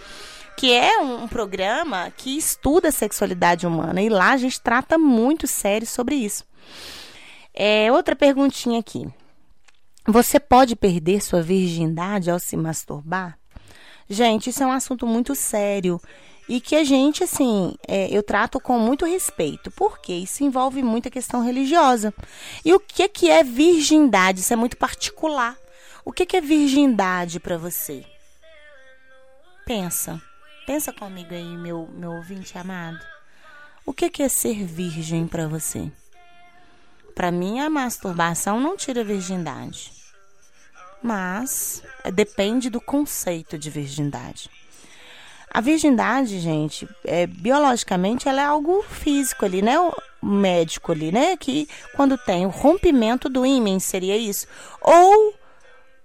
que 0.56 0.72
é 0.72 1.00
um, 1.00 1.24
um, 1.24 1.28
programa 1.28 2.14
que 2.16 2.38
estuda 2.38 2.90
a 2.90 2.92
sexualidade 2.92 3.66
humana 3.66 4.00
e 4.04 4.08
lá 4.08 4.34
a 4.34 4.38
gente 4.38 4.62
trata 4.62 5.00
muito 5.00 5.48
sério 5.48 5.88
sobre 5.88 6.14
isso. 6.14 6.46
É, 7.52 7.92
outra 7.92 8.16
perguntinha 8.16 8.80
aqui. 8.80 9.08
Você 10.08 10.40
pode 10.40 10.76
perder 10.76 11.22
sua 11.22 11.42
virgindade 11.42 12.30
ao 12.30 12.38
se 12.38 12.56
masturbar? 12.56 13.38
Gente, 14.08 14.52
isso 14.52 14.62
é 14.62 14.66
um 14.68 14.72
assunto 14.72 15.08
muito 15.08 15.34
sério 15.34 16.00
e 16.48 16.60
que 16.60 16.76
a 16.76 16.84
gente, 16.84 17.24
assim, 17.24 17.76
é, 17.88 18.08
eu 18.10 18.22
trato 18.22 18.60
com 18.60 18.78
muito 18.78 19.06
respeito, 19.06 19.72
porque 19.72 20.14
isso 20.14 20.44
envolve 20.44 20.84
muita 20.84 21.10
questão 21.10 21.44
religiosa. 21.44 22.14
E 22.66 22.74
o 22.74 22.80
que, 22.80 23.08
que 23.08 23.30
é 23.30 23.44
virgindade? 23.44 24.42
Isso 24.42 24.54
é 24.54 24.56
muito 24.56 24.78
particular. 24.78 25.58
O 26.06 26.12
que, 26.12 26.26
que 26.26 26.36
é 26.36 26.42
virgindade 26.42 27.40
para 27.40 27.58
você? 27.58 28.06
Pensa. 29.66 30.22
Pensa 30.66 30.92
comigo 30.92 31.34
aí, 31.34 31.58
meu, 31.58 31.90
meu 31.94 32.12
ouvinte 32.12 32.58
amado. 32.58 33.00
O 33.86 33.94
que, 33.94 34.10
que 34.10 34.24
é 34.24 34.30
ser 34.30 34.66
virgem 34.66 35.28
para 35.28 35.48
você? 35.48 35.92
Para 37.16 37.32
mim, 37.32 37.60
a 37.60 37.70
masturbação 37.70 38.60
não 38.60 38.76
tira 38.76 39.04
virgindade. 39.04 39.92
Mas 41.02 41.84
depende 42.14 42.70
do 42.70 42.82
conceito 42.82 43.58
de 43.58 43.70
virgindade. 43.70 44.50
A 45.54 45.62
virgindade, 45.62 46.40
gente, 46.40 46.90
é, 47.06 47.28
biologicamente 47.28 48.28
ela 48.28 48.42
é 48.42 48.46
algo 48.46 48.84
físico 48.90 49.46
ali, 49.46 49.62
né? 49.62 49.80
O 49.80 49.94
médico 50.22 50.92
ali, 50.92 51.12
né? 51.12 51.38
Que 51.38 51.70
quando 51.96 52.18
tem 52.18 52.46
o 52.46 52.50
rompimento 52.50 53.30
do 53.30 53.46
ímã 53.46 53.80
seria 53.80 54.18
isso. 54.18 54.48
Ou 54.82 55.34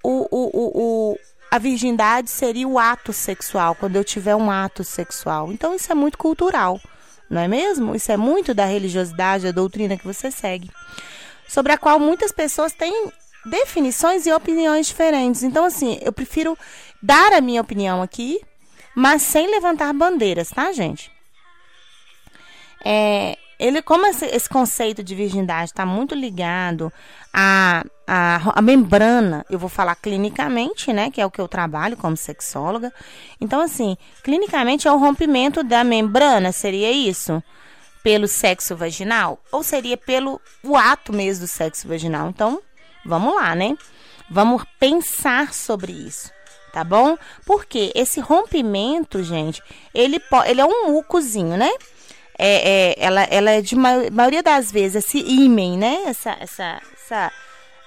o, 0.03 0.11
o, 0.11 0.29
o, 0.31 1.13
o, 1.13 1.19
a 1.51 1.59
virgindade 1.59 2.31
seria 2.31 2.69
o 2.69 2.79
ato 2.79 3.13
sexual, 3.13 3.75
quando 3.75 3.97
eu 3.97 4.05
tiver 4.05 4.37
um 4.37 4.51
ato 4.51 4.85
sexual. 4.85 5.51
Então 5.51 5.75
isso 5.75 5.91
é 5.91 5.95
muito 5.95 6.19
cultural, 6.19 6.79
não 7.31 7.41
é 7.41 7.49
mesmo? 7.49 7.95
Isso 7.95 8.13
é 8.13 8.17
muito 8.19 8.53
da 8.53 8.67
religiosidade, 8.67 9.45
da 9.45 9.53
doutrina 9.53 9.97
que 9.97 10.05
você 10.07 10.31
segue. 10.31 10.71
Sobre 11.49 11.73
a 11.73 11.79
qual 11.79 11.99
muitas 11.99 12.33
pessoas 12.33 12.75
têm 12.75 13.11
definições 13.47 14.27
e 14.27 14.33
opiniões 14.33 14.87
diferentes. 14.87 15.43
Então, 15.43 15.65
assim, 15.65 15.99
eu 16.03 16.13
prefiro 16.13 16.57
dar 17.03 17.33
a 17.33 17.41
minha 17.41 17.63
opinião 17.63 18.03
aqui, 18.03 18.41
mas 18.99 19.23
sem 19.23 19.49
levantar 19.49 19.93
bandeiras, 19.93 20.51
tá, 20.51 20.73
gente? 20.73 21.09
É, 22.85 23.39
ele, 23.59 23.81
como 23.81 24.05
esse, 24.07 24.27
esse, 24.27 24.49
conceito 24.49 25.05
de 25.05 25.15
virgindade 25.15 25.71
está 25.71 25.87
muito 25.87 26.17
ligado 26.17 26.93
à, 27.33 27.85
à, 28.07 28.59
à, 28.59 28.61
membrana, 28.63 29.47
eu 29.49 29.59
vou 29.59 29.69
falar 29.69 29.95
clinicamente, 29.95 30.93
né? 30.93 31.13
Que 31.13 31.21
é 31.21 31.27
o 31.27 31.31
que 31.31 31.41
eu 31.41 31.47
trabalho 31.47 31.97
como 31.97 32.17
sexóloga. 32.17 32.93
Então, 33.41 33.61
assim, 33.61 33.97
clinicamente 34.25 34.89
é 34.89 34.93
o 34.93 34.99
rompimento 34.99 35.63
da 35.63 35.85
membrana, 35.85 36.51
seria 36.51 36.91
isso? 36.91 37.43
pelo 38.01 38.29
sexo 38.29 38.77
vaginal 38.77 39.43
ou 39.51 39.63
seria 39.63 39.97
pelo 39.97 40.41
o 40.63 40.77
ato 40.77 41.13
mesmo 41.13 41.45
do 41.45 41.49
sexo 41.49 41.87
vaginal? 41.87 42.29
Então, 42.29 42.63
vamos 43.05 43.35
lá, 43.35 43.55
né? 43.55 43.77
Vamos 44.31 44.65
pensar 44.79 45.53
sobre 45.53 45.93
isso, 45.93 46.31
tá 46.73 46.85
bom? 46.85 47.17
Porque 47.45 47.93
esse 47.95 48.21
rompimento, 48.21 49.23
gente, 49.23 49.63
ele, 49.95 50.21
ele 50.47 50.61
é 50.61 50.65
um 50.65 50.93
mucozinho, 50.93 51.57
né? 51.57 51.71
É, 52.39 52.93
é, 52.93 52.95
ela, 52.99 53.23
ela 53.25 53.51
é 53.51 53.61
de 53.61 53.75
ma 53.75 54.09
maioria 54.13 54.43
das 54.43 54.71
vezes 54.71 55.05
esse 55.05 55.19
ímen, 55.19 55.77
né? 55.77 56.05
Essa, 56.07 56.37
essa, 56.41 56.81
essa, 56.95 57.33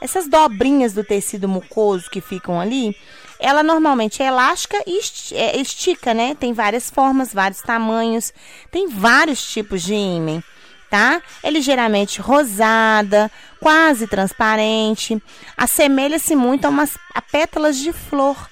essas 0.01 0.27
dobrinhas 0.27 0.93
do 0.93 1.03
tecido 1.03 1.47
mucoso 1.47 2.09
que 2.09 2.19
ficam 2.19 2.59
ali, 2.59 2.95
ela 3.41 3.63
normalmente 3.63 4.21
é 4.21 4.27
elástica 4.27 4.77
e 4.85 4.99
é, 5.33 5.57
estica, 5.57 6.13
né? 6.13 6.35
Tem 6.35 6.53
várias 6.53 6.89
formas, 6.89 7.33
vários 7.33 7.61
tamanhos, 7.61 8.31
tem 8.69 8.87
vários 8.87 9.43
tipos 9.43 9.81
de 9.81 9.95
ímen, 9.95 10.43
tá? 10.91 11.21
É 11.41 11.49
ligeiramente 11.49 12.21
rosada, 12.21 13.31
quase 13.59 14.05
transparente, 14.05 15.21
assemelha-se 15.57 16.35
muito 16.35 16.65
a 16.65 16.69
umas 16.69 16.97
a 17.15 17.21
pétalas 17.21 17.77
de 17.77 17.91
flor, 17.91 18.50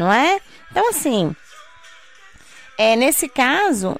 não 0.00 0.10
é? 0.10 0.40
Então, 0.70 0.88
assim, 0.88 1.36
é, 2.78 2.96
nesse 2.96 3.28
caso, 3.28 3.94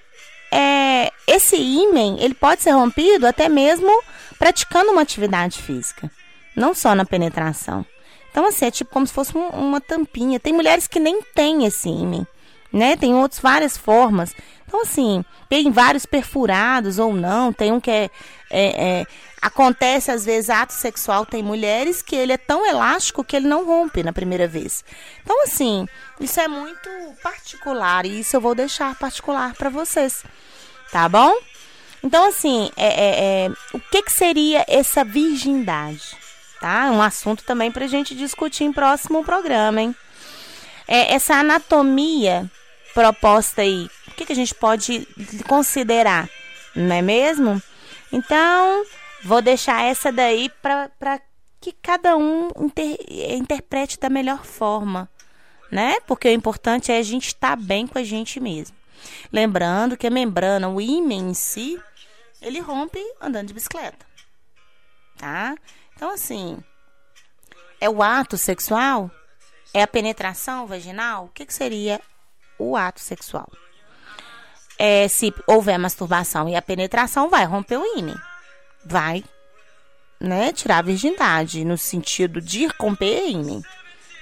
é, 0.50 1.12
esse 1.26 1.56
ímen 1.56 2.18
ele 2.20 2.32
pode 2.32 2.62
ser 2.62 2.70
rompido 2.70 3.26
até 3.26 3.50
mesmo 3.50 4.02
praticando 4.38 4.90
uma 4.90 5.02
atividade 5.02 5.60
física, 5.60 6.10
não 6.56 6.74
só 6.74 6.94
na 6.94 7.04
penetração. 7.04 7.84
Então, 8.30 8.46
assim, 8.46 8.64
é 8.64 8.70
tipo 8.70 8.90
como 8.90 9.06
se 9.06 9.12
fosse 9.12 9.36
um, 9.36 9.48
uma 9.48 9.80
tampinha. 9.80 10.40
Tem 10.40 10.54
mulheres 10.54 10.86
que 10.86 10.98
nem 10.98 11.20
têm 11.34 11.66
esse 11.66 11.90
ímen, 11.90 12.26
né? 12.72 12.96
Tem 12.96 13.14
outras 13.14 13.40
várias 13.40 13.76
formas. 13.76 14.34
Então, 14.66 14.80
assim, 14.80 15.22
tem 15.50 15.70
vários 15.70 16.06
perfurados 16.06 16.98
ou 16.98 17.12
não. 17.12 17.52
Tem 17.52 17.72
um 17.72 17.80
que 17.80 17.90
é, 17.90 18.10
é, 18.50 19.00
é 19.00 19.06
acontece 19.40 20.10
às 20.10 20.24
vezes 20.24 20.50
ato 20.50 20.72
sexual. 20.72 21.24
Tem 21.24 21.42
mulheres 21.42 22.02
que 22.02 22.14
ele 22.14 22.32
é 22.32 22.36
tão 22.36 22.66
elástico 22.66 23.24
que 23.24 23.36
ele 23.36 23.48
não 23.48 23.64
rompe 23.64 24.02
na 24.02 24.12
primeira 24.12 24.46
vez. 24.46 24.84
Então, 25.22 25.42
assim, 25.44 25.86
isso 26.20 26.40
é 26.40 26.48
muito 26.48 26.88
particular 27.22 28.04
e 28.04 28.20
isso 28.20 28.36
eu 28.36 28.40
vou 28.40 28.54
deixar 28.54 28.94
particular 28.96 29.54
para 29.54 29.70
vocês, 29.70 30.24
tá 30.92 31.08
bom? 31.08 31.34
Então, 32.02 32.28
assim, 32.28 32.70
é, 32.76 32.86
é, 32.86 33.44
é, 33.46 33.50
o 33.72 33.80
que, 33.80 34.02
que 34.02 34.12
seria 34.12 34.64
essa 34.66 35.04
virgindade? 35.04 36.16
Tá? 36.60 36.90
Um 36.90 37.00
assunto 37.00 37.42
também 37.44 37.70
para 37.70 37.86
gente 37.86 38.14
discutir 38.14 38.64
em 38.64 38.72
próximo 38.72 39.24
programa, 39.24 39.80
hein? 39.80 39.96
É, 40.86 41.14
essa 41.14 41.34
anatomia 41.34 42.50
proposta 42.92 43.62
aí, 43.62 43.88
o 44.08 44.10
que, 44.10 44.26
que 44.26 44.32
a 44.32 44.36
gente 44.36 44.54
pode 44.54 45.06
considerar, 45.46 46.28
não 46.74 46.94
é 46.94 47.00
mesmo? 47.00 47.62
Então, 48.12 48.84
vou 49.22 49.42
deixar 49.42 49.82
essa 49.84 50.10
daí 50.10 50.50
para 50.62 51.20
que 51.60 51.72
cada 51.72 52.16
um 52.16 52.48
inter, 52.58 52.96
interprete 53.08 53.98
da 53.98 54.08
melhor 54.08 54.44
forma, 54.44 55.08
né? 55.70 56.00
Porque 56.06 56.28
o 56.28 56.32
importante 56.32 56.90
é 56.90 56.98
a 56.98 57.02
gente 57.02 57.28
estar 57.28 57.56
tá 57.56 57.62
bem 57.62 57.86
com 57.86 57.98
a 57.98 58.02
gente 58.02 58.40
mesmo. 58.40 58.76
Lembrando 59.32 59.96
que 59.96 60.06
a 60.06 60.10
membrana, 60.10 60.68
o 60.68 60.80
ímã 60.80 61.14
em 61.14 61.34
si, 61.34 61.80
ele 62.40 62.60
rompe 62.60 62.98
andando 63.20 63.48
de 63.48 63.54
bicicleta, 63.54 64.04
tá? 65.18 65.54
Então, 65.94 66.10
assim, 66.10 66.58
é 67.80 67.88
o 67.88 68.02
ato 68.02 68.36
sexual? 68.36 69.10
É 69.72 69.82
a 69.82 69.86
penetração 69.86 70.66
vaginal? 70.66 71.26
O 71.26 71.28
que, 71.28 71.46
que 71.46 71.54
seria 71.54 72.00
o 72.58 72.76
ato 72.76 73.00
sexual? 73.00 73.50
É, 74.78 75.06
se 75.08 75.32
houver 75.46 75.78
masturbação 75.78 76.48
e 76.48 76.56
a 76.56 76.62
penetração, 76.62 77.28
vai 77.28 77.44
romper 77.44 77.76
o 77.76 77.98
ímã. 77.98 78.20
Vai 78.84 79.24
né, 80.18 80.52
tirar 80.52 80.78
a 80.78 80.82
virgindade, 80.82 81.64
no 81.64 81.78
sentido 81.78 82.40
de 82.40 82.66
romper 82.78 83.28
ímã. 83.28 83.62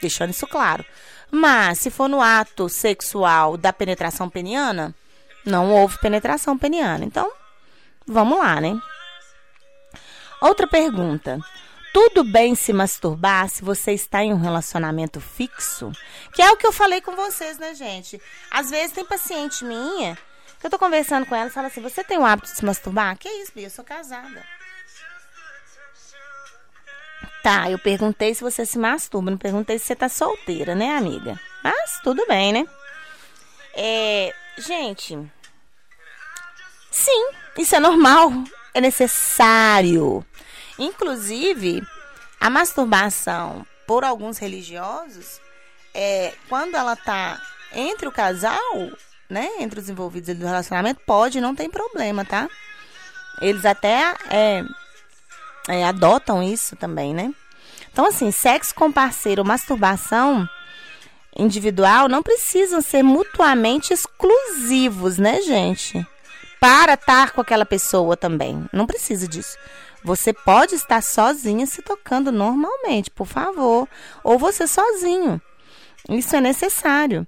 Deixando 0.01 0.31
isso 0.31 0.47
claro. 0.47 0.85
Mas, 1.31 1.79
se 1.81 1.91
for 1.91 2.09
no 2.09 2.21
ato 2.21 2.69
sexual 2.69 3.57
da 3.57 3.73
penetração 3.73 4.31
peniana, 4.31 4.95
não 5.45 5.71
houve 5.73 5.99
penetração 5.99 6.57
peniana. 6.57 7.05
Então, 7.05 7.31
vamos 8.07 8.39
lá, 8.39 8.61
né? 8.61 8.81
Outra 10.41 10.67
pergunta 10.67 11.41
tudo 11.93 12.23
bem 12.23 12.55
se 12.55 12.73
masturbar 12.73 13.49
se 13.49 13.63
você 13.63 13.93
está 13.93 14.23
em 14.23 14.33
um 14.33 14.39
relacionamento 14.39 15.21
fixo? 15.21 15.91
Que 16.33 16.43
é 16.43 16.51
o 16.51 16.57
que 16.57 16.67
eu 16.67 16.73
falei 16.73 17.01
com 17.01 17.17
vocês, 17.17 17.59
né, 17.59 17.75
gente? 17.75 18.21
Às 18.51 18.71
vezes 18.71 18.93
tem 18.93 19.05
paciente 19.05 19.65
minha 19.65 20.17
eu 20.63 20.71
tô 20.71 20.79
conversando 20.79 21.27
com 21.27 21.35
ela 21.35 21.49
e 21.49 21.53
fala 21.53 21.69
assim: 21.69 21.81
Você 21.81 22.03
tem 22.03 22.19
o 22.19 22.25
hábito 22.25 22.49
de 22.49 22.57
se 22.57 22.65
masturbar? 22.65 23.17
Que 23.17 23.29
isso, 23.29 23.53
Bia? 23.55 23.67
Eu 23.67 23.71
sou 23.71 23.85
casada. 23.85 24.45
Tá, 27.43 27.71
eu 27.71 27.79
perguntei 27.79 28.35
se 28.35 28.43
você 28.43 28.67
se 28.67 28.79
masturba, 28.79 29.31
não 29.31 29.39
perguntei 29.39 29.79
se 29.79 29.87
você 29.87 29.97
tá 29.97 30.09
solteira, 30.09 30.75
né, 30.75 30.97
amiga? 30.97 31.41
Mas 31.63 32.01
tudo 32.03 32.27
bem, 32.27 32.53
né? 32.53 32.67
É, 33.75 34.35
gente, 34.59 35.17
sim, 36.91 37.31
isso 37.57 37.77
é 37.77 37.81
normal, 37.81 38.33
é 38.75 38.81
necessário. 38.81 40.25
Inclusive, 40.79 41.83
a 42.41 42.51
masturbação 42.51 43.65
por 43.87 44.05
alguns 44.05 44.39
religiosos, 44.39 45.41
é, 45.95 46.35
quando 46.49 46.77
ela 46.77 46.97
tá 46.97 47.41
entre 47.73 48.09
o 48.09 48.13
casal, 48.13 48.59
né, 49.29 49.49
entre 49.61 49.79
os 49.79 49.89
envolvidos 49.89 50.35
do 50.37 50.47
relacionamento, 50.47 51.01
pode, 51.07 51.41
não 51.41 51.55
tem 51.55 51.69
problema, 51.69 52.25
tá? 52.25 52.49
Eles 53.41 53.65
até 53.65 54.15
é, 54.31 54.65
é, 55.69 55.85
adotam 55.85 56.43
isso 56.43 56.75
também, 56.77 57.15
né? 57.15 57.33
Então, 57.93 58.07
assim, 58.07 58.31
sexo 58.31 58.75
com 58.75 58.91
parceiro, 58.91 59.45
masturbação 59.45 60.49
individual 61.37 62.09
não 62.09 62.23
precisam 62.23 62.81
ser 62.81 63.03
mutuamente 63.03 63.93
exclusivos, 63.93 65.19
né, 65.19 65.41
gente? 65.43 66.05
Para 66.61 66.95
estar 66.95 67.31
com 67.33 67.41
aquela 67.41 67.65
pessoa 67.65 68.17
também. 68.17 68.69
Não 68.73 68.87
precisa 68.87 69.29
disso. 69.29 69.57
Você 70.03 70.33
pode 70.33 70.75
estar 70.75 71.03
sozinha 71.03 71.67
se 71.67 71.83
tocando 71.83 72.33
normalmente, 72.33 73.11
por 73.11 73.27
favor, 73.27 73.89
ou 74.25 74.39
você 74.39 74.67
sozinho. 74.67 75.41
Isso 76.09 76.35
é 76.35 76.41
necessário. 76.41 77.27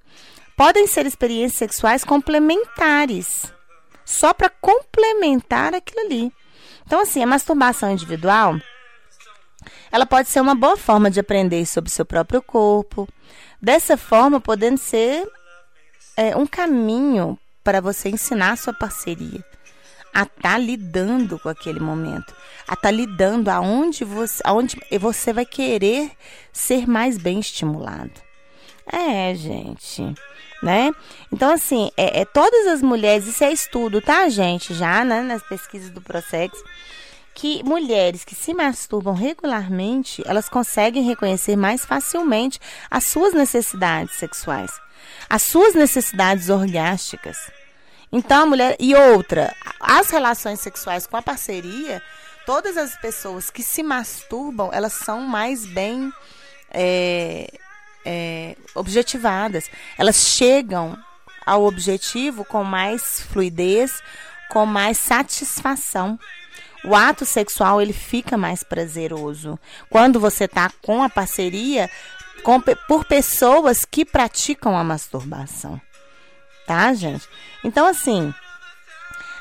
Podem 0.60 0.86
ser 0.86 1.06
experiências 1.06 1.56
sexuais 1.56 2.04
complementares, 2.04 3.50
só 4.04 4.34
para 4.34 4.50
complementar 4.50 5.72
aquilo 5.72 6.04
ali. 6.04 6.30
Então, 6.86 7.00
assim, 7.00 7.22
a 7.22 7.26
masturbação 7.26 7.90
individual, 7.90 8.60
ela 9.90 10.04
pode 10.04 10.28
ser 10.28 10.38
uma 10.38 10.54
boa 10.54 10.76
forma 10.76 11.10
de 11.10 11.18
aprender 11.18 11.64
sobre 11.64 11.90
seu 11.90 12.04
próprio 12.04 12.42
corpo. 12.42 13.08
Dessa 13.58 13.96
forma, 13.96 14.38
podendo 14.38 14.76
ser 14.76 15.26
é, 16.14 16.36
um 16.36 16.46
caminho 16.46 17.38
para 17.64 17.80
você 17.80 18.10
ensinar 18.10 18.52
a 18.52 18.56
sua 18.56 18.74
parceria 18.74 19.42
a 20.12 20.24
estar 20.24 20.42
tá 20.42 20.58
lidando 20.58 21.38
com 21.38 21.48
aquele 21.48 21.80
momento, 21.80 22.34
a 22.68 22.74
estar 22.74 22.82
tá 22.82 22.90
lidando 22.90 23.48
aonde 23.48 24.04
você, 24.04 24.42
aonde 24.44 24.76
você 25.00 25.32
vai 25.32 25.46
querer 25.46 26.12
ser 26.52 26.86
mais 26.86 27.16
bem 27.16 27.40
estimulado. 27.40 28.28
É, 28.92 29.34
gente, 29.34 30.02
né? 30.62 30.90
Então, 31.32 31.52
assim, 31.52 31.90
é, 31.96 32.22
é 32.22 32.24
todas 32.24 32.66
as 32.66 32.82
mulheres, 32.82 33.26
isso 33.26 33.44
é 33.44 33.52
estudo, 33.52 34.00
tá, 34.00 34.28
gente? 34.28 34.74
Já, 34.74 35.04
né, 35.04 35.22
nas 35.22 35.42
pesquisas 35.42 35.90
do 35.90 36.00
Prosex, 36.00 36.58
que 37.34 37.62
mulheres 37.62 38.24
que 38.24 38.34
se 38.34 38.52
masturbam 38.52 39.14
regularmente, 39.14 40.22
elas 40.26 40.48
conseguem 40.48 41.04
reconhecer 41.04 41.56
mais 41.56 41.84
facilmente 41.84 42.58
as 42.90 43.04
suas 43.04 43.32
necessidades 43.32 44.16
sexuais, 44.16 44.72
as 45.28 45.42
suas 45.42 45.74
necessidades 45.74 46.50
orgásticas. 46.50 47.38
Então, 48.12 48.42
a 48.42 48.46
mulher. 48.46 48.76
E 48.80 48.94
outra, 48.94 49.54
as 49.78 50.10
relações 50.10 50.60
sexuais 50.60 51.06
com 51.06 51.16
a 51.16 51.22
parceria, 51.22 52.02
todas 52.44 52.76
as 52.76 52.96
pessoas 52.96 53.50
que 53.50 53.62
se 53.62 53.82
masturbam, 53.82 54.70
elas 54.72 54.92
são 54.92 55.20
mais 55.20 55.64
bem 55.64 56.12
é, 56.72 57.48
é, 58.04 58.56
objetivadas. 58.74 59.70
Elas 59.98 60.16
chegam 60.16 60.96
ao 61.44 61.64
objetivo 61.64 62.44
com 62.44 62.62
mais 62.64 63.20
fluidez, 63.20 64.02
com 64.50 64.66
mais 64.66 64.98
satisfação. 64.98 66.18
O 66.84 66.94
ato 66.94 67.26
sexual 67.26 67.80
ele 67.80 67.92
fica 67.92 68.38
mais 68.38 68.62
prazeroso 68.62 69.58
quando 69.90 70.18
você 70.18 70.44
está 70.44 70.70
com 70.82 71.02
a 71.02 71.10
parceria 71.10 71.90
com, 72.42 72.58
por 72.88 73.04
pessoas 73.04 73.84
que 73.84 74.02
praticam 74.02 74.76
a 74.78 74.82
masturbação 74.82 75.78
tá, 76.70 76.94
gente? 76.94 77.28
Então, 77.64 77.84
assim, 77.84 78.32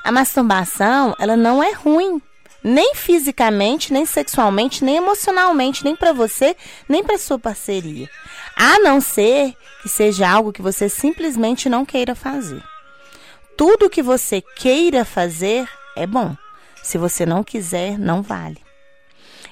a 0.03 0.11
masturbação, 0.11 1.15
ela 1.19 1.37
não 1.37 1.61
é 1.61 1.71
ruim, 1.73 2.19
nem 2.63 2.93
fisicamente, 2.95 3.93
nem 3.93 4.05
sexualmente, 4.05 4.83
nem 4.83 4.97
emocionalmente, 4.97 5.83
nem 5.83 5.95
para 5.95 6.13
você, 6.13 6.55
nem 6.87 7.03
para 7.03 7.17
sua 7.17 7.39
parceria. 7.39 8.09
A 8.55 8.79
não 8.79 8.99
ser 8.99 9.55
que 9.81 9.89
seja 9.89 10.29
algo 10.29 10.51
que 10.51 10.61
você 10.61 10.89
simplesmente 10.89 11.69
não 11.69 11.85
queira 11.85 12.13
fazer. 12.15 12.61
Tudo 13.57 13.89
que 13.89 14.01
você 14.01 14.41
queira 14.41 15.03
fazer 15.03 15.67
é 15.95 16.05
bom. 16.05 16.35
Se 16.83 16.97
você 16.97 17.25
não 17.25 17.43
quiser, 17.43 17.97
não 17.97 18.21
vale. 18.21 18.57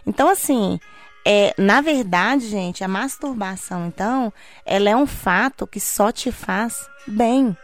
Então, 0.06 0.30
assim, 0.30 0.80
é, 1.26 1.54
na 1.58 1.82
verdade, 1.82 2.48
gente, 2.48 2.84
a 2.84 2.88
masturbação, 2.88 3.88
então, 3.88 4.32
ela 4.66 4.90
é 4.90 4.96
um 4.96 5.06
fato 5.06 5.68
que 5.68 5.80
só 5.80 6.10
te 6.10 6.32
faz 6.32 6.90
bem. 7.06 7.56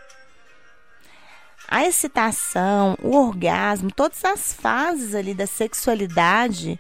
A 1.68 1.86
excitação, 1.86 2.97
o 3.01 3.16
orgasmo, 3.16 3.91
todas 3.91 4.24
as 4.24 4.53
fases 4.53 5.16
ali 5.16 5.34
da 5.34 5.47
sexualidade, 5.47 6.80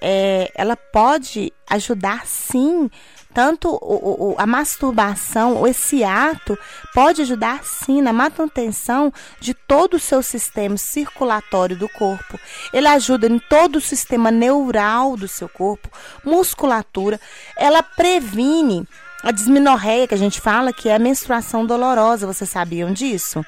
é, 0.00 0.50
ela 0.54 0.76
pode 0.76 1.52
ajudar 1.68 2.26
sim 2.26 2.90
tanto 3.32 3.68
o, 3.68 4.32
o, 4.32 4.34
a 4.38 4.46
masturbação, 4.46 5.66
esse 5.66 6.02
ato, 6.02 6.58
pode 6.92 7.22
ajudar 7.22 7.62
sim 7.64 8.02
na 8.02 8.12
manutenção 8.12 9.12
de 9.38 9.54
todo 9.54 9.94
o 9.94 10.00
seu 10.00 10.22
sistema 10.22 10.76
circulatório 10.76 11.76
do 11.76 11.88
corpo. 11.88 12.38
Ele 12.72 12.88
ajuda 12.88 13.28
em 13.28 13.38
todo 13.38 13.76
o 13.76 13.80
sistema 13.80 14.30
neural 14.30 15.16
do 15.16 15.28
seu 15.28 15.48
corpo, 15.48 15.88
musculatura. 16.24 17.20
Ela 17.56 17.82
previne 17.82 18.86
a 19.22 19.30
disminorreia 19.30 20.08
que 20.08 20.14
a 20.14 20.18
gente 20.18 20.40
fala, 20.40 20.72
que 20.72 20.88
é 20.88 20.94
a 20.94 20.98
menstruação 20.98 21.64
dolorosa. 21.64 22.26
Vocês 22.26 22.50
sabiam 22.50 22.92
disso? 22.92 23.44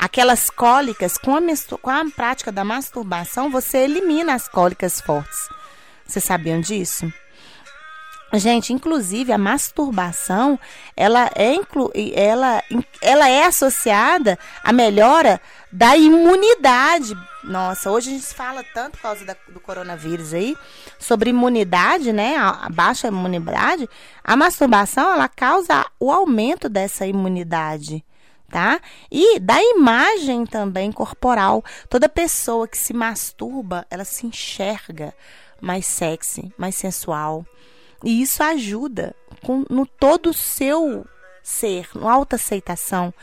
Aquelas 0.00 0.48
cólicas, 0.48 1.18
com 1.18 1.36
a, 1.36 1.40
com 1.82 1.90
a 1.90 2.04
prática 2.16 2.50
da 2.50 2.64
masturbação, 2.64 3.50
você 3.50 3.80
elimina 3.80 4.32
as 4.32 4.48
cólicas 4.48 4.98
fortes. 4.98 5.46
Vocês 6.06 6.24
sabiam 6.24 6.58
disso? 6.58 7.12
Gente, 8.32 8.72
inclusive 8.72 9.30
a 9.30 9.36
masturbação, 9.36 10.58
ela 10.96 11.30
é, 11.34 11.52
inclu 11.52 11.92
ela, 12.14 12.62
ela 13.02 13.28
é 13.28 13.44
associada 13.44 14.38
à 14.64 14.72
melhora 14.72 15.38
da 15.70 15.94
imunidade. 15.98 17.14
Nossa, 17.44 17.90
hoje 17.90 18.08
a 18.08 18.12
gente 18.14 18.34
fala 18.34 18.64
tanto 18.72 18.92
por 18.92 19.02
causa 19.02 19.22
da, 19.26 19.36
do 19.48 19.60
coronavírus 19.60 20.32
aí, 20.32 20.56
sobre 20.98 21.28
imunidade, 21.28 22.10
né? 22.10 22.36
A, 22.36 22.66
a 22.66 22.68
baixa 22.70 23.08
imunidade. 23.08 23.86
A 24.24 24.34
masturbação, 24.34 25.12
ela 25.12 25.28
causa 25.28 25.84
o 26.00 26.10
aumento 26.10 26.70
dessa 26.70 27.06
imunidade 27.06 28.02
tá? 28.50 28.80
E 29.10 29.38
da 29.38 29.62
imagem 29.62 30.44
também 30.44 30.90
corporal. 30.90 31.64
Toda 31.88 32.08
pessoa 32.08 32.66
que 32.66 32.76
se 32.76 32.92
masturba, 32.92 33.86
ela 33.88 34.04
se 34.04 34.26
enxerga 34.26 35.14
mais 35.60 35.86
sexy, 35.86 36.52
mais 36.58 36.74
sensual. 36.74 37.46
E 38.04 38.20
isso 38.20 38.42
ajuda 38.42 39.14
com, 39.44 39.64
no 39.70 39.86
todo 39.86 40.30
o 40.30 40.34
seu 40.34 41.06
ser, 41.42 41.88
no 41.94 42.08
autoaceitação, 42.08 43.14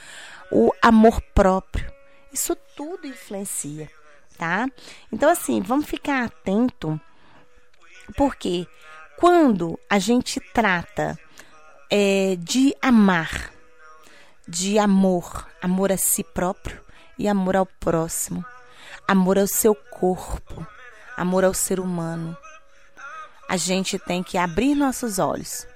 o 0.51 0.71
amor 0.82 1.21
próprio. 1.36 1.91
Isso 2.32 2.55
tudo 2.75 3.07
influencia, 3.07 3.89
tá? 4.38 4.67
Então, 5.11 5.30
assim, 5.30 5.61
vamos 5.61 5.88
ficar 5.88 6.23
atento, 6.23 6.99
porque 8.15 8.67
quando 9.17 9.80
a 9.89 9.97
gente 9.97 10.39
trata 10.53 11.17
é, 11.89 12.38
de 12.39 12.75
amar, 12.82 13.51
de 14.48 14.80
amor, 14.80 15.48
amor 15.62 15.91
a 15.91 15.98
si 15.98 16.24
próprio 16.24 16.80
e 17.20 17.28
amor 17.28 17.56
ao 17.56 17.66
próximo, 17.66 18.45
amor 19.08 19.38
ao 19.38 19.48
seu 19.48 19.76
corpo, 19.76 20.66
amor 21.18 21.43
ao 21.43 21.54
ser 21.54 21.80
humano, 21.80 22.38
a 23.50 23.58
gente 23.58 23.98
tem 23.98 24.24
que 24.24 24.38
abrir 24.38 24.76
nossos 24.76 25.20
olhos 25.20 25.68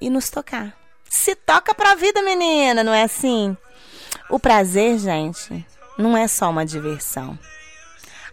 e 0.00 0.08
nos 0.10 0.30
tocar. 0.30 0.76
Se 1.08 1.34
toca 1.34 1.74
pra 1.74 1.94
vida, 1.94 2.22
menina, 2.22 2.82
não 2.82 2.94
é 2.94 3.02
assim? 3.02 3.56
O 4.28 4.38
prazer, 4.38 4.98
gente, 4.98 5.66
não 5.98 6.16
é 6.16 6.28
só 6.28 6.50
uma 6.50 6.64
diversão. 6.64 7.38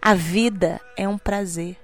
A 0.00 0.14
vida 0.14 0.80
é 0.96 1.08
um 1.08 1.18
prazer. 1.18 1.76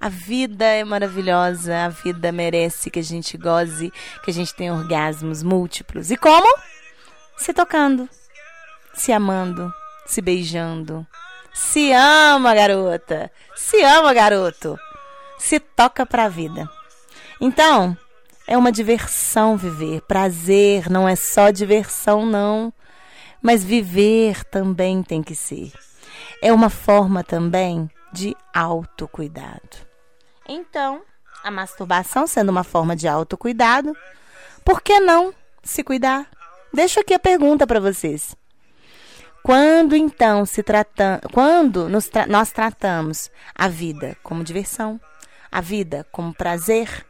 A 0.00 0.08
vida 0.08 0.64
é 0.64 0.84
maravilhosa, 0.84 1.84
a 1.84 1.88
vida 1.88 2.30
merece 2.30 2.88
que 2.88 3.00
a 3.00 3.02
gente 3.02 3.36
goze, 3.36 3.92
que 4.22 4.30
a 4.30 4.34
gente 4.34 4.54
tenha 4.54 4.72
orgasmos 4.72 5.42
múltiplos. 5.42 6.12
E 6.12 6.16
como? 6.16 6.46
Se 7.38 7.52
tocando, 7.52 8.08
se 8.94 9.12
amando, 9.12 9.72
se 10.06 10.20
beijando. 10.20 11.06
Se 11.54 11.92
ama, 11.92 12.54
garota. 12.54 13.30
Se 13.56 13.82
ama, 13.82 14.12
garoto 14.12 14.78
se 15.38 15.60
toca 15.60 16.04
para 16.04 16.24
a 16.24 16.28
vida. 16.28 16.68
Então, 17.40 17.96
é 18.46 18.56
uma 18.56 18.72
diversão 18.72 19.56
viver. 19.56 20.02
Prazer 20.02 20.90
não 20.90 21.08
é 21.08 21.14
só 21.16 21.50
diversão, 21.50 22.26
não. 22.26 22.72
Mas 23.40 23.64
viver 23.64 24.44
também 24.44 25.02
tem 25.02 25.22
que 25.22 25.34
ser. 25.34 25.72
É 26.42 26.52
uma 26.52 26.68
forma 26.68 27.22
também 27.22 27.88
de 28.12 28.36
autocuidado. 28.52 29.76
Então, 30.46 31.02
a 31.44 31.50
masturbação 31.50 32.26
sendo 32.26 32.48
uma 32.48 32.64
forma 32.64 32.96
de 32.96 33.06
autocuidado, 33.06 33.96
por 34.64 34.80
que 34.80 34.98
não 34.98 35.32
se 35.62 35.84
cuidar? 35.84 36.26
Deixo 36.72 37.00
aqui 37.00 37.14
a 37.14 37.18
pergunta 37.18 37.66
para 37.66 37.80
vocês. 37.80 38.36
Quando 39.42 39.96
então 39.96 40.44
se 40.44 40.62
trata, 40.62 41.20
quando 41.32 41.88
tra 42.10 42.26
nós 42.26 42.52
tratamos 42.52 43.30
a 43.54 43.68
vida 43.68 44.16
como 44.22 44.44
diversão, 44.44 45.00
a 45.50 45.60
vida 45.60 46.06
como 46.12 46.34
prazer, 46.34 47.06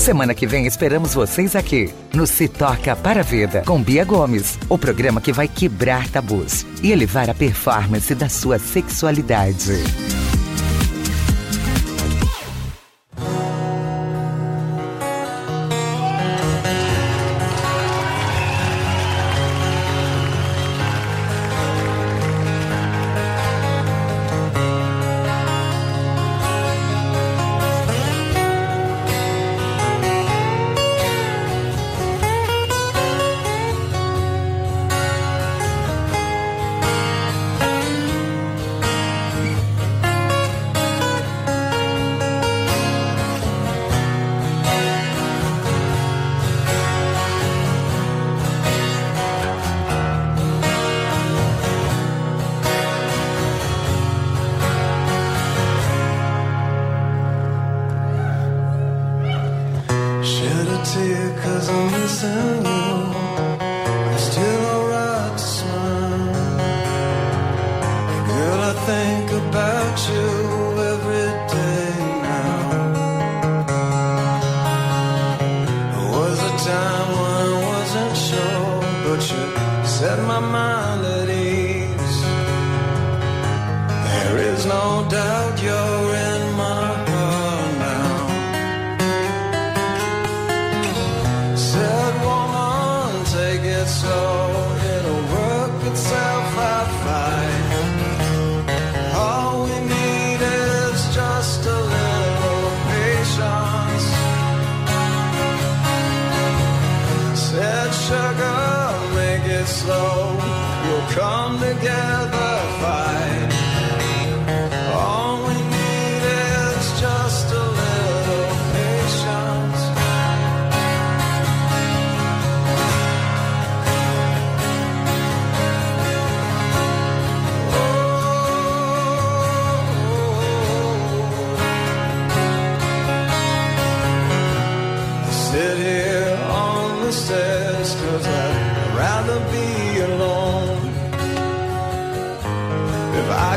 Semana 0.00 0.34
que 0.34 0.46
vem 0.46 0.66
esperamos 0.66 1.12
vocês 1.12 1.54
aqui 1.54 1.92
no 2.14 2.26
Se 2.26 2.48
Toca 2.48 2.96
para 2.96 3.20
a 3.20 3.22
Vida 3.22 3.62
com 3.66 3.82
Bia 3.82 4.02
Gomes, 4.02 4.58
o 4.66 4.78
programa 4.78 5.20
que 5.20 5.30
vai 5.30 5.46
quebrar 5.46 6.08
tabus 6.08 6.64
e 6.82 6.90
elevar 6.90 7.28
a 7.28 7.34
performance 7.34 8.14
da 8.14 8.26
sua 8.26 8.58
sexualidade. 8.58 9.74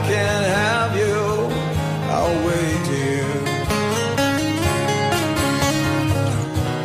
can't 0.08 0.45
have 0.45 0.95
you, 0.97 1.18
I'll 2.16 2.38
wait 2.47 2.86
here. 2.95 3.38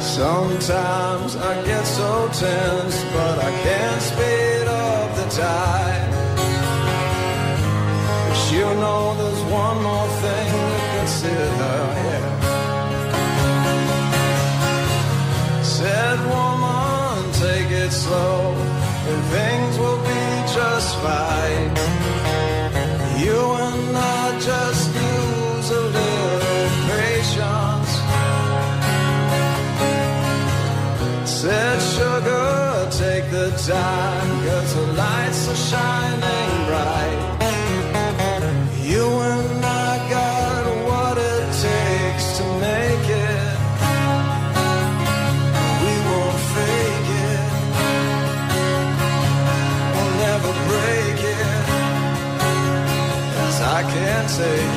Sometimes 0.01 1.37
I 1.37 1.65
get 1.65 1.85
so 1.85 2.29
tense. 2.33 2.78
time 33.69 34.29
Cause 34.69 34.75
the 34.75 34.93
lights 34.93 35.49
are 35.49 35.61
shining 35.71 36.53
bright. 36.69 37.19
You 38.83 39.05
and 39.05 39.65
I 39.65 40.11
got 40.11 40.65
what 40.89 41.17
it 41.17 41.47
takes 41.67 42.27
to 42.39 42.45
make 42.67 43.09
it. 43.31 43.57
We 45.83 45.95
won't 46.09 46.41
fake 46.55 47.11
it. 47.33 47.49
We'll 49.95 50.15
never 50.27 50.53
break 50.69 51.19
it. 51.37 51.57
Cause 53.37 53.59
I 53.77 53.81
can't 53.95 54.29
take 54.41 54.68